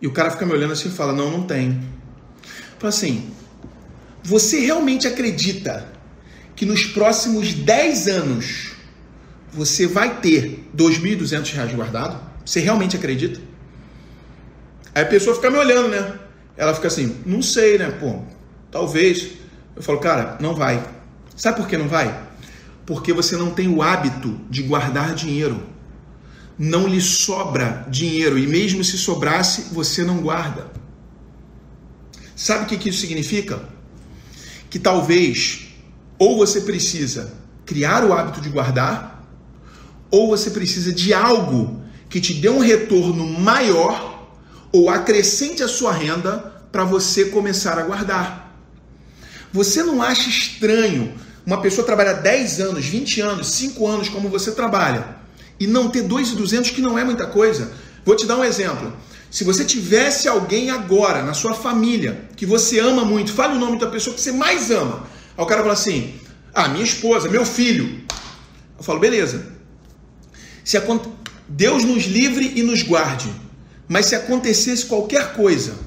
E 0.00 0.06
o 0.06 0.12
cara 0.12 0.30
fica 0.30 0.46
me 0.46 0.52
olhando 0.52 0.74
assim 0.74 0.86
e 0.86 0.92
fala: 0.92 1.12
Não, 1.12 1.28
não 1.28 1.42
tem. 1.44 1.82
Fala 2.78 2.90
assim: 2.90 3.28
Você 4.22 4.60
realmente 4.60 5.08
acredita 5.08 5.92
que 6.54 6.64
nos 6.64 6.86
próximos 6.86 7.52
10 7.52 8.06
anos 8.06 8.76
você 9.52 9.88
vai 9.88 10.20
ter 10.20 10.68
2.200 10.76 11.52
reais 11.52 11.74
guardado? 11.74 12.20
Você 12.44 12.60
realmente 12.60 12.94
acredita? 12.94 13.55
Aí 14.96 15.02
a 15.02 15.06
pessoa 15.06 15.36
fica 15.36 15.50
me 15.50 15.58
olhando, 15.58 15.88
né? 15.88 16.18
Ela 16.56 16.74
fica 16.74 16.88
assim: 16.88 17.18
Não 17.24 17.42
sei, 17.42 17.76
né? 17.76 17.90
Pô, 17.90 18.22
talvez. 18.70 19.28
Eu 19.76 19.82
falo: 19.82 19.98
Cara, 19.98 20.38
não 20.40 20.54
vai. 20.54 20.82
Sabe 21.36 21.58
por 21.58 21.68
que 21.68 21.76
não 21.76 21.86
vai? 21.86 22.18
Porque 22.86 23.12
você 23.12 23.36
não 23.36 23.50
tem 23.50 23.68
o 23.68 23.82
hábito 23.82 24.40
de 24.48 24.62
guardar 24.62 25.14
dinheiro 25.14 25.76
não 26.58 26.86
lhe 26.86 27.00
sobra 27.00 27.86
dinheiro 27.88 28.38
e 28.38 28.46
mesmo 28.46 28.82
se 28.82 28.96
sobrasse, 28.96 29.66
você 29.72 30.02
não 30.02 30.18
guarda. 30.18 30.70
Sabe 32.34 32.64
o 32.64 32.78
que 32.78 32.88
isso 32.88 33.00
significa? 33.00 33.62
Que 34.70 34.78
talvez 34.78 35.68
ou 36.18 36.38
você 36.38 36.62
precisa 36.62 37.34
criar 37.66 38.04
o 38.04 38.12
hábito 38.12 38.40
de 38.40 38.48
guardar, 38.48 39.22
ou 40.10 40.28
você 40.28 40.50
precisa 40.50 40.92
de 40.92 41.12
algo 41.12 41.82
que 42.08 42.20
te 42.20 42.32
dê 42.32 42.48
um 42.48 42.60
retorno 42.60 43.26
maior 43.26 44.15
ou 44.76 44.90
acrescente 44.90 45.62
a 45.62 45.68
sua 45.68 45.92
renda 45.92 46.52
para 46.70 46.84
você 46.84 47.26
começar 47.26 47.78
a 47.78 47.82
guardar. 47.82 48.54
Você 49.52 49.82
não 49.82 50.02
acha 50.02 50.28
estranho 50.28 51.14
uma 51.44 51.60
pessoa 51.60 51.86
trabalhar 51.86 52.14
10 52.14 52.60
anos, 52.60 52.84
20 52.84 53.20
anos, 53.20 53.46
5 53.48 53.86
anos 53.86 54.08
como 54.08 54.28
você 54.28 54.52
trabalha? 54.52 55.16
e 55.58 55.66
não 55.66 55.88
ter 55.88 56.02
2,200 56.02 56.70
que 56.70 56.80
não 56.80 56.98
é 56.98 57.04
muita 57.04 57.26
coisa. 57.26 57.72
Vou 58.04 58.14
te 58.14 58.26
dar 58.26 58.36
um 58.36 58.44
exemplo. 58.44 58.92
Se 59.30 59.42
você 59.42 59.64
tivesse 59.64 60.28
alguém 60.28 60.70
agora 60.70 61.22
na 61.22 61.34
sua 61.34 61.54
família 61.54 62.28
que 62.36 62.46
você 62.46 62.78
ama 62.78 63.04
muito, 63.04 63.32
fale 63.32 63.56
o 63.56 63.58
nome 63.58 63.78
da 63.78 63.86
pessoa 63.86 64.14
que 64.14 64.20
você 64.20 64.32
mais 64.32 64.70
ama. 64.70 65.06
Aí 65.36 65.44
o 65.44 65.46
cara 65.46 65.62
fala 65.62 65.72
assim: 65.72 66.14
"Ah, 66.54 66.68
minha 66.68 66.84
esposa, 66.84 67.28
meu 67.28 67.44
filho". 67.44 68.02
Eu 68.78 68.84
falo: 68.84 69.00
"Beleza. 69.00 69.46
Se 70.64 70.80
Deus 71.48 71.84
nos 71.84 72.04
livre 72.04 72.52
e 72.56 72.62
nos 72.62 72.82
guarde. 72.82 73.30
Mas 73.88 74.06
se 74.06 74.14
acontecesse 74.14 74.86
qualquer 74.86 75.32
coisa 75.34 75.78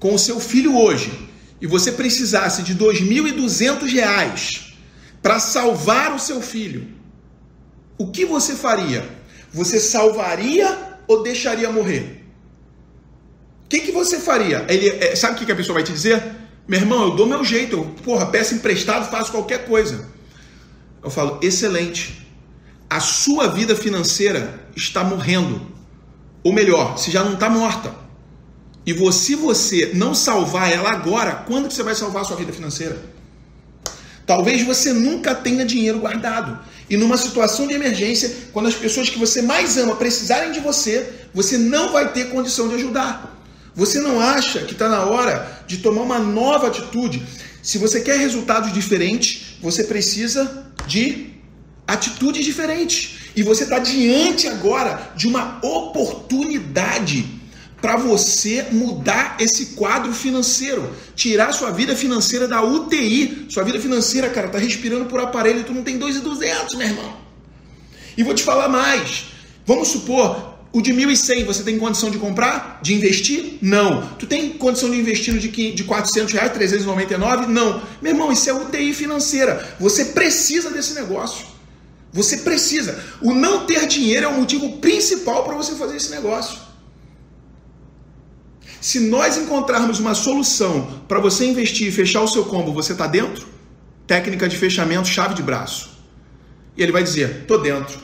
com 0.00 0.14
o 0.14 0.18
seu 0.18 0.40
filho 0.40 0.76
hoje 0.76 1.28
e 1.60 1.66
você 1.66 1.92
precisasse 1.92 2.62
de 2.62 2.72
R$ 2.72 2.78
2.200 2.78 4.74
para 5.22 5.38
salvar 5.38 6.14
o 6.14 6.18
seu 6.18 6.40
filho, 6.40 6.88
o 7.98 8.10
que 8.10 8.24
você 8.24 8.54
faria? 8.54 9.04
Você 9.52 9.80
salvaria 9.80 10.98
ou 11.06 11.22
deixaria 11.22 11.70
morrer? 11.70 12.24
O 13.64 13.68
que, 13.68 13.80
que 13.80 13.92
você 13.92 14.18
faria? 14.18 14.64
Ele, 14.68 14.88
é, 14.88 15.14
sabe 15.16 15.34
o 15.34 15.38
que, 15.38 15.46
que 15.46 15.52
a 15.52 15.56
pessoa 15.56 15.74
vai 15.74 15.84
te 15.84 15.92
dizer? 15.92 16.22
Meu 16.66 16.80
irmão, 16.80 17.08
eu 17.08 17.16
dou 17.16 17.26
meu 17.26 17.44
jeito, 17.44 17.76
eu 17.76 17.84
porra, 18.02 18.26
peço 18.26 18.54
emprestado, 18.54 19.10
faço 19.10 19.32
qualquer 19.32 19.66
coisa. 19.66 20.06
Eu 21.02 21.10
falo, 21.10 21.38
excelente. 21.42 22.26
A 22.88 23.00
sua 23.00 23.48
vida 23.48 23.74
financeira 23.74 24.66
está 24.74 25.04
morrendo. 25.04 25.60
Ou 26.42 26.52
melhor, 26.52 26.96
se 26.98 27.10
já 27.10 27.24
não 27.24 27.34
está 27.34 27.50
morta. 27.50 27.94
E 28.86 28.92
você, 28.92 29.36
você 29.36 29.90
não 29.94 30.14
salvar 30.14 30.72
ela 30.72 30.90
agora, 30.90 31.44
quando 31.46 31.68
que 31.68 31.74
você 31.74 31.82
vai 31.82 31.94
salvar 31.94 32.22
a 32.22 32.24
sua 32.24 32.36
vida 32.36 32.52
financeira? 32.52 32.98
Talvez 34.26 34.62
você 34.62 34.92
nunca 34.92 35.34
tenha 35.34 35.64
dinheiro 35.64 35.98
guardado. 35.98 36.58
E 36.88 36.96
numa 36.96 37.16
situação 37.16 37.66
de 37.66 37.74
emergência, 37.74 38.30
quando 38.52 38.66
as 38.66 38.74
pessoas 38.74 39.10
que 39.10 39.18
você 39.18 39.42
mais 39.42 39.76
ama 39.76 39.96
precisarem 39.96 40.52
de 40.52 40.60
você, 40.60 41.12
você 41.34 41.58
não 41.58 41.92
vai 41.92 42.12
ter 42.12 42.30
condição 42.30 42.68
de 42.68 42.76
ajudar. 42.76 43.42
Você 43.74 44.00
não 44.00 44.20
acha 44.20 44.60
que 44.60 44.72
está 44.72 44.88
na 44.88 45.04
hora 45.04 45.62
de 45.66 45.78
tomar 45.78 46.02
uma 46.02 46.18
nova 46.18 46.66
atitude? 46.66 47.22
Se 47.62 47.78
você 47.78 48.00
quer 48.00 48.18
resultados 48.18 48.72
diferentes, 48.72 49.56
você 49.60 49.84
precisa 49.84 50.66
de 50.86 51.30
atitudes 51.86 52.44
diferentes. 52.44 53.27
E 53.38 53.42
você 53.44 53.62
está 53.62 53.78
diante 53.78 54.48
agora 54.48 55.12
de 55.14 55.28
uma 55.28 55.60
oportunidade 55.62 57.24
para 57.80 57.96
você 57.96 58.66
mudar 58.72 59.36
esse 59.38 59.76
quadro 59.76 60.12
financeiro, 60.12 60.92
tirar 61.14 61.52
sua 61.52 61.70
vida 61.70 61.94
financeira 61.94 62.48
da 62.48 62.60
UTI. 62.64 63.46
Sua 63.48 63.62
vida 63.62 63.78
financeira, 63.78 64.28
cara, 64.28 64.48
tá 64.48 64.58
respirando 64.58 65.04
por 65.04 65.20
aparelho 65.20 65.62
tu 65.62 65.72
não 65.72 65.84
tem 65.84 65.96
2,200, 65.98 66.74
meu 66.74 66.88
irmão. 66.88 67.16
E 68.16 68.24
vou 68.24 68.34
te 68.34 68.42
falar 68.42 68.68
mais. 68.68 69.26
Vamos 69.64 69.86
supor, 69.86 70.58
o 70.72 70.82
de 70.82 70.92
1.100 70.92 71.44
você 71.44 71.62
tem 71.62 71.78
condição 71.78 72.10
de 72.10 72.18
comprar? 72.18 72.80
De 72.82 72.92
investir? 72.92 73.58
Não. 73.62 74.02
Tu 74.18 74.26
tem 74.26 74.48
condição 74.48 74.90
de 74.90 74.96
investir 74.96 75.32
no 75.32 75.38
de, 75.38 75.48
de 75.48 75.84
400 75.84 76.32
reais, 76.32 76.52
399? 76.54 77.46
Não. 77.46 77.80
Meu 78.02 78.10
irmão, 78.10 78.32
isso 78.32 78.50
é 78.50 78.52
UTI 78.52 78.92
financeira. 78.92 79.76
Você 79.78 80.06
precisa 80.06 80.70
desse 80.70 80.92
negócio. 80.92 81.57
Você 82.18 82.38
precisa. 82.38 83.02
O 83.22 83.32
não 83.32 83.64
ter 83.64 83.86
dinheiro 83.86 84.26
é 84.26 84.28
o 84.28 84.34
motivo 84.34 84.78
principal 84.78 85.44
para 85.44 85.54
você 85.54 85.76
fazer 85.76 85.96
esse 85.96 86.10
negócio. 86.10 86.58
Se 88.80 88.98
nós 88.98 89.36
encontrarmos 89.38 90.00
uma 90.00 90.14
solução 90.14 91.02
para 91.06 91.20
você 91.20 91.46
investir 91.46 91.86
e 91.88 91.92
fechar 91.92 92.22
o 92.22 92.28
seu 92.28 92.44
combo, 92.44 92.72
você 92.72 92.92
está 92.92 93.06
dentro? 93.06 93.46
Técnica 94.06 94.48
de 94.48 94.56
fechamento, 94.56 95.06
chave 95.06 95.34
de 95.34 95.42
braço. 95.42 95.90
E 96.76 96.82
ele 96.82 96.90
vai 96.90 97.04
dizer: 97.04 97.44
tô 97.46 97.58
dentro. 97.58 97.98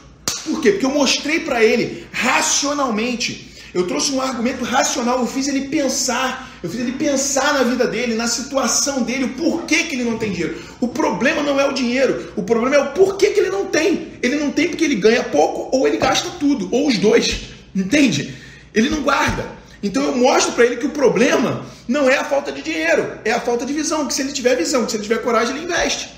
Por 0.45 0.61
quê? 0.61 0.73
Porque 0.73 0.87
eu 0.87 0.91
mostrei 0.91 1.41
para 1.41 1.65
ele 1.65 2.07
racionalmente. 2.13 3.54
Eu 3.75 3.89
trouxe 3.89 4.13
um 4.13 4.21
argumento 4.21 4.63
racional, 4.63 5.19
eu 5.19 5.27
fiz 5.27 5.49
ele 5.49 5.67
pensar, 5.67 6.49
eu 6.63 6.71
fiz 6.71 6.79
ele 6.79 6.93
pensar 6.93 7.55
na 7.55 7.65
vida 7.65 7.89
dele, 7.89 8.15
na 8.15 8.29
situação 8.29 9.03
dele, 9.03 9.25
o 9.25 9.29
porquê 9.31 9.83
que 9.83 9.97
ele 9.97 10.05
não 10.05 10.17
tem 10.17 10.31
dinheiro. 10.31 10.63
O 10.81 10.87
problema 10.87 11.43
não 11.43 11.59
é 11.59 11.69
o 11.69 11.73
dinheiro, 11.73 12.33
o 12.37 12.45
problema 12.45 12.77
é 12.77 12.79
o 12.79 12.93
porquê 12.93 13.31
que 13.31 13.41
ele 13.41 13.51
não 13.51 13.67
tem. 13.67 14.13
Ele 14.23 14.37
não 14.37 14.53
tem 14.53 14.69
porque 14.69 14.85
ele 14.85 14.95
ganha 14.95 15.25
pouco 15.25 15.77
ou 15.77 15.89
ele 15.89 15.97
gasta 15.97 16.31
tudo, 16.39 16.69
ou 16.71 16.87
os 16.87 16.99
dois. 16.99 17.47
Entende? 17.75 18.33
Ele 18.73 18.89
não 18.89 19.03
guarda. 19.03 19.45
Então 19.83 20.05
eu 20.05 20.17
mostro 20.17 20.53
para 20.53 20.65
ele 20.65 20.77
que 20.77 20.87
o 20.87 20.91
problema 20.91 21.67
não 21.89 22.09
é 22.09 22.17
a 22.17 22.25
falta 22.25 22.53
de 22.53 22.63
dinheiro, 22.63 23.19
é 23.25 23.33
a 23.33 23.41
falta 23.41 23.67
de 23.67 23.73
visão. 23.73 24.07
Que 24.07 24.15
se 24.15 24.23
ele 24.23 24.33
tiver 24.33 24.55
visão, 24.57 24.85
que 24.85 24.93
se 24.93 24.97
ele 24.97 25.03
tiver 25.03 25.19
coragem, 25.19 25.57
ele 25.57 25.65
investe. 25.65 26.11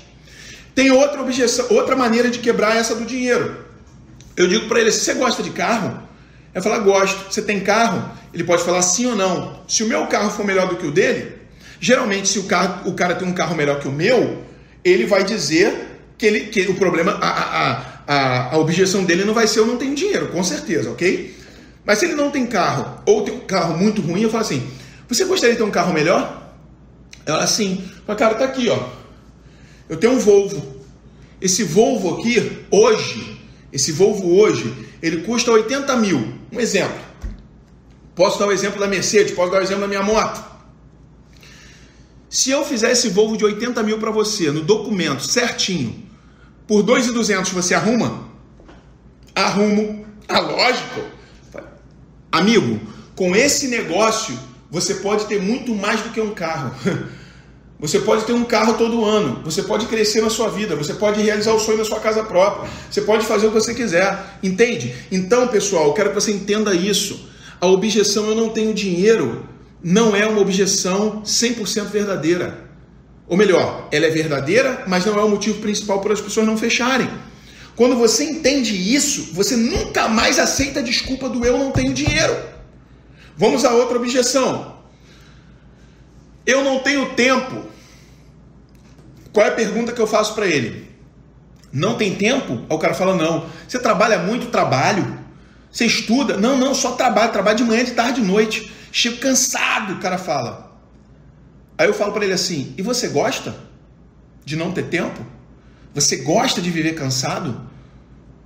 Tem 0.75 0.91
outra 0.91 1.19
objeção, 1.19 1.65
outra 1.71 1.95
maneira 1.95 2.29
de 2.29 2.37
quebrar 2.37 2.77
essa 2.77 2.93
do 2.93 3.03
dinheiro. 3.03 3.65
Eu 4.37 4.47
digo 4.47 4.67
para 4.67 4.79
ele: 4.79 4.91
se 4.91 4.99
você 4.99 5.15
gosta 5.15 5.41
de 5.41 5.49
carro, 5.49 6.06
é 6.57 6.61
falar 6.61 6.79
gosto. 6.79 7.31
Você 7.31 7.41
tem 7.41 7.59
carro? 7.59 8.11
Ele 8.33 8.43
pode 8.43 8.63
falar 8.63 8.81
sim 8.81 9.05
ou 9.05 9.15
não. 9.15 9.61
Se 9.67 9.83
o 9.83 9.87
meu 9.87 10.07
carro 10.07 10.29
for 10.31 10.45
melhor 10.45 10.67
do 10.67 10.75
que 10.75 10.85
o 10.85 10.91
dele, 10.91 11.33
geralmente 11.79 12.27
se 12.27 12.39
o, 12.39 12.43
carro, 12.43 12.89
o 12.89 12.93
cara 12.93 13.15
tem 13.15 13.27
um 13.27 13.33
carro 13.33 13.55
melhor 13.55 13.79
que 13.79 13.87
o 13.87 13.91
meu, 13.91 14.43
ele 14.83 15.05
vai 15.05 15.23
dizer 15.23 15.99
que, 16.17 16.25
ele, 16.25 16.39
que 16.47 16.61
o 16.61 16.75
problema, 16.75 17.11
a, 17.21 17.29
a, 17.29 17.83
a, 18.07 18.55
a 18.55 18.57
objeção 18.57 19.03
dele 19.03 19.23
não 19.23 19.33
vai 19.33 19.47
ser 19.47 19.59
eu 19.59 19.67
não 19.67 19.77
tenho 19.77 19.93
dinheiro, 19.93 20.29
com 20.29 20.43
certeza, 20.43 20.89
ok? 20.89 21.35
Mas 21.85 21.99
se 21.99 22.05
ele 22.05 22.15
não 22.15 22.31
tem 22.31 22.45
carro, 22.45 23.01
ou 23.05 23.21
tem 23.21 23.33
um 23.33 23.39
carro 23.39 23.77
muito 23.77 24.01
ruim, 24.01 24.23
eu 24.23 24.29
falo 24.29 24.43
assim: 24.43 24.67
você 25.07 25.25
gostaria 25.25 25.53
de 25.55 25.61
ter 25.61 25.67
um 25.67 25.71
carro 25.71 25.93
melhor? 25.93 26.51
Ela 27.25 27.43
assim, 27.43 27.83
mas 28.05 28.17
cara, 28.17 28.35
tá 28.35 28.45
aqui, 28.45 28.67
ó. 28.69 28.89
Eu 29.87 29.97
tenho 29.97 30.13
um 30.13 30.19
Volvo. 30.19 30.75
Esse 31.39 31.63
Volvo 31.63 32.19
aqui, 32.19 32.65
hoje, 32.71 33.39
esse 33.71 33.91
Volvo 33.91 34.35
hoje, 34.35 34.73
ele 35.01 35.21
custa 35.21 35.51
80 35.51 35.95
mil. 35.97 36.36
Um 36.51 36.59
exemplo. 36.59 36.99
Posso 38.15 38.39
dar 38.39 38.47
o 38.47 38.51
exemplo 38.51 38.79
da 38.79 38.87
Mercedes, 38.87 39.33
posso 39.33 39.51
dar 39.51 39.59
o 39.59 39.63
exemplo 39.63 39.81
da 39.81 39.87
minha 39.87 40.01
moto. 40.01 40.43
Se 42.29 42.51
eu 42.51 42.65
fizer 42.65 42.91
esse 42.91 43.09
Volvo 43.09 43.37
de 43.37 43.45
80 43.45 43.81
mil 43.83 43.99
para 43.99 44.11
você, 44.11 44.51
no 44.51 44.61
documento 44.61 45.23
certinho, 45.23 46.03
por 46.67 46.83
2,200 46.83 47.51
você 47.51 47.73
arruma? 47.73 48.27
Arrumo. 49.33 50.05
Ah, 50.27 50.39
lógico. 50.39 51.01
Amigo, 52.31 52.79
com 53.15 53.35
esse 53.35 53.67
negócio 53.67 54.37
você 54.69 54.95
pode 54.95 55.25
ter 55.25 55.41
muito 55.41 55.73
mais 55.73 56.01
do 56.01 56.09
que 56.09 56.19
um 56.19 56.33
carro. 56.33 56.75
Você 57.79 57.99
pode 57.99 58.25
ter 58.25 58.33
um 58.33 58.43
carro 58.43 58.73
todo 58.73 59.05
ano, 59.05 59.41
você 59.43 59.61
pode 59.61 59.85
crescer 59.85 60.21
na 60.21 60.31
sua 60.31 60.49
vida, 60.49 60.75
você 60.75 60.95
pode 60.95 61.21
realizar 61.21 61.53
o 61.53 61.59
sonho 61.59 61.77
da 61.77 61.85
sua 61.85 61.99
casa 61.99 62.23
própria, 62.23 62.67
você 62.89 63.01
pode 63.01 63.25
fazer 63.25 63.47
o 63.47 63.51
que 63.51 63.59
você 63.59 63.75
quiser, 63.75 64.39
entende? 64.41 64.95
Então, 65.11 65.47
pessoal, 65.47 65.85
eu 65.85 65.93
quero 65.93 66.09
que 66.09 66.15
você 66.15 66.31
entenda 66.31 66.73
isso. 66.73 67.29
A 67.61 67.67
objeção 67.67 68.27
eu 68.29 68.35
não 68.35 68.49
tenho 68.49 68.73
dinheiro 68.73 69.47
não 69.83 70.15
é 70.15 70.25
uma 70.25 70.41
objeção 70.41 71.21
100% 71.23 71.85
verdadeira. 71.85 72.65
Ou 73.27 73.37
melhor, 73.37 73.87
ela 73.91 74.05
é 74.05 74.09
verdadeira, 74.09 74.83
mas 74.87 75.05
não 75.05 75.19
é 75.19 75.23
o 75.23 75.29
motivo 75.29 75.59
principal 75.59 76.01
para 76.01 76.13
as 76.13 76.21
pessoas 76.21 76.47
não 76.47 76.57
fecharem. 76.57 77.09
Quando 77.75 77.95
você 77.95 78.23
entende 78.23 78.73
isso, 78.95 79.33
você 79.33 79.55
nunca 79.55 80.07
mais 80.07 80.39
aceita 80.39 80.79
a 80.79 80.83
desculpa 80.83 81.29
do 81.29 81.45
eu 81.45 81.57
não 81.57 81.71
tenho 81.71 81.93
dinheiro. 81.93 82.35
Vamos 83.35 83.63
a 83.65 83.73
outra 83.73 83.97
objeção. 83.97 84.76
Eu 86.47 86.63
não 86.63 86.79
tenho 86.79 87.13
tempo. 87.13 87.65
Qual 89.33 89.45
é 89.45 89.49
a 89.49 89.53
pergunta 89.53 89.91
que 89.91 89.99
eu 90.01 90.07
faço 90.07 90.33
para 90.33 90.47
ele? 90.47 90.89
Não 91.71 91.97
tem 91.97 92.15
tempo? 92.15 92.65
Aí 92.69 92.75
o 92.75 92.79
cara 92.79 92.93
fala: 92.93 93.15
não. 93.15 93.45
Você 93.67 93.77
trabalha 93.77 94.19
muito? 94.19 94.47
Trabalho. 94.47 95.19
Você 95.69 95.85
estuda? 95.85 96.37
Não, 96.37 96.57
não, 96.57 96.73
só 96.73 96.93
trabalho. 96.93 97.33
Trabalho 97.33 97.57
de 97.57 97.63
manhã, 97.65 97.83
de 97.83 97.91
tarde, 97.91 98.21
de 98.21 98.27
noite. 98.27 98.71
Chego 98.91 99.17
cansado, 99.17 99.95
o 99.95 99.99
cara 99.99 100.17
fala. 100.17 100.79
Aí 101.77 101.85
eu 101.85 101.93
falo 101.93 102.13
para 102.13 102.23
ele 102.23 102.33
assim: 102.33 102.73
e 102.77 102.81
você 102.81 103.09
gosta 103.09 103.53
de 104.45 104.55
não 104.55 104.71
ter 104.71 104.83
tempo? 104.83 105.23
Você 105.93 106.15
gosta 106.15 106.61
de 106.61 106.71
viver 106.71 106.93
cansado? 106.95 107.61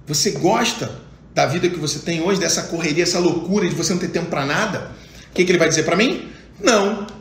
Você 0.08 0.32
gosta 0.32 1.00
da 1.34 1.46
vida 1.46 1.70
que 1.70 1.80
você 1.80 2.00
tem 2.00 2.22
hoje, 2.22 2.40
dessa 2.40 2.64
correria, 2.64 3.04
essa 3.04 3.20
loucura 3.20 3.70
de 3.70 3.76
você 3.76 3.94
não 3.94 4.00
ter 4.00 4.10
tempo 4.10 4.30
para 4.30 4.46
nada? 4.46 4.92
O 5.30 5.34
que, 5.34 5.46
que 5.46 5.52
ele 5.52 5.60
vai 5.60 5.70
dizer 5.70 5.84
para 5.84 5.96
mim? 5.96 6.30
Não. 6.60 7.21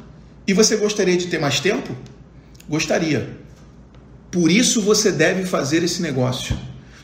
E 0.50 0.52
você 0.52 0.76
gostaria 0.76 1.16
de 1.16 1.28
ter 1.28 1.38
mais 1.38 1.60
tempo? 1.60 1.96
Gostaria. 2.68 3.38
Por 4.32 4.50
isso 4.50 4.82
você 4.82 5.12
deve 5.12 5.46
fazer 5.46 5.84
esse 5.84 6.02
negócio. 6.02 6.58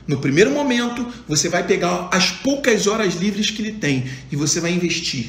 No 0.04 0.18
primeiro 0.18 0.50
momento, 0.50 1.06
você 1.28 1.48
vai 1.48 1.64
pegar 1.64 2.08
as 2.12 2.28
poucas 2.28 2.88
horas 2.88 3.14
livres 3.14 3.48
que 3.48 3.62
ele 3.62 3.74
tem 3.74 4.10
e 4.32 4.34
você 4.34 4.58
vai 4.58 4.72
investir. 4.72 5.28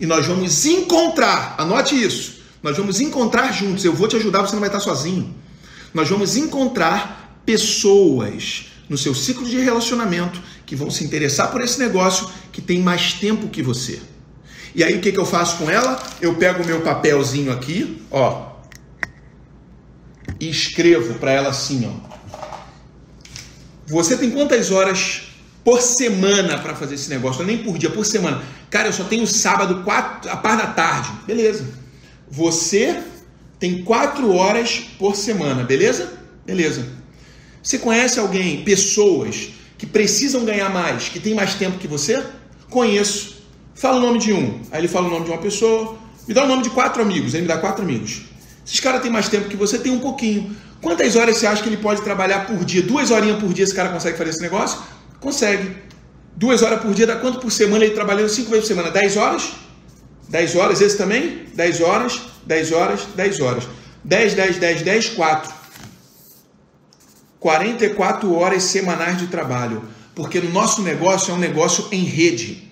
E 0.00 0.06
nós 0.06 0.24
vamos 0.24 0.66
encontrar, 0.66 1.56
anote 1.58 2.00
isso, 2.00 2.42
nós 2.62 2.76
vamos 2.76 3.00
encontrar 3.00 3.50
juntos, 3.50 3.84
eu 3.84 3.92
vou 3.92 4.06
te 4.06 4.14
ajudar, 4.14 4.42
você 4.42 4.52
não 4.52 4.60
vai 4.60 4.68
estar 4.68 4.78
sozinho. 4.78 5.34
Nós 5.92 6.08
vamos 6.08 6.36
encontrar 6.36 7.42
pessoas 7.44 8.66
no 8.88 8.96
seu 8.96 9.16
ciclo 9.16 9.44
de 9.44 9.58
relacionamento 9.58 10.40
que 10.64 10.76
vão 10.76 10.92
se 10.92 11.02
interessar 11.02 11.50
por 11.50 11.60
esse 11.60 11.80
negócio, 11.80 12.30
que 12.52 12.62
tem 12.62 12.80
mais 12.80 13.14
tempo 13.14 13.48
que 13.48 13.64
você. 13.64 13.98
E 14.78 14.84
aí 14.84 14.94
o 14.94 15.00
que, 15.00 15.10
que 15.10 15.18
eu 15.18 15.26
faço 15.26 15.56
com 15.58 15.68
ela? 15.68 16.00
Eu 16.20 16.36
pego 16.36 16.62
o 16.62 16.66
meu 16.66 16.82
papelzinho 16.82 17.50
aqui, 17.50 18.00
ó, 18.12 18.52
e 20.38 20.48
escrevo 20.48 21.14
para 21.14 21.32
ela 21.32 21.48
assim, 21.48 21.92
ó. 21.92 22.38
Você 23.88 24.16
tem 24.16 24.30
quantas 24.30 24.70
horas 24.70 25.32
por 25.64 25.82
semana 25.82 26.58
para 26.58 26.76
fazer 26.76 26.94
esse 26.94 27.10
negócio? 27.10 27.42
É 27.42 27.44
nem 27.44 27.58
por 27.58 27.76
dia, 27.76 27.90
por 27.90 28.06
semana. 28.06 28.40
Cara, 28.70 28.86
eu 28.86 28.92
só 28.92 29.02
tenho 29.02 29.26
sábado, 29.26 29.82
quatro, 29.82 30.30
a 30.30 30.36
par 30.36 30.56
da 30.56 30.68
tarde. 30.68 31.10
Beleza. 31.26 31.66
Você 32.30 33.02
tem 33.58 33.82
quatro 33.82 34.32
horas 34.32 34.86
por 34.96 35.16
semana, 35.16 35.64
beleza? 35.64 36.12
Beleza. 36.46 36.86
Você 37.60 37.80
conhece 37.80 38.20
alguém, 38.20 38.62
pessoas 38.62 39.48
que 39.76 39.86
precisam 39.86 40.44
ganhar 40.44 40.70
mais, 40.70 41.08
que 41.08 41.18
tem 41.18 41.34
mais 41.34 41.56
tempo 41.56 41.78
que 41.78 41.88
você? 41.88 42.22
Conheço. 42.70 43.37
Fala 43.78 43.98
o 43.98 44.00
nome 44.00 44.18
de 44.18 44.32
um. 44.32 44.60
Aí 44.70 44.80
ele 44.80 44.88
fala 44.88 45.06
o 45.06 45.10
nome 45.10 45.24
de 45.24 45.30
uma 45.30 45.38
pessoa. 45.38 45.96
Me 46.26 46.34
dá 46.34 46.44
o 46.44 46.48
nome 46.48 46.62
de 46.62 46.70
quatro 46.70 47.00
amigos. 47.00 47.34
Aí 47.34 47.40
me 47.40 47.48
dá 47.48 47.58
quatro 47.58 47.82
amigos. 47.82 48.22
Esses 48.66 48.80
caras 48.80 49.00
têm 49.00 49.10
mais 49.10 49.28
tempo 49.28 49.48
que 49.48 49.56
você, 49.56 49.78
tem 49.78 49.92
um 49.92 50.00
pouquinho. 50.00 50.54
Quantas 50.82 51.16
horas 51.16 51.38
você 51.38 51.46
acha 51.46 51.62
que 51.62 51.68
ele 51.68 51.78
pode 51.78 52.02
trabalhar 52.02 52.46
por 52.46 52.64
dia? 52.64 52.82
Duas 52.82 53.10
horinhas 53.10 53.38
por 53.38 53.52
dia 53.52 53.64
esse 53.64 53.74
cara 53.74 53.88
consegue 53.88 54.18
fazer 54.18 54.30
esse 54.30 54.40
negócio? 54.40 54.80
Consegue. 55.20 55.76
Duas 56.36 56.62
horas 56.62 56.80
por 56.80 56.92
dia 56.92 57.06
dá 57.06 57.16
quanto 57.16 57.40
por 57.40 57.50
semana 57.50 57.84
ele 57.84 57.94
trabalhando 57.94 58.28
cinco 58.28 58.50
vezes 58.50 58.68
por 58.68 58.74
semana? 58.74 58.90
Dez 58.90 59.16
horas? 59.16 59.52
10 60.28 60.56
horas, 60.56 60.80
esse 60.80 60.96
também? 60.96 61.46
10 61.54 61.80
horas, 61.80 62.20
10 62.44 62.72
horas, 62.72 63.06
10 63.16 63.40
horas. 63.40 63.64
10, 64.04 64.34
10, 64.34 64.58
10, 64.58 64.82
10, 64.82 65.08
4. 65.10 65.54
44 67.40 68.34
horas 68.34 68.62
semanais 68.64 69.18
de 69.18 69.28
trabalho. 69.28 69.82
Porque 70.14 70.40
no 70.40 70.50
nosso 70.50 70.82
negócio 70.82 71.30
é 71.30 71.34
um 71.34 71.38
negócio 71.38 71.88
em 71.90 72.04
rede. 72.04 72.67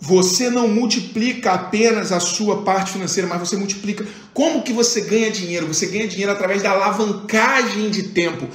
Você 0.00 0.50
não 0.50 0.68
multiplica 0.68 1.52
apenas 1.52 2.12
a 2.12 2.20
sua 2.20 2.62
parte 2.62 2.92
financeira, 2.92 3.28
mas 3.28 3.40
você 3.40 3.56
multiplica. 3.56 4.06
Como 4.34 4.62
que 4.62 4.72
você 4.72 5.00
ganha 5.00 5.30
dinheiro? 5.30 5.66
Você 5.66 5.86
ganha 5.86 6.06
dinheiro 6.06 6.32
através 6.32 6.62
da 6.62 6.70
alavancagem 6.70 7.90
de 7.90 8.04
tempo. 8.04 8.46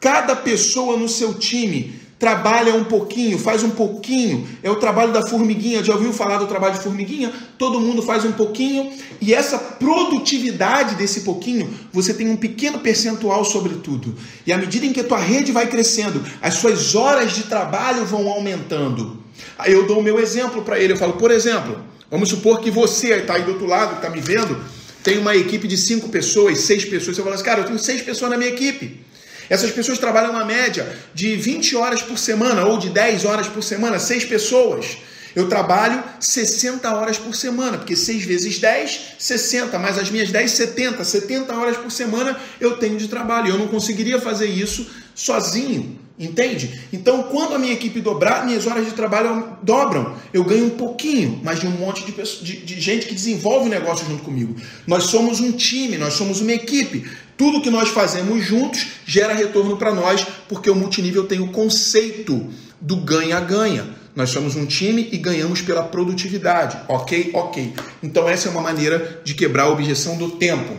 Cada 0.00 0.34
pessoa 0.34 0.96
no 0.96 1.08
seu 1.08 1.34
time 1.34 1.94
trabalha 2.18 2.74
um 2.74 2.84
pouquinho, 2.84 3.38
faz 3.38 3.62
um 3.62 3.70
pouquinho. 3.70 4.46
É 4.62 4.70
o 4.70 4.76
trabalho 4.76 5.12
da 5.12 5.26
formiguinha. 5.26 5.84
Já 5.84 5.94
ouviu 5.94 6.12
falar 6.12 6.38
do 6.38 6.46
trabalho 6.46 6.74
de 6.74 6.80
formiguinha? 6.80 7.32
Todo 7.56 7.80
mundo 7.80 8.02
faz 8.02 8.24
um 8.24 8.32
pouquinho 8.32 8.90
e 9.20 9.32
essa 9.32 9.58
produtividade 9.58 10.96
desse 10.96 11.20
pouquinho, 11.20 11.70
você 11.92 12.12
tem 12.12 12.28
um 12.28 12.36
pequeno 12.36 12.80
percentual 12.80 13.44
sobre 13.44 13.76
tudo. 13.76 14.14
E 14.46 14.52
à 14.52 14.58
medida 14.58 14.84
em 14.84 14.92
que 14.92 15.00
a 15.00 15.04
tua 15.04 15.18
rede 15.18 15.52
vai 15.52 15.68
crescendo, 15.68 16.24
as 16.42 16.54
suas 16.54 16.94
horas 16.94 17.32
de 17.32 17.44
trabalho 17.44 18.04
vão 18.04 18.28
aumentando. 18.28 19.27
Aí 19.58 19.72
eu 19.72 19.86
dou 19.86 20.00
o 20.00 20.02
meu 20.02 20.18
exemplo 20.18 20.62
para 20.62 20.78
ele. 20.78 20.92
Eu 20.92 20.96
falo, 20.96 21.14
por 21.14 21.30
exemplo, 21.30 21.82
vamos 22.10 22.28
supor 22.28 22.60
que 22.60 22.70
você 22.70 23.14
está 23.14 23.34
aí 23.34 23.42
do 23.42 23.52
outro 23.52 23.66
lado, 23.66 23.96
está 23.96 24.10
me 24.10 24.20
vendo, 24.20 24.58
tem 25.02 25.18
uma 25.18 25.34
equipe 25.36 25.66
de 25.66 25.76
cinco 25.76 26.08
pessoas, 26.08 26.60
seis 26.60 26.84
pessoas. 26.84 27.16
Você 27.16 27.22
fala 27.22 27.34
assim, 27.34 27.44
cara, 27.44 27.60
eu 27.60 27.64
tenho 27.64 27.78
seis 27.78 28.02
pessoas 28.02 28.30
na 28.30 28.36
minha 28.36 28.50
equipe. 28.50 29.06
Essas 29.48 29.70
pessoas 29.70 29.98
trabalham 29.98 30.30
uma 30.30 30.44
média 30.44 30.86
de 31.14 31.34
20 31.36 31.76
horas 31.76 32.02
por 32.02 32.18
semana 32.18 32.64
ou 32.64 32.78
de 32.78 32.90
10 32.90 33.24
horas 33.24 33.48
por 33.48 33.62
semana, 33.62 33.98
seis 33.98 34.24
pessoas. 34.24 34.98
Eu 35.34 35.48
trabalho 35.48 36.02
60 36.20 36.90
horas 36.94 37.18
por 37.18 37.34
semana, 37.34 37.78
porque 37.78 37.94
6 37.94 38.24
vezes 38.24 38.58
10, 38.58 39.14
60, 39.18 39.78
mais 39.78 39.98
as 39.98 40.10
minhas 40.10 40.30
10, 40.30 40.50
70. 40.50 41.04
70 41.04 41.54
horas 41.54 41.76
por 41.76 41.90
semana 41.90 42.38
eu 42.60 42.76
tenho 42.76 42.96
de 42.96 43.08
trabalho. 43.08 43.48
Eu 43.48 43.58
não 43.58 43.68
conseguiria 43.68 44.20
fazer 44.20 44.46
isso 44.46 44.90
sozinho. 45.14 45.97
Entende? 46.18 46.80
Então, 46.92 47.22
quando 47.24 47.54
a 47.54 47.58
minha 47.58 47.72
equipe 47.72 48.00
dobrar, 48.00 48.44
minhas 48.44 48.66
horas 48.66 48.84
de 48.84 48.92
trabalho 48.92 49.56
dobram. 49.62 50.16
Eu 50.32 50.42
ganho 50.42 50.66
um 50.66 50.70
pouquinho, 50.70 51.40
mas 51.44 51.60
de 51.60 51.66
um 51.68 51.70
monte 51.70 52.04
de, 52.04 52.10
pessoas, 52.10 52.44
de, 52.44 52.56
de 52.56 52.80
gente 52.80 53.06
que 53.06 53.14
desenvolve 53.14 53.66
o 53.66 53.70
negócio 53.70 54.04
junto 54.04 54.24
comigo. 54.24 54.56
Nós 54.84 55.04
somos 55.04 55.38
um 55.38 55.52
time, 55.52 55.96
nós 55.96 56.14
somos 56.14 56.40
uma 56.40 56.52
equipe. 56.52 57.08
Tudo 57.36 57.60
que 57.60 57.70
nós 57.70 57.90
fazemos 57.90 58.44
juntos 58.44 58.88
gera 59.06 59.32
retorno 59.32 59.76
para 59.76 59.94
nós, 59.94 60.26
porque 60.48 60.68
o 60.68 60.74
multinível 60.74 61.24
tem 61.24 61.38
o 61.38 61.52
conceito 61.52 62.48
do 62.80 62.96
ganha-ganha. 62.96 63.86
Nós 64.16 64.30
somos 64.30 64.56
um 64.56 64.66
time 64.66 65.08
e 65.12 65.18
ganhamos 65.18 65.62
pela 65.62 65.84
produtividade. 65.84 66.78
Ok? 66.88 67.30
Ok. 67.32 67.74
Então, 68.02 68.28
essa 68.28 68.48
é 68.48 68.50
uma 68.50 68.60
maneira 68.60 69.20
de 69.22 69.34
quebrar 69.34 69.64
a 69.64 69.70
objeção 69.70 70.16
do 70.16 70.32
tempo. 70.32 70.74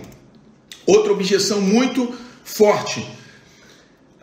Outra 0.85 1.13
objeção 1.13 1.61
muito 1.61 2.13
forte 2.43 3.07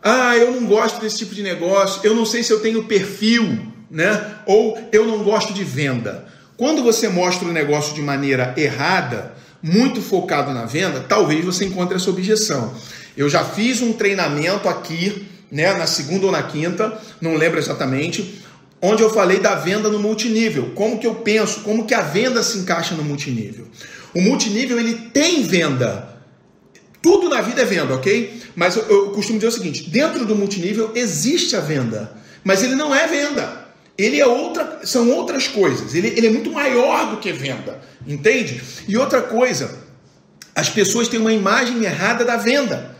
ah, 0.03 0.35
eu 0.37 0.51
não 0.51 0.65
gosto 0.65 1.01
desse 1.01 1.17
tipo 1.17 1.33
de 1.33 1.43
negócio, 1.43 2.01
eu 2.03 2.15
não 2.15 2.25
sei 2.25 2.43
se 2.43 2.51
eu 2.51 2.59
tenho 2.59 2.83
perfil, 2.83 3.59
né? 3.89 4.35
Ou 4.45 4.77
eu 4.91 5.05
não 5.05 5.23
gosto 5.23 5.53
de 5.53 5.63
venda. 5.63 6.25
Quando 6.55 6.83
você 6.83 7.07
mostra 7.07 7.47
o 7.47 7.51
negócio 7.51 7.93
de 7.93 8.01
maneira 8.01 8.53
errada, 8.57 9.33
muito 9.61 10.01
focado 10.01 10.53
na 10.53 10.65
venda, 10.65 11.05
talvez 11.07 11.43
você 11.43 11.65
encontre 11.65 11.95
essa 11.95 12.09
objeção. 12.09 12.73
Eu 13.15 13.29
já 13.29 13.43
fiz 13.43 13.81
um 13.81 13.93
treinamento 13.93 14.69
aqui, 14.69 15.27
né, 15.51 15.73
na 15.73 15.87
segunda 15.87 16.27
ou 16.27 16.31
na 16.31 16.43
quinta, 16.43 16.99
não 17.19 17.35
lembro 17.35 17.59
exatamente, 17.59 18.41
onde 18.81 19.01
eu 19.01 19.09
falei 19.09 19.39
da 19.39 19.55
venda 19.55 19.89
no 19.89 19.99
multinível. 19.99 20.71
Como 20.75 20.99
que 20.99 21.07
eu 21.07 21.15
penso, 21.15 21.61
como 21.61 21.85
que 21.85 21.93
a 21.93 22.01
venda 22.01 22.43
se 22.43 22.59
encaixa 22.59 22.95
no 22.95 23.03
multinível? 23.03 23.67
O 24.13 24.21
multinível 24.21 24.79
ele 24.79 24.93
tem 25.13 25.43
venda, 25.43 26.16
tudo 27.01 27.29
na 27.29 27.41
vida 27.41 27.61
é 27.61 27.65
venda, 27.65 27.93
ok? 27.93 28.41
Mas 28.55 28.75
eu, 28.75 28.83
eu 28.83 29.09
costumo 29.11 29.39
dizer 29.39 29.49
o 29.49 29.51
seguinte: 29.51 29.89
dentro 29.89 30.25
do 30.25 30.35
multinível 30.35 30.91
existe 30.95 31.55
a 31.55 31.59
venda, 31.59 32.15
mas 32.43 32.63
ele 32.63 32.75
não 32.75 32.93
é 32.93 33.07
venda. 33.07 33.67
Ele 33.97 34.19
é 34.19 34.27
outra, 34.27 34.81
são 34.83 35.09
outras 35.09 35.47
coisas. 35.47 35.95
Ele, 35.95 36.09
ele 36.09 36.27
é 36.27 36.29
muito 36.29 36.51
maior 36.51 37.09
do 37.09 37.17
que 37.17 37.31
venda, 37.31 37.81
entende? 38.05 38.61
E 38.87 38.95
outra 38.95 39.23
coisa, 39.23 39.79
as 40.53 40.69
pessoas 40.69 41.07
têm 41.07 41.19
uma 41.19 41.33
imagem 41.33 41.83
errada 41.83 42.23
da 42.23 42.37
venda. 42.37 42.95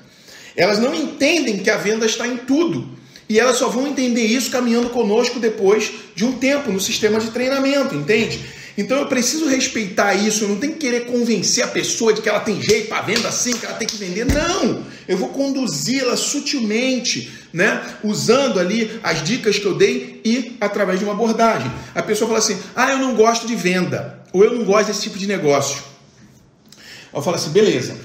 Elas 0.56 0.80
não 0.80 0.96
entendem 0.96 1.60
que 1.60 1.70
a 1.70 1.78
venda 1.78 2.06
está 2.06 2.28
em 2.28 2.38
tudo. 2.38 2.98
E 3.30 3.40
elas 3.40 3.58
só 3.58 3.68
vão 3.68 3.88
entender 3.88 4.26
isso 4.26 4.50
caminhando 4.50 4.90
conosco 4.90 5.40
depois 5.40 5.92
de 6.16 6.26
um 6.26 6.34
tempo 6.34 6.72
no 6.72 6.80
sistema 6.80 7.20
de 7.20 7.30
treinamento, 7.30 7.94
entende? 7.94 8.40
Então 8.78 9.00
eu 9.00 9.08
preciso 9.08 9.48
respeitar 9.48 10.14
isso, 10.14 10.44
eu 10.44 10.50
não 10.50 10.58
tenho 10.58 10.74
que 10.74 10.80
querer 10.80 11.06
convencer 11.08 11.64
a 11.64 11.68
pessoa 11.68 12.14
de 12.14 12.22
que 12.22 12.30
ela 12.30 12.40
tem 12.40 12.62
jeito 12.62 12.90
para 12.90 13.02
venda 13.02 13.28
assim, 13.28 13.54
que 13.54 13.66
ela 13.66 13.74
tem 13.74 13.88
que 13.88 13.98
vender. 13.98 14.26
Não! 14.26 14.86
Eu 15.08 15.18
vou 15.18 15.30
conduzi-la 15.30 16.16
sutilmente, 16.16 17.32
né? 17.52 17.82
Usando 18.04 18.60
ali 18.60 19.00
as 19.02 19.24
dicas 19.24 19.58
que 19.58 19.66
eu 19.66 19.74
dei 19.74 20.22
e 20.24 20.56
através 20.62 21.00
de 21.00 21.06
uma 21.06 21.14
abordagem. 21.14 21.72
A 21.96 22.04
pessoa 22.04 22.28
fala 22.28 22.38
assim: 22.38 22.60
"Ah, 22.76 22.92
eu 22.92 23.00
não 23.00 23.16
gosto 23.16 23.48
de 23.48 23.56
venda", 23.56 24.22
ou 24.32 24.44
"Eu 24.44 24.54
não 24.54 24.64
gosto 24.64 24.90
desse 24.90 25.02
tipo 25.02 25.18
de 25.18 25.26
negócio". 25.26 25.82
Eu 27.12 27.22
falo 27.24 27.36
assim: 27.38 27.50
"Beleza. 27.50 27.98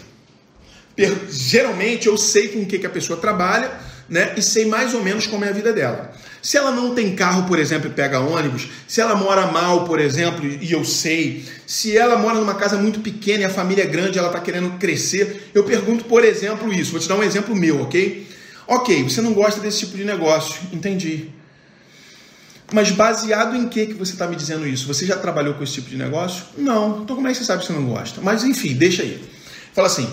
Geralmente 1.30 2.06
eu 2.06 2.16
sei 2.16 2.48
com 2.48 2.60
o 2.60 2.66
que, 2.66 2.78
que 2.78 2.86
a 2.86 2.90
pessoa 2.90 3.18
trabalha, 3.18 3.70
né? 4.08 4.32
E 4.36 4.42
sei 4.42 4.64
mais 4.64 4.94
ou 4.94 5.02
menos 5.02 5.26
como 5.26 5.44
é 5.44 5.48
a 5.48 5.52
vida 5.52 5.72
dela. 5.72 6.12
Se 6.42 6.56
ela 6.56 6.72
não 6.72 6.92
tem 6.92 7.14
carro, 7.14 7.46
por 7.46 7.56
exemplo, 7.56 7.88
e 7.88 7.92
pega 7.92 8.18
ônibus, 8.18 8.68
se 8.88 9.00
ela 9.00 9.14
mora 9.14 9.46
mal, 9.46 9.84
por 9.84 10.00
exemplo, 10.00 10.44
e 10.44 10.72
eu 10.72 10.84
sei, 10.84 11.44
se 11.64 11.96
ela 11.96 12.16
mora 12.16 12.34
numa 12.40 12.54
casa 12.54 12.76
muito 12.76 12.98
pequena 12.98 13.42
e 13.42 13.44
a 13.44 13.48
família 13.48 13.84
é 13.84 13.86
grande, 13.86 14.18
ela 14.18 14.26
está 14.26 14.40
querendo 14.40 14.76
crescer, 14.76 15.50
eu 15.54 15.62
pergunto, 15.62 16.04
por 16.04 16.24
exemplo, 16.24 16.72
isso. 16.74 16.90
Vou 16.90 17.00
te 17.00 17.08
dar 17.08 17.14
um 17.14 17.22
exemplo 17.22 17.54
meu, 17.54 17.82
ok? 17.82 18.26
Ok, 18.66 19.04
você 19.04 19.20
não 19.20 19.32
gosta 19.32 19.60
desse 19.60 19.80
tipo 19.80 19.96
de 19.96 20.04
negócio, 20.04 20.60
entendi. 20.72 21.30
Mas 22.72 22.90
baseado 22.90 23.54
em 23.54 23.68
que, 23.68 23.86
que 23.86 23.94
você 23.94 24.12
está 24.12 24.26
me 24.26 24.34
dizendo 24.34 24.66
isso? 24.66 24.86
Você 24.88 25.06
já 25.06 25.16
trabalhou 25.16 25.54
com 25.54 25.62
esse 25.62 25.74
tipo 25.74 25.90
de 25.90 25.96
negócio? 25.96 26.44
Não. 26.56 27.02
Então 27.02 27.14
como 27.14 27.28
é 27.28 27.32
que 27.32 27.38
você 27.38 27.44
sabe 27.44 27.60
que 27.60 27.66
você 27.66 27.72
não 27.72 27.84
gosta? 27.84 28.20
Mas 28.20 28.42
enfim, 28.42 28.74
deixa 28.74 29.02
aí. 29.02 29.22
Fala 29.74 29.86
assim, 29.86 30.10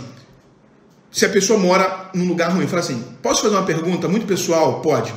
se 1.11 1.25
a 1.25 1.30
pessoa 1.30 1.57
mora 1.57 2.11
num 2.13 2.27
lugar 2.27 2.51
ruim, 2.51 2.67
fala 2.67 2.82
assim, 2.82 3.03
posso 3.21 3.41
fazer 3.41 3.55
uma 3.55 3.65
pergunta 3.65 4.07
muito 4.07 4.27
pessoal? 4.27 4.82
Pode. 4.82 5.13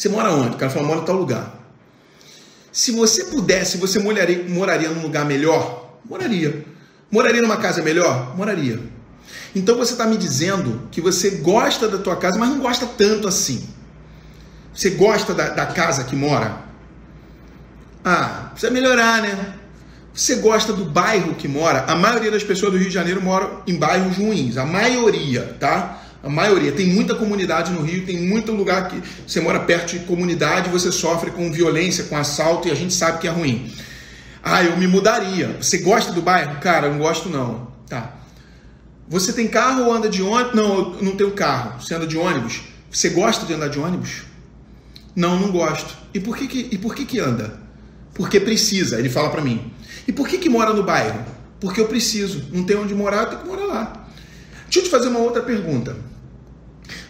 Você 0.00 0.08
mora 0.08 0.32
onde? 0.32 0.56
O 0.56 0.58
cara 0.58 0.72
fala, 0.72 0.86
mora 0.86 1.00
em 1.02 1.04
tal 1.04 1.14
lugar. 1.14 1.54
Se 2.72 2.90
você 2.90 3.24
pudesse, 3.24 3.76
você 3.76 3.98
moraria, 3.98 4.42
moraria 4.48 4.88
num 4.88 5.02
lugar 5.02 5.26
melhor? 5.26 5.98
Moraria. 6.08 6.64
Moraria 7.10 7.42
numa 7.42 7.58
casa 7.58 7.82
melhor? 7.82 8.34
Moraria. 8.34 8.80
Então 9.54 9.76
você 9.76 9.92
está 9.92 10.06
me 10.06 10.16
dizendo 10.16 10.88
que 10.90 11.02
você 11.02 11.32
gosta 11.32 11.86
da 11.86 11.98
tua 11.98 12.16
casa, 12.16 12.38
mas 12.38 12.48
não 12.48 12.60
gosta 12.60 12.86
tanto 12.86 13.28
assim. 13.28 13.68
Você 14.72 14.88
gosta 14.88 15.34
da, 15.34 15.50
da 15.50 15.66
casa 15.66 16.04
que 16.04 16.16
mora? 16.16 16.60
Ah, 18.02 18.48
precisa 18.52 18.72
melhorar, 18.72 19.20
né? 19.20 19.54
Você 20.14 20.36
gosta 20.36 20.72
do 20.72 20.86
bairro 20.86 21.34
que 21.34 21.46
mora? 21.46 21.84
A 21.86 21.94
maioria 21.94 22.30
das 22.30 22.42
pessoas 22.42 22.72
do 22.72 22.78
Rio 22.78 22.88
de 22.88 22.94
Janeiro 22.94 23.20
moram 23.20 23.60
em 23.66 23.76
bairros 23.76 24.16
ruins. 24.16 24.56
A 24.56 24.64
maioria, 24.64 25.58
tá? 25.60 26.00
A 26.22 26.28
maioria. 26.28 26.72
Tem 26.72 26.86
muita 26.86 27.14
comunidade 27.14 27.72
no 27.72 27.82
Rio, 27.82 28.04
tem 28.04 28.18
muito 28.18 28.52
lugar 28.52 28.88
que 28.88 29.02
você 29.26 29.40
mora 29.40 29.60
perto 29.60 29.98
de 29.98 30.04
comunidade, 30.04 30.68
você 30.68 30.92
sofre 30.92 31.30
com 31.30 31.50
violência, 31.50 32.04
com 32.04 32.16
assalto 32.16 32.68
e 32.68 32.70
a 32.70 32.74
gente 32.74 32.92
sabe 32.92 33.18
que 33.18 33.28
é 33.28 33.30
ruim. 33.30 33.72
Ah, 34.42 34.62
eu 34.62 34.76
me 34.76 34.86
mudaria. 34.86 35.56
Você 35.60 35.78
gosta 35.78 36.12
do 36.12 36.22
bairro? 36.22 36.60
Cara, 36.60 36.90
não 36.90 36.98
gosto 36.98 37.28
não. 37.28 37.68
Tá. 37.88 38.16
Você 39.08 39.32
tem 39.32 39.48
carro 39.48 39.86
ou 39.86 39.92
anda 39.92 40.08
de 40.08 40.22
ônibus? 40.22 40.54
Não, 40.54 40.94
eu 40.94 41.02
não 41.02 41.16
tenho 41.16 41.32
carro. 41.32 41.80
Você 41.80 41.94
anda 41.94 42.06
de 42.06 42.16
ônibus? 42.16 42.62
Você 42.90 43.10
gosta 43.10 43.44
de 43.44 43.52
andar 43.52 43.68
de 43.68 43.78
ônibus? 43.78 44.22
Não, 45.14 45.38
não 45.38 45.50
gosto. 45.50 45.96
E 46.14 46.20
por 46.20 46.36
que 46.36 46.46
que, 46.46 46.68
e 46.70 46.78
por 46.78 46.94
que, 46.94 47.04
que 47.04 47.18
anda? 47.18 47.58
Porque 48.14 48.38
precisa, 48.38 48.98
ele 48.98 49.08
fala 49.08 49.30
para 49.30 49.40
mim. 49.40 49.72
E 50.06 50.12
por 50.12 50.28
que 50.28 50.38
que 50.38 50.48
mora 50.48 50.72
no 50.72 50.82
bairro? 50.82 51.24
Porque 51.58 51.80
eu 51.80 51.86
preciso. 51.86 52.48
Não 52.52 52.64
tem 52.64 52.76
onde 52.76 52.94
morar, 52.94 53.22
eu 53.22 53.26
tenho 53.26 53.42
que 53.42 53.48
morar 53.48 53.64
lá. 53.64 54.06
Deixa 54.64 54.80
eu 54.80 54.84
te 54.84 54.90
fazer 54.90 55.08
uma 55.08 55.18
outra 55.18 55.42
pergunta. 55.42 55.96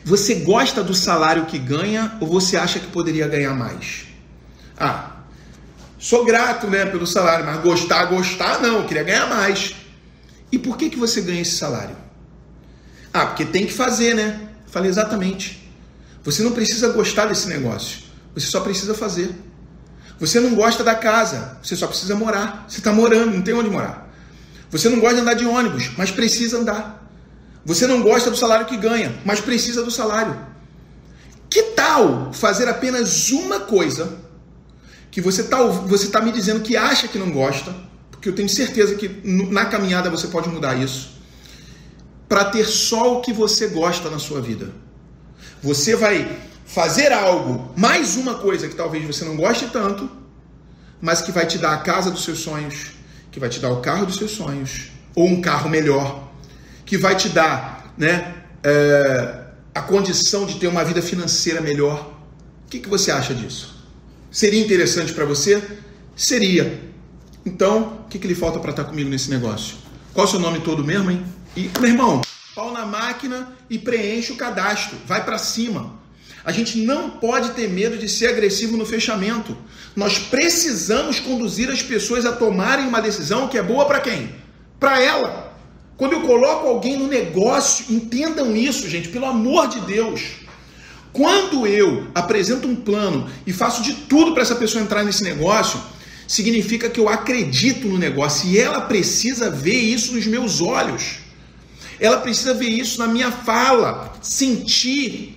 Você 0.05 0.37
gosta 0.37 0.83
do 0.83 0.95
salário 0.95 1.47
que 1.47 1.59
ganha 1.59 2.17
ou 2.21 2.27
você 2.27 2.57
acha 2.57 2.79
que 2.79 2.87
poderia 2.87 3.29
ganhar 3.29 3.55
mais? 3.55 4.07
Ah, 4.79 5.17
sou 5.99 6.25
grato 6.25 6.67
né, 6.67 6.87
pelo 6.87 7.07
salário, 7.07 7.45
mas 7.45 7.61
gostar, 7.61 8.07
gostar 8.07 8.61
não, 8.61 8.79
eu 8.79 8.87
queria 8.87 9.03
ganhar 9.03 9.27
mais. 9.29 9.75
E 10.51 10.59
por 10.59 10.77
que, 10.77 10.91
que 10.91 10.99
você 10.99 11.21
ganha 11.21 11.43
esse 11.43 11.57
salário? 11.57 11.97
Ah, 13.13 13.27
porque 13.27 13.45
tem 13.45 13.67
que 13.67 13.73
fazer, 13.73 14.15
né? 14.15 14.49
Falei 14.67 14.89
exatamente. 14.89 15.71
Você 16.25 16.43
não 16.43 16.53
precisa 16.53 16.89
gostar 16.93 17.27
desse 17.27 17.49
negócio. 17.49 18.01
Você 18.35 18.47
só 18.47 18.61
precisa 18.61 18.95
fazer. 18.95 19.35
Você 20.19 20.39
não 20.39 20.55
gosta 20.55 20.85
da 20.85 20.95
casa. 20.95 21.59
Você 21.63 21.75
só 21.77 21.87
precisa 21.87 22.15
morar. 22.15 22.67
Você 22.69 22.79
está 22.79 22.93
morando, 22.93 23.33
não 23.33 23.43
tem 23.43 23.55
onde 23.55 23.71
morar. 23.71 24.09
Você 24.71 24.89
não 24.89 25.01
gosta 25.01 25.17
de 25.17 25.23
andar 25.23 25.35
de 25.35 25.45
ônibus, 25.45 25.91
mas 25.97 26.11
precisa 26.11 26.59
andar. 26.59 27.00
Você 27.65 27.87
não 27.87 28.03
gosta 28.03 28.31
do 28.31 28.37
salário 28.37 28.67
que 28.67 28.77
ganha, 28.77 29.21
mas 29.25 29.41
precisa 29.41 29.83
do 29.83 29.91
salário. 29.91 30.37
Que 31.49 31.63
tal 31.75 32.33
fazer 32.33 32.69
apenas 32.69 33.31
uma 33.31 33.61
coisa 33.61 34.19
que 35.11 35.21
você 35.21 35.43
está 35.43 35.63
você 35.63 36.09
tá 36.09 36.21
me 36.21 36.33
dizendo 36.33 36.61
que 36.61 36.77
acha 36.77 37.09
que 37.09 37.19
não 37.19 37.31
gosta, 37.31 37.75
porque 38.11 38.29
eu 38.29 38.35
tenho 38.35 38.49
certeza 38.49 38.95
que 38.95 39.21
na 39.25 39.67
caminhada 39.67 40.09
você 40.09 40.29
pode 40.29 40.49
mudar 40.49 40.77
isso, 40.77 41.21
para 42.29 42.45
ter 42.45 42.65
só 42.65 43.19
o 43.19 43.21
que 43.21 43.33
você 43.33 43.67
gosta 43.67 44.09
na 44.09 44.19
sua 44.19 44.41
vida? 44.41 44.71
Você 45.63 45.97
vai 45.97 46.41
fazer 46.65 47.13
algo, 47.13 47.73
mais 47.77 48.17
uma 48.17 48.37
coisa 48.37 48.69
que 48.69 48.77
talvez 48.77 49.05
você 49.05 49.25
não 49.25 49.37
goste 49.37 49.67
tanto, 49.67 50.09
mas 51.01 51.21
que 51.21 51.33
vai 51.33 51.45
te 51.45 51.59
dar 51.59 51.75
a 51.75 51.79
casa 51.79 52.11
dos 52.11 52.23
seus 52.23 52.39
sonhos, 52.39 52.93
que 53.33 53.41
vai 53.41 53.49
te 53.49 53.59
dar 53.59 53.71
o 53.71 53.81
carro 53.81 54.07
dos 54.07 54.17
seus 54.17 54.31
sonhos, 54.31 54.93
ou 55.17 55.27
um 55.27 55.41
carro 55.41 55.69
melhor, 55.69 56.30
que 56.91 56.99
vai 56.99 57.15
te 57.15 57.29
dar 57.29 57.95
né, 57.97 58.35
é, 58.65 59.45
a 59.73 59.81
condição 59.81 60.45
de 60.45 60.59
ter 60.59 60.67
uma 60.67 60.85
vida 60.85 61.01
financeira 61.01 61.61
melhor. 61.61 62.19
O 62.67 62.69
que, 62.69 62.81
que 62.81 62.89
você 62.89 63.13
acha 63.13 63.33
disso? 63.33 63.87
Seria 64.29 64.61
interessante 64.61 65.13
para 65.13 65.25
você? 65.25 65.63
Seria. 66.17 66.81
Então, 67.47 68.01
o 68.05 68.09
que, 68.09 68.19
que 68.19 68.27
lhe 68.27 68.35
falta 68.35 68.59
para 68.59 68.71
estar 68.71 68.83
tá 68.83 68.91
comigo 68.91 69.09
nesse 69.09 69.31
negócio? 69.31 69.77
Qual 70.13 70.27
é 70.27 70.29
o 70.29 70.31
seu 70.33 70.41
nome 70.41 70.63
todo 70.63 70.85
mesmo, 70.85 71.13
hein? 71.13 71.25
E, 71.57 71.71
meu 71.79 71.91
irmão, 71.91 72.23
pau 72.57 72.73
na 72.73 72.85
máquina 72.85 73.53
e 73.71 73.79
preenche 73.79 74.33
o 74.33 74.37
cadastro. 74.37 74.99
Vai 75.07 75.25
para 75.25 75.39
cima. 75.39 75.95
A 76.45 76.51
gente 76.51 76.77
não 76.79 77.09
pode 77.09 77.51
ter 77.51 77.69
medo 77.69 77.99
de 77.99 78.09
ser 78.09 78.27
agressivo 78.27 78.77
no 78.77 78.85
fechamento. 78.85 79.57
Nós 79.95 80.19
precisamos 80.19 81.21
conduzir 81.21 81.71
as 81.71 81.83
pessoas 81.83 82.27
a 82.27 82.33
tomarem 82.33 82.89
uma 82.89 83.01
decisão 83.01 83.47
que 83.47 83.57
é 83.57 83.63
boa 83.63 83.85
para 83.85 84.01
quem? 84.01 84.35
Para 84.81 85.01
ela. 85.01 85.50
Quando 86.01 86.15
eu 86.15 86.23
coloco 86.23 86.67
alguém 86.67 86.97
no 86.97 87.07
negócio, 87.07 87.85
entendam 87.91 88.57
isso, 88.57 88.89
gente, 88.89 89.11
pelo 89.11 89.27
amor 89.27 89.69
de 89.69 89.81
Deus. 89.81 90.23
Quando 91.13 91.67
eu 91.67 92.07
apresento 92.15 92.67
um 92.67 92.75
plano 92.75 93.29
e 93.47 93.53
faço 93.53 93.83
de 93.83 93.93
tudo 93.93 94.33
para 94.33 94.41
essa 94.43 94.55
pessoa 94.55 94.83
entrar 94.83 95.05
nesse 95.05 95.23
negócio, 95.23 95.79
significa 96.27 96.89
que 96.89 96.99
eu 96.99 97.07
acredito 97.07 97.87
no 97.87 97.99
negócio 97.99 98.49
e 98.49 98.59
ela 98.59 98.81
precisa 98.81 99.51
ver 99.51 99.75
isso 99.75 100.15
nos 100.15 100.27
meus 100.27 100.63
olhos. 100.63 101.19
Ela 102.01 102.17
precisa 102.17 102.55
ver 102.55 102.71
isso 102.71 102.99
na 102.99 103.07
minha 103.07 103.31
fala, 103.31 104.15
sentir 104.23 105.37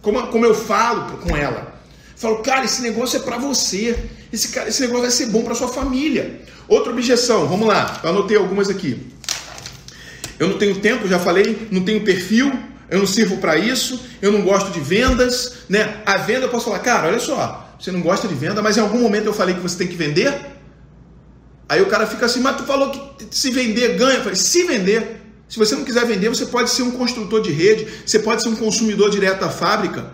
como, 0.00 0.24
como 0.28 0.46
eu 0.46 0.54
falo 0.54 1.18
com 1.18 1.36
ela. 1.36 1.82
Falo, 2.14 2.44
cara, 2.44 2.64
esse 2.64 2.80
negócio 2.80 3.16
é 3.16 3.22
para 3.22 3.38
você. 3.38 3.98
Esse, 4.32 4.50
cara, 4.50 4.68
esse 4.68 4.82
negócio 4.82 5.02
vai 5.02 5.10
ser 5.10 5.26
bom 5.26 5.42
para 5.42 5.56
sua 5.56 5.66
família. 5.66 6.42
Outra 6.68 6.92
objeção, 6.92 7.48
vamos 7.48 7.66
lá. 7.66 7.98
Eu 8.04 8.10
anotei 8.10 8.36
algumas 8.36 8.70
aqui. 8.70 9.10
Eu 10.40 10.48
não 10.48 10.56
tenho 10.56 10.80
tempo, 10.80 11.06
já 11.06 11.18
falei, 11.18 11.68
não 11.70 11.82
tenho 11.84 12.00
perfil, 12.00 12.50
eu 12.88 12.98
não 12.98 13.06
sirvo 13.06 13.36
para 13.36 13.58
isso, 13.58 14.00
eu 14.22 14.32
não 14.32 14.40
gosto 14.40 14.72
de 14.72 14.80
vendas, 14.80 15.58
né? 15.68 16.00
A 16.06 16.16
venda 16.16 16.46
eu 16.46 16.48
posso 16.48 16.64
falar, 16.64 16.78
cara, 16.78 17.08
olha 17.08 17.20
só, 17.20 17.76
você 17.78 17.92
não 17.92 18.00
gosta 18.00 18.26
de 18.26 18.34
venda, 18.34 18.62
mas 18.62 18.78
em 18.78 18.80
algum 18.80 19.00
momento 19.00 19.26
eu 19.26 19.34
falei 19.34 19.54
que 19.54 19.60
você 19.60 19.76
tem 19.76 19.86
que 19.86 19.96
vender. 19.96 20.34
Aí 21.68 21.82
o 21.82 21.86
cara 21.86 22.06
fica 22.06 22.24
assim, 22.24 22.40
mas 22.40 22.56
tu 22.56 22.64
falou 22.64 22.90
que 22.90 23.28
se 23.30 23.50
vender 23.50 23.98
ganha. 23.98 24.16
Eu 24.16 24.22
falei, 24.22 24.34
se 24.34 24.64
vender, 24.64 25.20
se 25.46 25.58
você 25.58 25.76
não 25.76 25.84
quiser 25.84 26.06
vender, 26.06 26.30
você 26.30 26.46
pode 26.46 26.70
ser 26.70 26.84
um 26.84 26.92
construtor 26.92 27.42
de 27.42 27.52
rede, 27.52 27.86
você 28.04 28.18
pode 28.18 28.42
ser 28.42 28.48
um 28.48 28.56
consumidor 28.56 29.10
direto 29.10 29.40
da 29.40 29.50
fábrica. 29.50 30.10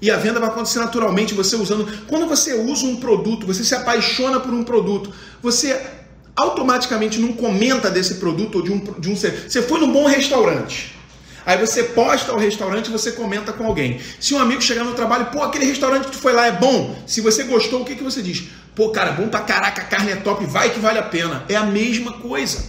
E 0.00 0.08
a 0.08 0.16
venda 0.16 0.38
vai 0.38 0.48
acontecer 0.48 0.78
naturalmente, 0.78 1.34
você 1.34 1.56
usando. 1.56 1.84
Quando 2.06 2.28
você 2.28 2.54
usa 2.54 2.86
um 2.86 2.96
produto, 2.96 3.44
você 3.44 3.64
se 3.64 3.74
apaixona 3.74 4.38
por 4.38 4.54
um 4.54 4.62
produto, 4.62 5.12
você 5.42 5.97
automaticamente 6.38 7.18
não 7.18 7.32
comenta 7.32 7.90
desse 7.90 8.14
produto 8.14 8.56
ou 8.56 8.62
de 8.62 8.72
um, 8.72 8.78
de 8.98 9.10
um 9.10 9.16
Você 9.16 9.60
foi 9.62 9.80
num 9.80 9.92
bom 9.92 10.06
restaurante. 10.06 10.96
Aí 11.44 11.58
você 11.58 11.82
posta 11.82 12.32
o 12.32 12.38
restaurante 12.38 12.88
e 12.88 12.90
você 12.90 13.12
comenta 13.12 13.52
com 13.52 13.66
alguém. 13.66 14.00
Se 14.20 14.34
um 14.34 14.38
amigo 14.38 14.62
chegar 14.62 14.84
no 14.84 14.94
trabalho, 14.94 15.26
pô, 15.26 15.42
aquele 15.42 15.64
restaurante 15.64 16.04
que 16.04 16.12
tu 16.12 16.18
foi 16.18 16.32
lá 16.32 16.46
é 16.46 16.52
bom. 16.52 16.94
Se 17.06 17.20
você 17.20 17.44
gostou, 17.44 17.82
o 17.82 17.84
que, 17.84 17.96
que 17.96 18.04
você 18.04 18.22
diz? 18.22 18.44
Pô, 18.74 18.90
cara, 18.90 19.12
bom 19.12 19.28
pra 19.28 19.40
caraca, 19.40 19.82
a 19.82 19.84
carne 19.86 20.12
é 20.12 20.16
top, 20.16 20.44
vai 20.44 20.70
que 20.70 20.78
vale 20.78 20.98
a 20.98 21.02
pena. 21.02 21.44
É 21.48 21.56
a 21.56 21.64
mesma 21.64 22.12
coisa. 22.14 22.62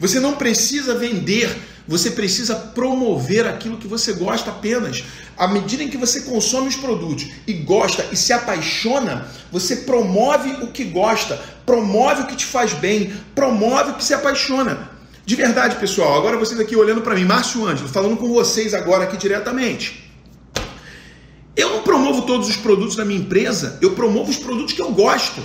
Você 0.00 0.18
não 0.18 0.34
precisa 0.34 0.94
vender, 0.94 1.54
você 1.86 2.10
precisa 2.10 2.54
promover 2.54 3.46
aquilo 3.46 3.76
que 3.76 3.86
você 3.86 4.12
gosta 4.14 4.50
apenas. 4.50 5.04
À 5.36 5.46
medida 5.46 5.82
em 5.82 5.88
que 5.88 5.96
você 5.96 6.22
consome 6.22 6.68
os 6.68 6.76
produtos 6.76 7.28
e 7.46 7.52
gosta 7.52 8.06
e 8.10 8.16
se 8.16 8.32
apaixona, 8.32 9.28
você 9.52 9.76
promove 9.76 10.64
o 10.64 10.68
que 10.68 10.84
gosta, 10.84 11.40
promove 11.66 12.22
o 12.22 12.26
que 12.26 12.36
te 12.36 12.46
faz 12.46 12.72
bem, 12.72 13.12
promove 13.34 13.90
o 13.90 13.94
que 13.94 14.04
se 14.04 14.14
apaixona. 14.14 14.90
De 15.26 15.34
verdade, 15.34 15.76
pessoal, 15.76 16.16
agora 16.16 16.38
vocês 16.38 16.58
aqui 16.58 16.76
olhando 16.76 17.02
para 17.02 17.14
mim, 17.14 17.24
Márcio 17.24 17.66
Ângelo, 17.66 17.88
falando 17.88 18.16
com 18.16 18.28
vocês 18.28 18.72
agora 18.72 19.04
aqui 19.04 19.16
diretamente. 19.16 20.10
Eu 21.56 21.70
não 21.70 21.82
promovo 21.82 22.22
todos 22.22 22.48
os 22.48 22.56
produtos 22.56 22.96
da 22.96 23.04
minha 23.04 23.20
empresa, 23.20 23.78
eu 23.82 23.92
promovo 23.92 24.30
os 24.30 24.36
produtos 24.36 24.72
que 24.72 24.80
eu 24.80 24.92
gosto. 24.92 25.42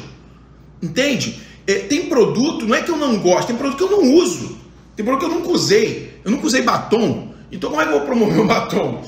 Entende? 0.81 1.41
É, 1.65 1.75
tem 1.79 2.07
produto, 2.07 2.65
não 2.65 2.75
é 2.75 2.81
que 2.81 2.91
eu 2.91 2.97
não 2.97 3.17
gosto, 3.19 3.47
tem 3.47 3.55
produto 3.55 3.77
que 3.77 3.83
eu 3.83 3.91
não 3.91 4.13
uso. 4.15 4.57
Tem 4.95 5.05
produto 5.05 5.27
que 5.27 5.33
eu 5.33 5.39
nunca 5.39 5.51
usei. 5.51 6.19
Eu 6.23 6.31
nunca 6.31 6.45
usei 6.45 6.61
batom. 6.61 7.30
Então 7.51 7.69
como 7.69 7.81
é 7.81 7.85
que 7.85 7.91
eu 7.91 7.97
vou 7.97 8.05
promover 8.07 8.39
um 8.39 8.47
batom? 8.47 9.03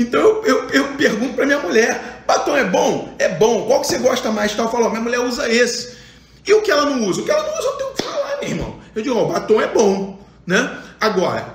Então 0.00 0.18
eu, 0.18 0.44
eu, 0.44 0.68
eu 0.70 0.84
pergunto 0.96 1.34
para 1.34 1.44
minha 1.44 1.58
mulher, 1.58 2.24
batom 2.26 2.56
é 2.56 2.64
bom? 2.64 3.14
É 3.18 3.28
bom. 3.28 3.66
Qual 3.66 3.82
que 3.82 3.86
você 3.86 3.98
gosta 3.98 4.30
mais? 4.30 4.50
Então 4.52 4.64
eu 4.64 4.70
falo, 4.70 4.88
minha 4.88 5.02
mulher 5.02 5.20
usa 5.20 5.46
esse. 5.46 5.94
E 6.46 6.54
o 6.54 6.62
que 6.62 6.70
ela 6.70 6.86
não 6.86 7.06
usa? 7.06 7.20
O 7.20 7.24
que 7.24 7.30
ela 7.30 7.42
não 7.42 7.58
usa 7.58 7.68
eu 7.68 7.72
tenho 7.72 7.90
que 7.90 8.02
falar, 8.02 8.38
meu 8.40 8.48
irmão. 8.48 8.76
Eu 8.94 9.02
digo, 9.02 9.14
ó, 9.14 9.26
batom 9.26 9.60
é 9.60 9.66
bom. 9.66 10.18
Né? 10.46 10.78
Agora, 10.98 11.54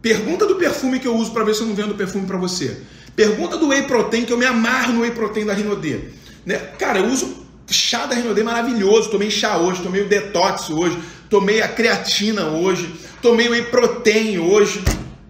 pergunta 0.00 0.46
do 0.46 0.56
perfume 0.56 0.98
que 0.98 1.06
eu 1.06 1.14
uso 1.14 1.30
para 1.30 1.44
ver 1.44 1.54
se 1.54 1.60
eu 1.60 1.66
não 1.66 1.74
vendo 1.74 1.94
perfume 1.94 2.26
para 2.26 2.38
você. 2.38 2.80
Pergunta 3.14 3.58
do 3.58 3.68
Whey 3.68 3.82
Protein, 3.82 4.24
que 4.24 4.32
eu 4.32 4.38
me 4.38 4.46
amarro 4.46 4.94
no 4.94 5.02
Whey 5.02 5.10
Protein 5.10 5.44
da 5.44 5.52
Rinodê. 5.52 6.00
Né? 6.46 6.56
Cara, 6.78 7.00
eu 7.00 7.06
uso 7.06 7.44
chá 7.68 8.06
da 8.06 8.14
Rinodê 8.14 8.42
maravilhoso. 8.42 9.10
Tomei 9.10 9.30
chá 9.30 9.58
hoje, 9.58 9.82
tomei 9.82 10.02
o 10.02 10.08
Detox 10.08 10.70
hoje, 10.70 10.98
tomei 11.28 11.60
a 11.60 11.68
creatina 11.68 12.46
hoje, 12.46 12.94
tomei 13.20 13.46
o 13.46 13.50
Whey 13.50 13.64
Protein 13.64 14.38
hoje. 14.38 14.82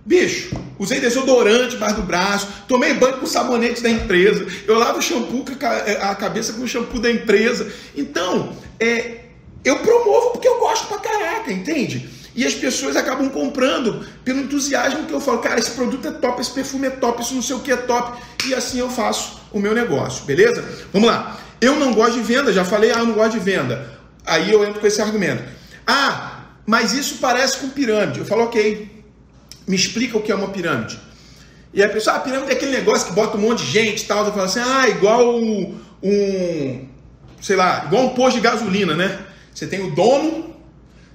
Bicho, 0.07 0.55
usei 0.79 1.01
desodorante 1.01 1.77
embaixo 1.77 1.97
do 1.97 2.03
braço, 2.03 2.47
tomei 2.69 2.93
banho 2.93 3.17
com 3.19 3.27
sabonete 3.27 3.83
da 3.83 3.89
empresa, 3.89 4.47
eu 4.67 4.79
lavo 4.79 5.01
shampoo 5.01 5.45
a 6.01 6.15
cabeça 6.15 6.53
com 6.53 6.63
o 6.63 6.69
shampoo 6.69 7.01
da 7.01 7.11
empresa. 7.11 7.73
Então, 7.97 8.55
é, 8.79 9.21
eu 9.65 9.79
promovo 9.79 10.33
porque 10.33 10.47
eu 10.47 10.59
gosto 10.59 10.89
pra 10.89 10.99
caraca, 10.99 11.51
entende? 11.51 12.07
E 12.37 12.45
as 12.45 12.53
pessoas 12.53 12.97
acabam 12.97 13.31
comprando 13.31 14.05
pelo 14.25 14.41
entusiasmo 14.41 15.05
que 15.05 15.13
eu 15.13 15.21
falo, 15.21 15.39
cara, 15.39 15.59
esse 15.59 15.71
produto 15.71 16.07
é 16.07 16.11
top, 16.11 16.41
esse 16.41 16.51
perfume 16.51 16.89
é 16.89 16.91
top, 16.91 17.23
isso 17.23 17.35
não 17.35 17.43
sei 17.43 17.57
o 17.57 17.61
que 17.61 17.73
é 17.73 17.77
top. 17.77 18.21
E 18.47 18.55
assim 18.55 18.81
eu 18.81 18.91
faço 18.91 19.41
o 19.53 19.59
meu 19.61 19.73
negócio, 19.73 20.25
beleza? 20.25 20.63
Vamos 20.93 21.09
lá. 21.09 21.39
Eu 21.61 21.77
não 21.77 21.95
gosto 21.95 22.15
de 22.15 22.23
venda, 22.23 22.53
já 22.53 22.65
falei, 22.65 22.91
ah, 22.91 22.99
eu 22.99 23.07
não 23.07 23.15
gosto 23.15 23.33
de 23.33 23.39
venda. 23.39 23.89
Aí 24.27 24.53
eu 24.53 24.65
entro 24.65 24.81
com 24.81 24.87
esse 24.87 25.01
argumento. 25.01 25.45
Ah, 25.87 26.41
mas 26.67 26.93
isso 26.93 27.19
parece 27.21 27.59
com 27.59 27.71
pirâmide. 27.71 28.19
Eu 28.19 28.27
falo, 28.27 28.43
ok, 28.43 28.94
me 29.67 29.77
explica 29.77 30.17
o 30.19 30.23
que 30.23 30.31
é 30.31 30.35
uma 30.35 30.49
pirâmide. 30.49 30.99
E 31.73 31.83
a 31.83 31.89
pessoa, 31.89 32.15
ah, 32.15 32.19
a 32.19 32.21
pirâmide 32.21 32.53
é 32.53 32.55
aquele 32.55 32.71
negócio 32.71 33.09
que 33.09 33.13
bota 33.13 33.37
um 33.37 33.41
monte 33.41 33.65
de 33.65 33.71
gente 33.71 34.03
e 34.03 34.07
tal. 34.07 34.25
Eu 34.25 34.33
falo 34.33 34.45
assim, 34.45 34.61
ah, 34.61 34.89
igual 34.89 35.37
um, 35.37 36.89
sei 37.41 37.57
lá, 37.57 37.85
igual 37.87 38.05
um 38.05 38.09
posto 38.11 38.37
de 38.37 38.43
gasolina, 38.43 38.95
né? 38.95 39.19
Você 39.53 39.67
tem 39.67 39.81
o 39.81 39.95
dono, 39.95 40.55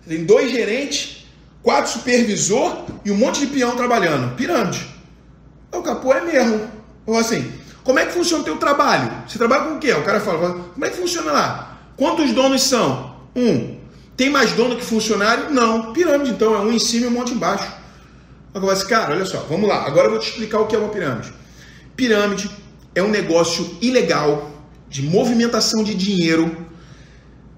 você 0.01 0.15
tem 0.15 0.25
dois 0.25 0.51
gerentes, 0.51 1.25
quatro 1.63 1.91
supervisor 1.91 2.85
e 3.05 3.11
um 3.11 3.15
monte 3.15 3.39
de 3.39 3.47
peão 3.47 3.75
trabalhando. 3.75 4.35
Pirâmide. 4.35 4.85
O 5.71 5.81
capô 5.81 6.13
é 6.13 6.21
mesmo. 6.21 6.69
Ou 7.05 7.17
assim, 7.17 7.51
como 7.83 7.99
é 7.99 8.05
que 8.05 8.11
funciona 8.11 8.41
o 8.41 8.45
teu 8.45 8.57
trabalho? 8.57 9.11
Você 9.27 9.37
trabalha 9.37 9.63
com 9.63 9.75
o 9.75 9.79
quê? 9.79 9.93
O 9.93 10.03
cara 10.03 10.19
fala, 10.19 10.53
como 10.73 10.85
é 10.85 10.89
que 10.89 10.97
funciona 10.97 11.31
lá? 11.31 11.79
Quantos 11.95 12.31
donos 12.33 12.63
são? 12.63 13.15
Um. 13.35 13.77
Tem 14.17 14.29
mais 14.29 14.51
dono 14.51 14.75
que 14.75 14.83
funcionário? 14.83 15.49
Não. 15.51 15.93
Pirâmide, 15.93 16.31
então, 16.31 16.53
é 16.53 16.59
um 16.59 16.71
em 16.71 16.79
cima 16.79 17.05
e 17.05 17.07
um 17.09 17.11
monte 17.11 17.33
embaixo. 17.33 17.78
Agora, 18.53 18.73
assim, 18.73 18.87
cara, 18.87 19.13
olha 19.13 19.25
só, 19.25 19.39
vamos 19.49 19.67
lá. 19.67 19.85
Agora 19.85 20.07
eu 20.07 20.11
vou 20.11 20.19
te 20.19 20.29
explicar 20.29 20.59
o 20.59 20.67
que 20.67 20.75
é 20.75 20.79
uma 20.79 20.89
pirâmide. 20.89 21.31
Pirâmide 21.95 22.49
é 22.95 23.03
um 23.03 23.09
negócio 23.09 23.77
ilegal 23.81 24.51
de 24.89 25.03
movimentação 25.03 25.83
de 25.83 25.93
dinheiro. 25.93 26.67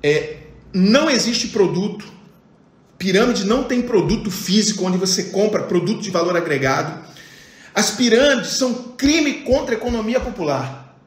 É, 0.04 0.38
não 0.74 1.10
existe 1.10 1.48
produto. 1.48 2.06
Pirâmide 2.98 3.46
não 3.46 3.64
tem 3.64 3.82
produto 3.82 4.30
físico 4.30 4.86
onde 4.86 4.98
você 4.98 5.26
compra 5.26 5.64
produto 5.64 6.02
de 6.02 6.12
valor 6.12 6.36
agregado. 6.36 7.02
As 7.74 7.92
pirâmides 7.92 8.52
são 8.52 8.74
crime 8.98 9.34
contra 9.46 9.76
a 9.76 9.78
economia 9.78 10.20
popular. 10.20 10.98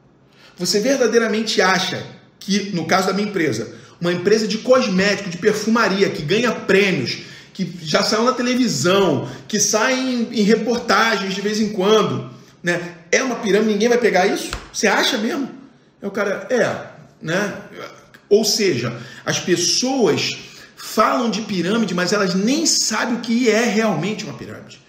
Você 0.57 0.79
verdadeiramente 0.79 1.61
acha 1.61 2.03
que, 2.39 2.71
no 2.73 2.85
caso 2.85 3.07
da 3.07 3.13
minha 3.13 3.27
empresa, 3.27 3.75
uma 4.01 4.11
empresa 4.11 4.47
de 4.47 4.57
cosmético, 4.59 5.29
de 5.29 5.37
perfumaria, 5.37 6.09
que 6.09 6.23
ganha 6.23 6.51
prêmios, 6.51 7.19
que 7.55 7.73
já 7.81 8.03
saiu 8.03 8.25
na 8.25 8.33
televisão, 8.33 9.29
que 9.47 9.61
sai 9.61 9.93
em, 9.97 10.41
em 10.41 10.43
reportagens 10.43 11.33
de 11.33 11.39
vez 11.39 11.57
em 11.57 11.69
quando, 11.69 12.29
né? 12.61 12.95
É 13.09 13.23
uma 13.23 13.35
pirâmide, 13.35 13.71
ninguém 13.71 13.87
vai 13.87 13.97
pegar 13.97 14.27
isso? 14.27 14.51
Você 14.73 14.87
acha 14.87 15.17
mesmo? 15.17 15.49
É 16.01 16.05
o 16.05 16.11
cara, 16.11 16.45
é, 16.49 16.69
né? 17.21 17.55
Ou 18.27 18.43
seja, 18.43 18.93
as 19.25 19.39
pessoas 19.39 20.37
falam 20.75 21.29
de 21.29 21.43
pirâmide, 21.43 21.93
mas 21.93 22.11
elas 22.11 22.35
nem 22.35 22.65
sabem 22.65 23.15
o 23.15 23.21
que 23.21 23.49
é 23.49 23.63
realmente 23.63 24.25
uma 24.25 24.33
pirâmide. 24.33 24.81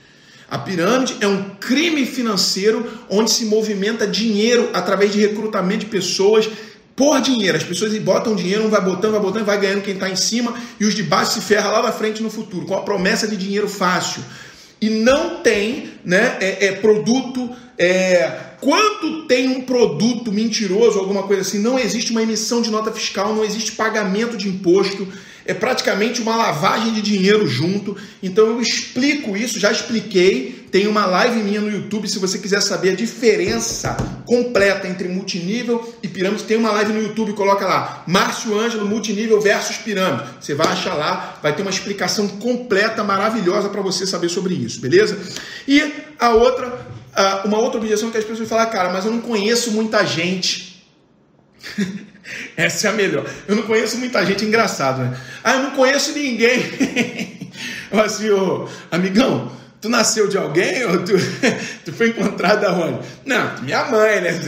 A 0.51 0.59
pirâmide 0.59 1.17
é 1.21 1.29
um 1.29 1.51
crime 1.61 2.05
financeiro 2.05 2.85
onde 3.09 3.31
se 3.31 3.45
movimenta 3.45 4.09
dinheiro 4.09 4.71
através 4.73 5.13
de 5.13 5.21
recrutamento 5.21 5.85
de 5.85 5.87
pessoas 5.87 6.49
por 6.97 7.21
dinheiro. 7.21 7.57
As 7.57 7.63
pessoas 7.63 7.97
botam 7.99 8.35
dinheiro, 8.35 8.65
um 8.65 8.71
vai 8.71 8.81
botando, 8.81 9.13
vai 9.13 9.21
botando, 9.21 9.45
vai 9.45 9.61
ganhando 9.61 9.83
quem 9.83 9.95
está 9.95 10.09
em 10.09 10.17
cima 10.17 10.55
e 10.81 10.87
os 10.87 10.95
de 10.95 11.03
baixo 11.03 11.35
se 11.35 11.43
ferram 11.43 11.71
lá 11.71 11.83
na 11.83 11.93
frente 11.93 12.23
no 12.23 12.31
futuro, 12.31 12.65
com 12.65 12.75
a 12.75 12.83
promessa 12.83 13.29
de 13.29 13.37
dinheiro 13.37 13.69
fácil. 13.69 14.23
E 14.81 14.89
não 14.89 15.37
tem 15.43 15.91
né, 16.05 16.39
é, 16.41 16.67
é 16.67 16.73
produto. 16.73 17.55
É, 17.79 18.41
quando 18.61 19.27
tem 19.27 19.49
um 19.49 19.61
produto 19.61 20.33
mentiroso, 20.33 20.99
alguma 20.99 21.25
coisa 21.25 21.43
assim, 21.43 21.59
não 21.59 21.79
existe 21.79 22.11
uma 22.11 22.23
emissão 22.23 22.63
de 22.63 22.71
nota 22.71 22.91
fiscal, 22.91 23.35
não 23.35 23.45
existe 23.45 23.73
pagamento 23.73 24.37
de 24.37 24.49
imposto 24.49 25.07
é 25.47 25.55
praticamente 25.55 26.21
uma 26.21 26.37
lavagem 26.37 26.93
de 26.93 27.01
dinheiro 27.01 27.47
junto. 27.47 27.97
Então 28.23 28.47
eu 28.47 28.61
explico 28.61 29.37
isso, 29.37 29.59
já 29.59 29.71
expliquei. 29.71 30.67
Tem 30.71 30.89
uma 30.89 31.07
live 31.07 31.43
minha 31.43 31.61
no 31.61 31.71
YouTube, 31.71 32.09
se 32.09 32.19
você 32.19 32.39
quiser 32.39 32.61
saber 32.61 32.91
a 32.91 32.95
diferença 32.95 33.97
completa 34.27 34.89
entre 34.89 35.09
multinível 35.09 35.97
e 36.03 36.09
pirâmide, 36.09 36.43
tem 36.43 36.57
uma 36.57 36.73
live 36.73 36.93
no 36.93 37.01
YouTube, 37.01 37.33
coloca 37.35 37.65
lá, 37.65 38.03
Márcio 38.07 38.59
Ângelo, 38.59 38.85
multinível 38.85 39.41
versus 39.41 39.77
pirâmide. 39.77 40.25
Você 40.41 40.55
vai 40.55 40.67
achar 40.67 40.95
lá, 40.95 41.39
vai 41.41 41.55
ter 41.55 41.63
uma 41.63 41.71
explicação 41.71 42.27
completa, 42.27 43.05
maravilhosa 43.05 43.69
para 43.69 43.81
você 43.81 44.05
saber 44.07 44.29
sobre 44.29 44.55
isso, 44.55 44.81
beleza? 44.81 45.19
E 45.67 45.93
a 46.19 46.31
outra, 46.31 46.87
uma 47.45 47.59
outra 47.59 47.79
objeção 47.79 48.11
que 48.11 48.19
as 48.19 48.25
pessoas 48.25 48.49
falam, 48.49 48.69
cara, 48.69 48.93
mas 48.93 49.05
eu 49.05 49.13
não 49.13 49.21
conheço 49.21 49.71
muita 49.71 50.05
gente. 50.05 50.85
Essa 52.57 52.89
é 52.89 52.91
a 52.91 52.93
melhor. 52.93 53.29
Eu 53.47 53.57
não 53.57 53.63
conheço 53.65 53.99
muita 53.99 54.25
gente 54.25 54.45
engraçado, 54.45 55.03
né? 55.03 55.19
Ah, 55.45 55.55
eu 55.55 55.63
não 55.65 55.71
conheço 55.73 56.13
ninguém. 56.13 56.61
eu 57.91 58.01
assim, 58.01 58.31
ô, 58.31 58.69
amigão, 58.91 59.53
tu 59.81 59.89
nasceu 59.89 60.29
de 60.29 60.37
alguém 60.37 60.85
ou 60.85 61.05
tu, 61.05 61.13
tu 61.85 61.93
foi 61.93 62.09
encontrado 62.09 62.65
aonde? 62.65 63.07
Não, 63.25 63.63
minha 63.63 63.85
mãe, 63.85 64.21
né? 64.21 64.41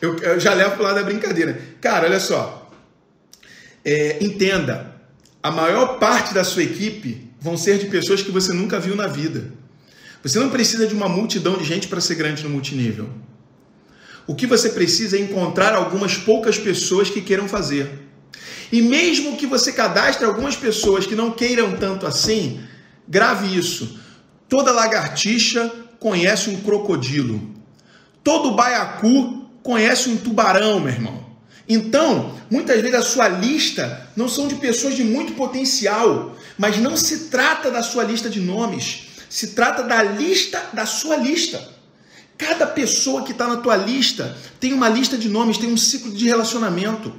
Eu, 0.00 0.16
eu 0.18 0.40
já 0.40 0.54
levo 0.54 0.76
pro 0.76 0.84
lado 0.84 0.96
da 0.96 1.02
brincadeira. 1.02 1.60
Cara, 1.80 2.06
olha 2.06 2.20
só. 2.20 2.70
É, 3.84 4.18
entenda, 4.20 4.92
a 5.42 5.50
maior 5.50 5.98
parte 5.98 6.32
da 6.32 6.44
sua 6.44 6.62
equipe 6.62 7.28
vão 7.40 7.56
ser 7.56 7.78
de 7.78 7.86
pessoas 7.86 8.22
que 8.22 8.30
você 8.30 8.52
nunca 8.52 8.78
viu 8.78 8.94
na 8.94 9.06
vida. 9.06 9.50
Você 10.22 10.38
não 10.38 10.50
precisa 10.50 10.86
de 10.86 10.94
uma 10.94 11.08
multidão 11.08 11.58
de 11.58 11.64
gente 11.64 11.88
para 11.88 12.00
ser 12.00 12.14
grande 12.14 12.44
no 12.44 12.50
multinível. 12.50 13.08
O 14.26 14.34
que 14.34 14.46
você 14.46 14.70
precisa 14.70 15.16
é 15.16 15.20
encontrar 15.20 15.74
algumas 15.74 16.16
poucas 16.16 16.58
pessoas 16.58 17.10
que 17.10 17.20
queiram 17.20 17.48
fazer. 17.48 18.02
E 18.70 18.80
mesmo 18.80 19.36
que 19.36 19.46
você 19.46 19.72
cadastre 19.72 20.24
algumas 20.24 20.56
pessoas 20.56 21.06
que 21.06 21.14
não 21.14 21.30
queiram 21.30 21.76
tanto 21.76 22.06
assim, 22.06 22.60
grave 23.06 23.56
isso. 23.56 23.98
Toda 24.48 24.72
lagartixa 24.72 25.70
conhece 25.98 26.50
um 26.50 26.60
crocodilo. 26.60 27.50
Todo 28.24 28.52
baiacu 28.52 29.46
conhece 29.62 30.08
um 30.08 30.16
tubarão, 30.16 30.80
meu 30.80 30.92
irmão. 30.92 31.22
Então, 31.68 32.34
muitas 32.50 32.80
vezes 32.80 32.96
a 32.96 33.02
sua 33.02 33.28
lista 33.28 34.08
não 34.16 34.28
são 34.28 34.48
de 34.48 34.56
pessoas 34.56 34.94
de 34.94 35.04
muito 35.04 35.34
potencial, 35.34 36.36
mas 36.58 36.78
não 36.78 36.96
se 36.96 37.30
trata 37.30 37.70
da 37.70 37.82
sua 37.82 38.04
lista 38.04 38.28
de 38.28 38.40
nomes, 38.40 39.04
se 39.28 39.48
trata 39.48 39.82
da 39.82 40.02
lista 40.02 40.62
da 40.72 40.84
sua 40.84 41.16
lista. 41.16 41.62
Cada 42.36 42.66
pessoa 42.66 43.22
que 43.24 43.32
está 43.32 43.46
na 43.46 43.56
tua 43.56 43.76
lista 43.76 44.36
tem 44.58 44.72
uma 44.72 44.88
lista 44.88 45.16
de 45.16 45.28
nomes, 45.28 45.58
tem 45.58 45.72
um 45.72 45.76
ciclo 45.76 46.12
de 46.12 46.26
relacionamento. 46.26 47.12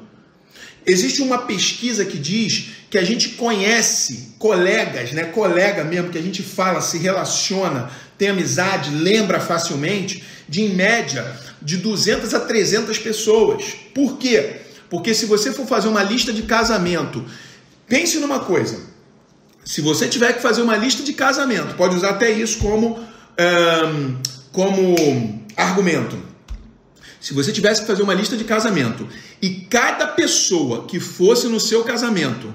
Existe 0.86 1.22
uma 1.22 1.38
pesquisa 1.40 2.04
que 2.04 2.18
diz 2.18 2.72
que 2.90 2.98
a 2.98 3.04
gente 3.04 3.30
conhece 3.30 4.34
colegas, 4.38 5.14
né? 5.14 5.26
Colega 5.26 5.84
mesmo, 5.84 6.10
que 6.10 6.18
a 6.18 6.22
gente 6.22 6.44
fala, 6.44 6.82
se 6.82 6.98
relaciona, 6.98 7.90
tem 8.18 8.30
amizade, 8.30 8.90
lembra 8.92 9.40
facilmente, 9.40 10.24
de 10.48 10.62
em 10.62 10.76
média 10.76 11.26
de 11.62 11.78
200 11.78 12.34
a 12.34 12.40
300 12.42 12.98
pessoas. 12.98 13.64
Por 13.94 14.18
quê? 14.18 14.58
Porque 14.90 15.14
se 15.14 15.26
você 15.26 15.52
for 15.52 15.66
fazer 15.66 15.88
uma 15.88 16.04
lista 16.04 16.34
de 16.34 16.44
casamento, 16.44 17.26
pense 17.88 18.20
numa 18.20 18.42
coisa. 18.42 18.80
Se 19.66 19.80
você 19.82 20.08
tiver 20.08 20.34
que 20.34 20.42
fazer 20.42 20.62
uma 20.62 20.76
lista 20.76 21.02
de 21.02 21.14
casamento, 21.14 21.76
pode 21.76 21.96
usar 21.96 22.12
até 22.12 22.30
isso 22.30 22.60
como 22.60 23.00
um, 23.00 24.18
como 24.54 25.44
argumento. 25.58 26.18
Se 27.20 27.34
você 27.34 27.52
tivesse 27.52 27.82
que 27.82 27.88
fazer 27.88 28.04
uma 28.04 28.14
lista 28.14 28.38
de 28.38 28.44
casamento 28.44 29.08
e 29.42 29.50
cada 29.70 30.08
pessoa 30.08 30.86
que 30.86 31.00
fosse 31.00 31.48
no 31.48 31.60
seu 31.60 31.84
casamento 31.84 32.54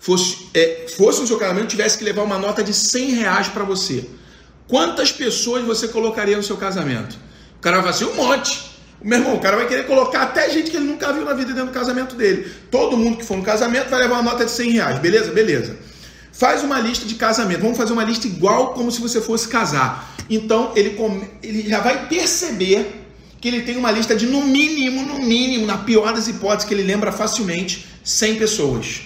fosse, 0.00 0.48
é, 0.52 0.86
fosse 0.96 1.20
no 1.20 1.26
seu 1.26 1.38
casamento 1.38 1.68
tivesse 1.68 1.96
que 1.96 2.04
levar 2.04 2.22
uma 2.22 2.38
nota 2.38 2.62
de 2.62 2.74
100 2.74 3.10
reais 3.12 3.48
para 3.48 3.64
você, 3.64 4.04
quantas 4.66 5.12
pessoas 5.12 5.64
você 5.64 5.88
colocaria 5.88 6.36
no 6.36 6.42
seu 6.42 6.56
casamento? 6.56 7.16
O 7.56 7.60
cara 7.60 7.80
vai 7.80 7.90
assim, 7.90 8.04
um 8.04 8.14
monte. 8.14 8.68
Meu 9.00 9.18
irmão, 9.18 9.36
o 9.36 9.40
cara 9.40 9.56
vai 9.56 9.68
querer 9.68 9.86
colocar 9.86 10.22
até 10.22 10.50
gente 10.50 10.70
que 10.70 10.76
ele 10.76 10.86
nunca 10.86 11.12
viu 11.12 11.24
na 11.24 11.32
vida 11.32 11.52
dentro 11.52 11.66
do 11.66 11.72
casamento 11.72 12.16
dele. 12.16 12.50
Todo 12.68 12.96
mundo 12.96 13.18
que 13.18 13.24
for 13.24 13.36
no 13.36 13.44
casamento 13.44 13.88
vai 13.90 14.00
levar 14.00 14.14
uma 14.14 14.30
nota 14.30 14.44
de 14.44 14.50
100 14.50 14.70
reais, 14.72 14.98
beleza? 14.98 15.30
Beleza. 15.30 15.76
Faz 16.38 16.62
uma 16.62 16.78
lista 16.78 17.04
de 17.04 17.16
casamento. 17.16 17.62
Vamos 17.62 17.76
fazer 17.76 17.92
uma 17.92 18.04
lista 18.04 18.28
igual 18.28 18.72
como 18.72 18.92
se 18.92 19.00
você 19.00 19.20
fosse 19.20 19.48
casar. 19.48 20.14
Então 20.30 20.70
ele, 20.76 20.90
come, 20.90 21.28
ele 21.42 21.68
já 21.68 21.80
vai 21.80 22.06
perceber 22.06 23.06
que 23.40 23.48
ele 23.48 23.62
tem 23.62 23.76
uma 23.76 23.90
lista 23.90 24.14
de 24.14 24.24
no 24.24 24.46
mínimo, 24.46 25.02
no 25.02 25.18
mínimo, 25.18 25.66
na 25.66 25.78
pior 25.78 26.12
das 26.12 26.28
hipóteses, 26.28 26.68
que 26.68 26.72
ele 26.72 26.84
lembra 26.84 27.10
facilmente, 27.10 27.88
100 28.04 28.36
pessoas. 28.36 29.00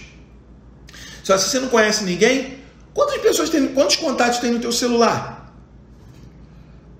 Só 1.24 1.38
se 1.38 1.48
você 1.48 1.58
não 1.58 1.68
conhece 1.68 2.04
ninguém, 2.04 2.58
quantas 2.92 3.16
pessoas 3.22 3.48
tem, 3.48 3.66
quantos 3.68 3.96
contatos 3.96 4.38
tem 4.38 4.52
no 4.52 4.58
teu 4.58 4.70
celular? 4.70 5.56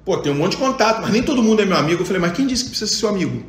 Pô, 0.03 0.17
tem 0.17 0.33
um 0.33 0.37
monte 0.37 0.53
de 0.53 0.57
contato, 0.57 1.03
mas 1.03 1.13
nem 1.13 1.23
todo 1.23 1.43
mundo 1.43 1.61
é 1.61 1.67
meu 1.67 1.77
amigo. 1.77 2.01
Eu 2.01 2.07
falei, 2.07 2.23
mas 2.23 2.33
quem 2.33 2.47
disse 2.47 2.65
que 2.65 2.71
precisa 2.71 2.91
ser 2.91 3.01
seu 3.01 3.11
amigo? 3.11 3.45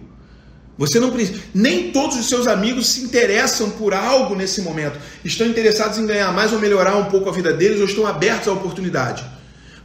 Você 0.78 1.00
não 1.00 1.12
precisa. 1.12 1.40
Nem 1.54 1.92
todos 1.92 2.18
os 2.18 2.28
seus 2.28 2.48
amigos 2.48 2.88
se 2.88 3.02
interessam 3.02 3.70
por 3.72 3.94
algo 3.94 4.36
nesse 4.36 4.62
momento. 4.62 5.00
Estão 5.24 5.46
interessados 5.46 5.98
em 5.98 6.08
ganhar 6.08 6.32
mais 6.34 6.52
ou 6.52 6.60
melhorar 6.60 6.98
um 6.98 7.06
pouco 7.06 7.30
a 7.30 7.32
vida 7.32 7.54
deles 7.54 7.80
ou 7.80 7.86
estão 7.86 8.08
abertos 8.08 8.48
à 8.48 8.54
oportunidade. 8.54 9.24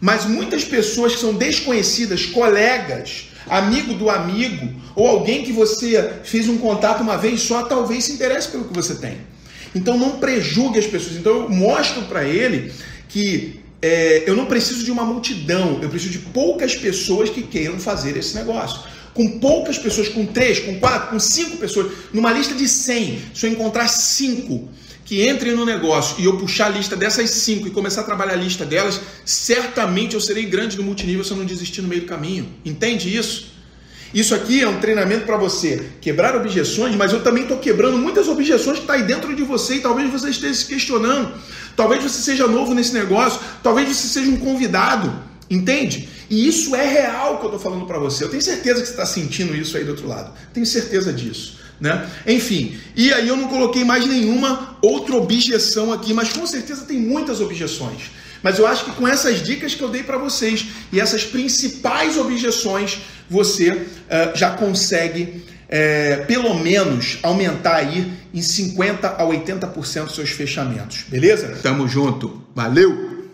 Mas 0.00 0.24
muitas 0.24 0.64
pessoas 0.64 1.14
que 1.14 1.20
são 1.20 1.34
desconhecidas, 1.34 2.24
colegas, 2.26 3.28
amigo 3.48 3.94
do 3.94 4.08
amigo, 4.08 4.72
ou 4.94 5.06
alguém 5.06 5.44
que 5.44 5.52
você 5.52 6.14
fez 6.24 6.48
um 6.48 6.56
contato 6.58 7.02
uma 7.02 7.16
vez 7.16 7.42
só, 7.42 7.64
talvez 7.64 8.04
se 8.04 8.12
interesse 8.12 8.48
pelo 8.48 8.64
que 8.64 8.74
você 8.74 8.94
tem. 8.94 9.18
Então 9.74 9.98
não 9.98 10.18
prejugue 10.18 10.78
as 10.78 10.86
pessoas. 10.86 11.16
Então 11.16 11.42
eu 11.42 11.48
mostro 11.50 12.02
para 12.02 12.24
ele 12.24 12.72
que 13.08 13.60
é, 13.80 14.24
eu 14.26 14.34
não 14.34 14.46
preciso 14.46 14.84
de 14.84 14.90
uma 14.90 15.04
multidão, 15.04 15.78
eu 15.82 15.88
preciso 15.88 16.12
de 16.12 16.18
poucas 16.18 16.74
pessoas 16.74 17.30
que 17.30 17.42
queiram 17.42 17.78
fazer 17.78 18.16
esse 18.16 18.34
negócio. 18.34 18.80
Com 19.18 19.40
poucas 19.40 19.76
pessoas, 19.76 20.08
com 20.08 20.24
três, 20.24 20.60
com 20.60 20.78
quatro, 20.78 21.10
com 21.10 21.18
cinco 21.18 21.56
pessoas, 21.56 21.90
numa 22.12 22.32
lista 22.32 22.54
de 22.54 22.68
100, 22.68 23.18
se 23.34 23.46
eu 23.46 23.50
encontrar 23.50 23.88
cinco 23.88 24.68
que 25.04 25.28
entrem 25.28 25.56
no 25.56 25.64
negócio 25.64 26.14
e 26.20 26.24
eu 26.24 26.36
puxar 26.36 26.66
a 26.66 26.68
lista 26.68 26.94
dessas 26.94 27.28
cinco 27.30 27.66
e 27.66 27.70
começar 27.72 28.02
a 28.02 28.04
trabalhar 28.04 28.34
a 28.34 28.36
lista 28.36 28.64
delas, 28.64 29.00
certamente 29.24 30.14
eu 30.14 30.20
serei 30.20 30.46
grande 30.46 30.76
no 30.76 30.84
multinível 30.84 31.24
se 31.24 31.32
eu 31.32 31.36
não 31.36 31.44
desistir 31.44 31.82
no 31.82 31.88
meio 31.88 32.02
do 32.02 32.06
caminho. 32.06 32.48
Entende 32.64 33.12
isso? 33.12 33.48
Isso 34.14 34.36
aqui 34.36 34.62
é 34.62 34.68
um 34.68 34.78
treinamento 34.78 35.26
para 35.26 35.36
você 35.36 35.90
quebrar 36.00 36.36
objeções, 36.36 36.94
mas 36.94 37.12
eu 37.12 37.20
também 37.20 37.42
estou 37.42 37.58
quebrando 37.58 37.98
muitas 37.98 38.28
objeções 38.28 38.76
que 38.76 38.84
estão 38.84 38.94
tá 38.94 39.02
aí 39.02 39.02
dentro 39.02 39.34
de 39.34 39.42
você 39.42 39.74
e 39.74 39.80
talvez 39.80 40.12
você 40.12 40.30
esteja 40.30 40.54
se 40.54 40.66
questionando. 40.66 41.34
Talvez 41.74 42.04
você 42.04 42.22
seja 42.22 42.46
novo 42.46 42.72
nesse 42.72 42.94
negócio, 42.94 43.40
talvez 43.64 43.88
você 43.88 44.06
seja 44.06 44.30
um 44.30 44.36
convidado, 44.36 45.12
entende? 45.50 46.08
E 46.30 46.46
isso 46.46 46.74
é 46.76 46.86
real 46.86 47.38
que 47.38 47.44
eu 47.44 47.54
estou 47.54 47.60
falando 47.60 47.86
para 47.86 47.98
você. 47.98 48.24
Eu 48.24 48.28
tenho 48.28 48.42
certeza 48.42 48.80
que 48.80 48.86
você 48.86 48.92
está 48.92 49.06
sentindo 49.06 49.54
isso 49.54 49.76
aí 49.76 49.84
do 49.84 49.90
outro 49.90 50.06
lado. 50.06 50.32
Tenho 50.52 50.66
certeza 50.66 51.12
disso. 51.12 51.58
Né? 51.80 52.08
Enfim, 52.26 52.76
e 52.96 53.12
aí 53.12 53.28
eu 53.28 53.36
não 53.36 53.48
coloquei 53.48 53.84
mais 53.84 54.04
nenhuma 54.04 54.76
outra 54.82 55.14
objeção 55.14 55.92
aqui, 55.92 56.12
mas 56.12 56.32
com 56.32 56.46
certeza 56.46 56.84
tem 56.84 56.98
muitas 56.98 57.40
objeções. 57.40 58.10
Mas 58.42 58.58
eu 58.58 58.66
acho 58.66 58.84
que 58.84 58.92
com 58.92 59.06
essas 59.06 59.42
dicas 59.42 59.74
que 59.74 59.82
eu 59.82 59.88
dei 59.88 60.02
para 60.02 60.18
vocês 60.18 60.66
e 60.92 61.00
essas 61.00 61.24
principais 61.24 62.16
objeções, 62.16 62.98
você 63.28 63.70
uh, 63.70 63.86
já 64.34 64.50
consegue, 64.50 65.42
uh, 65.64 66.26
pelo 66.26 66.54
menos, 66.54 67.18
aumentar 67.22 67.76
aí 67.76 68.12
em 68.32 68.40
50% 68.40 69.04
a 69.04 69.24
80% 69.24 70.10
seus 70.10 70.30
fechamentos. 70.30 71.04
Beleza? 71.08 71.58
Tamo 71.62 71.88
junto. 71.88 72.42
Valeu! 72.54 73.17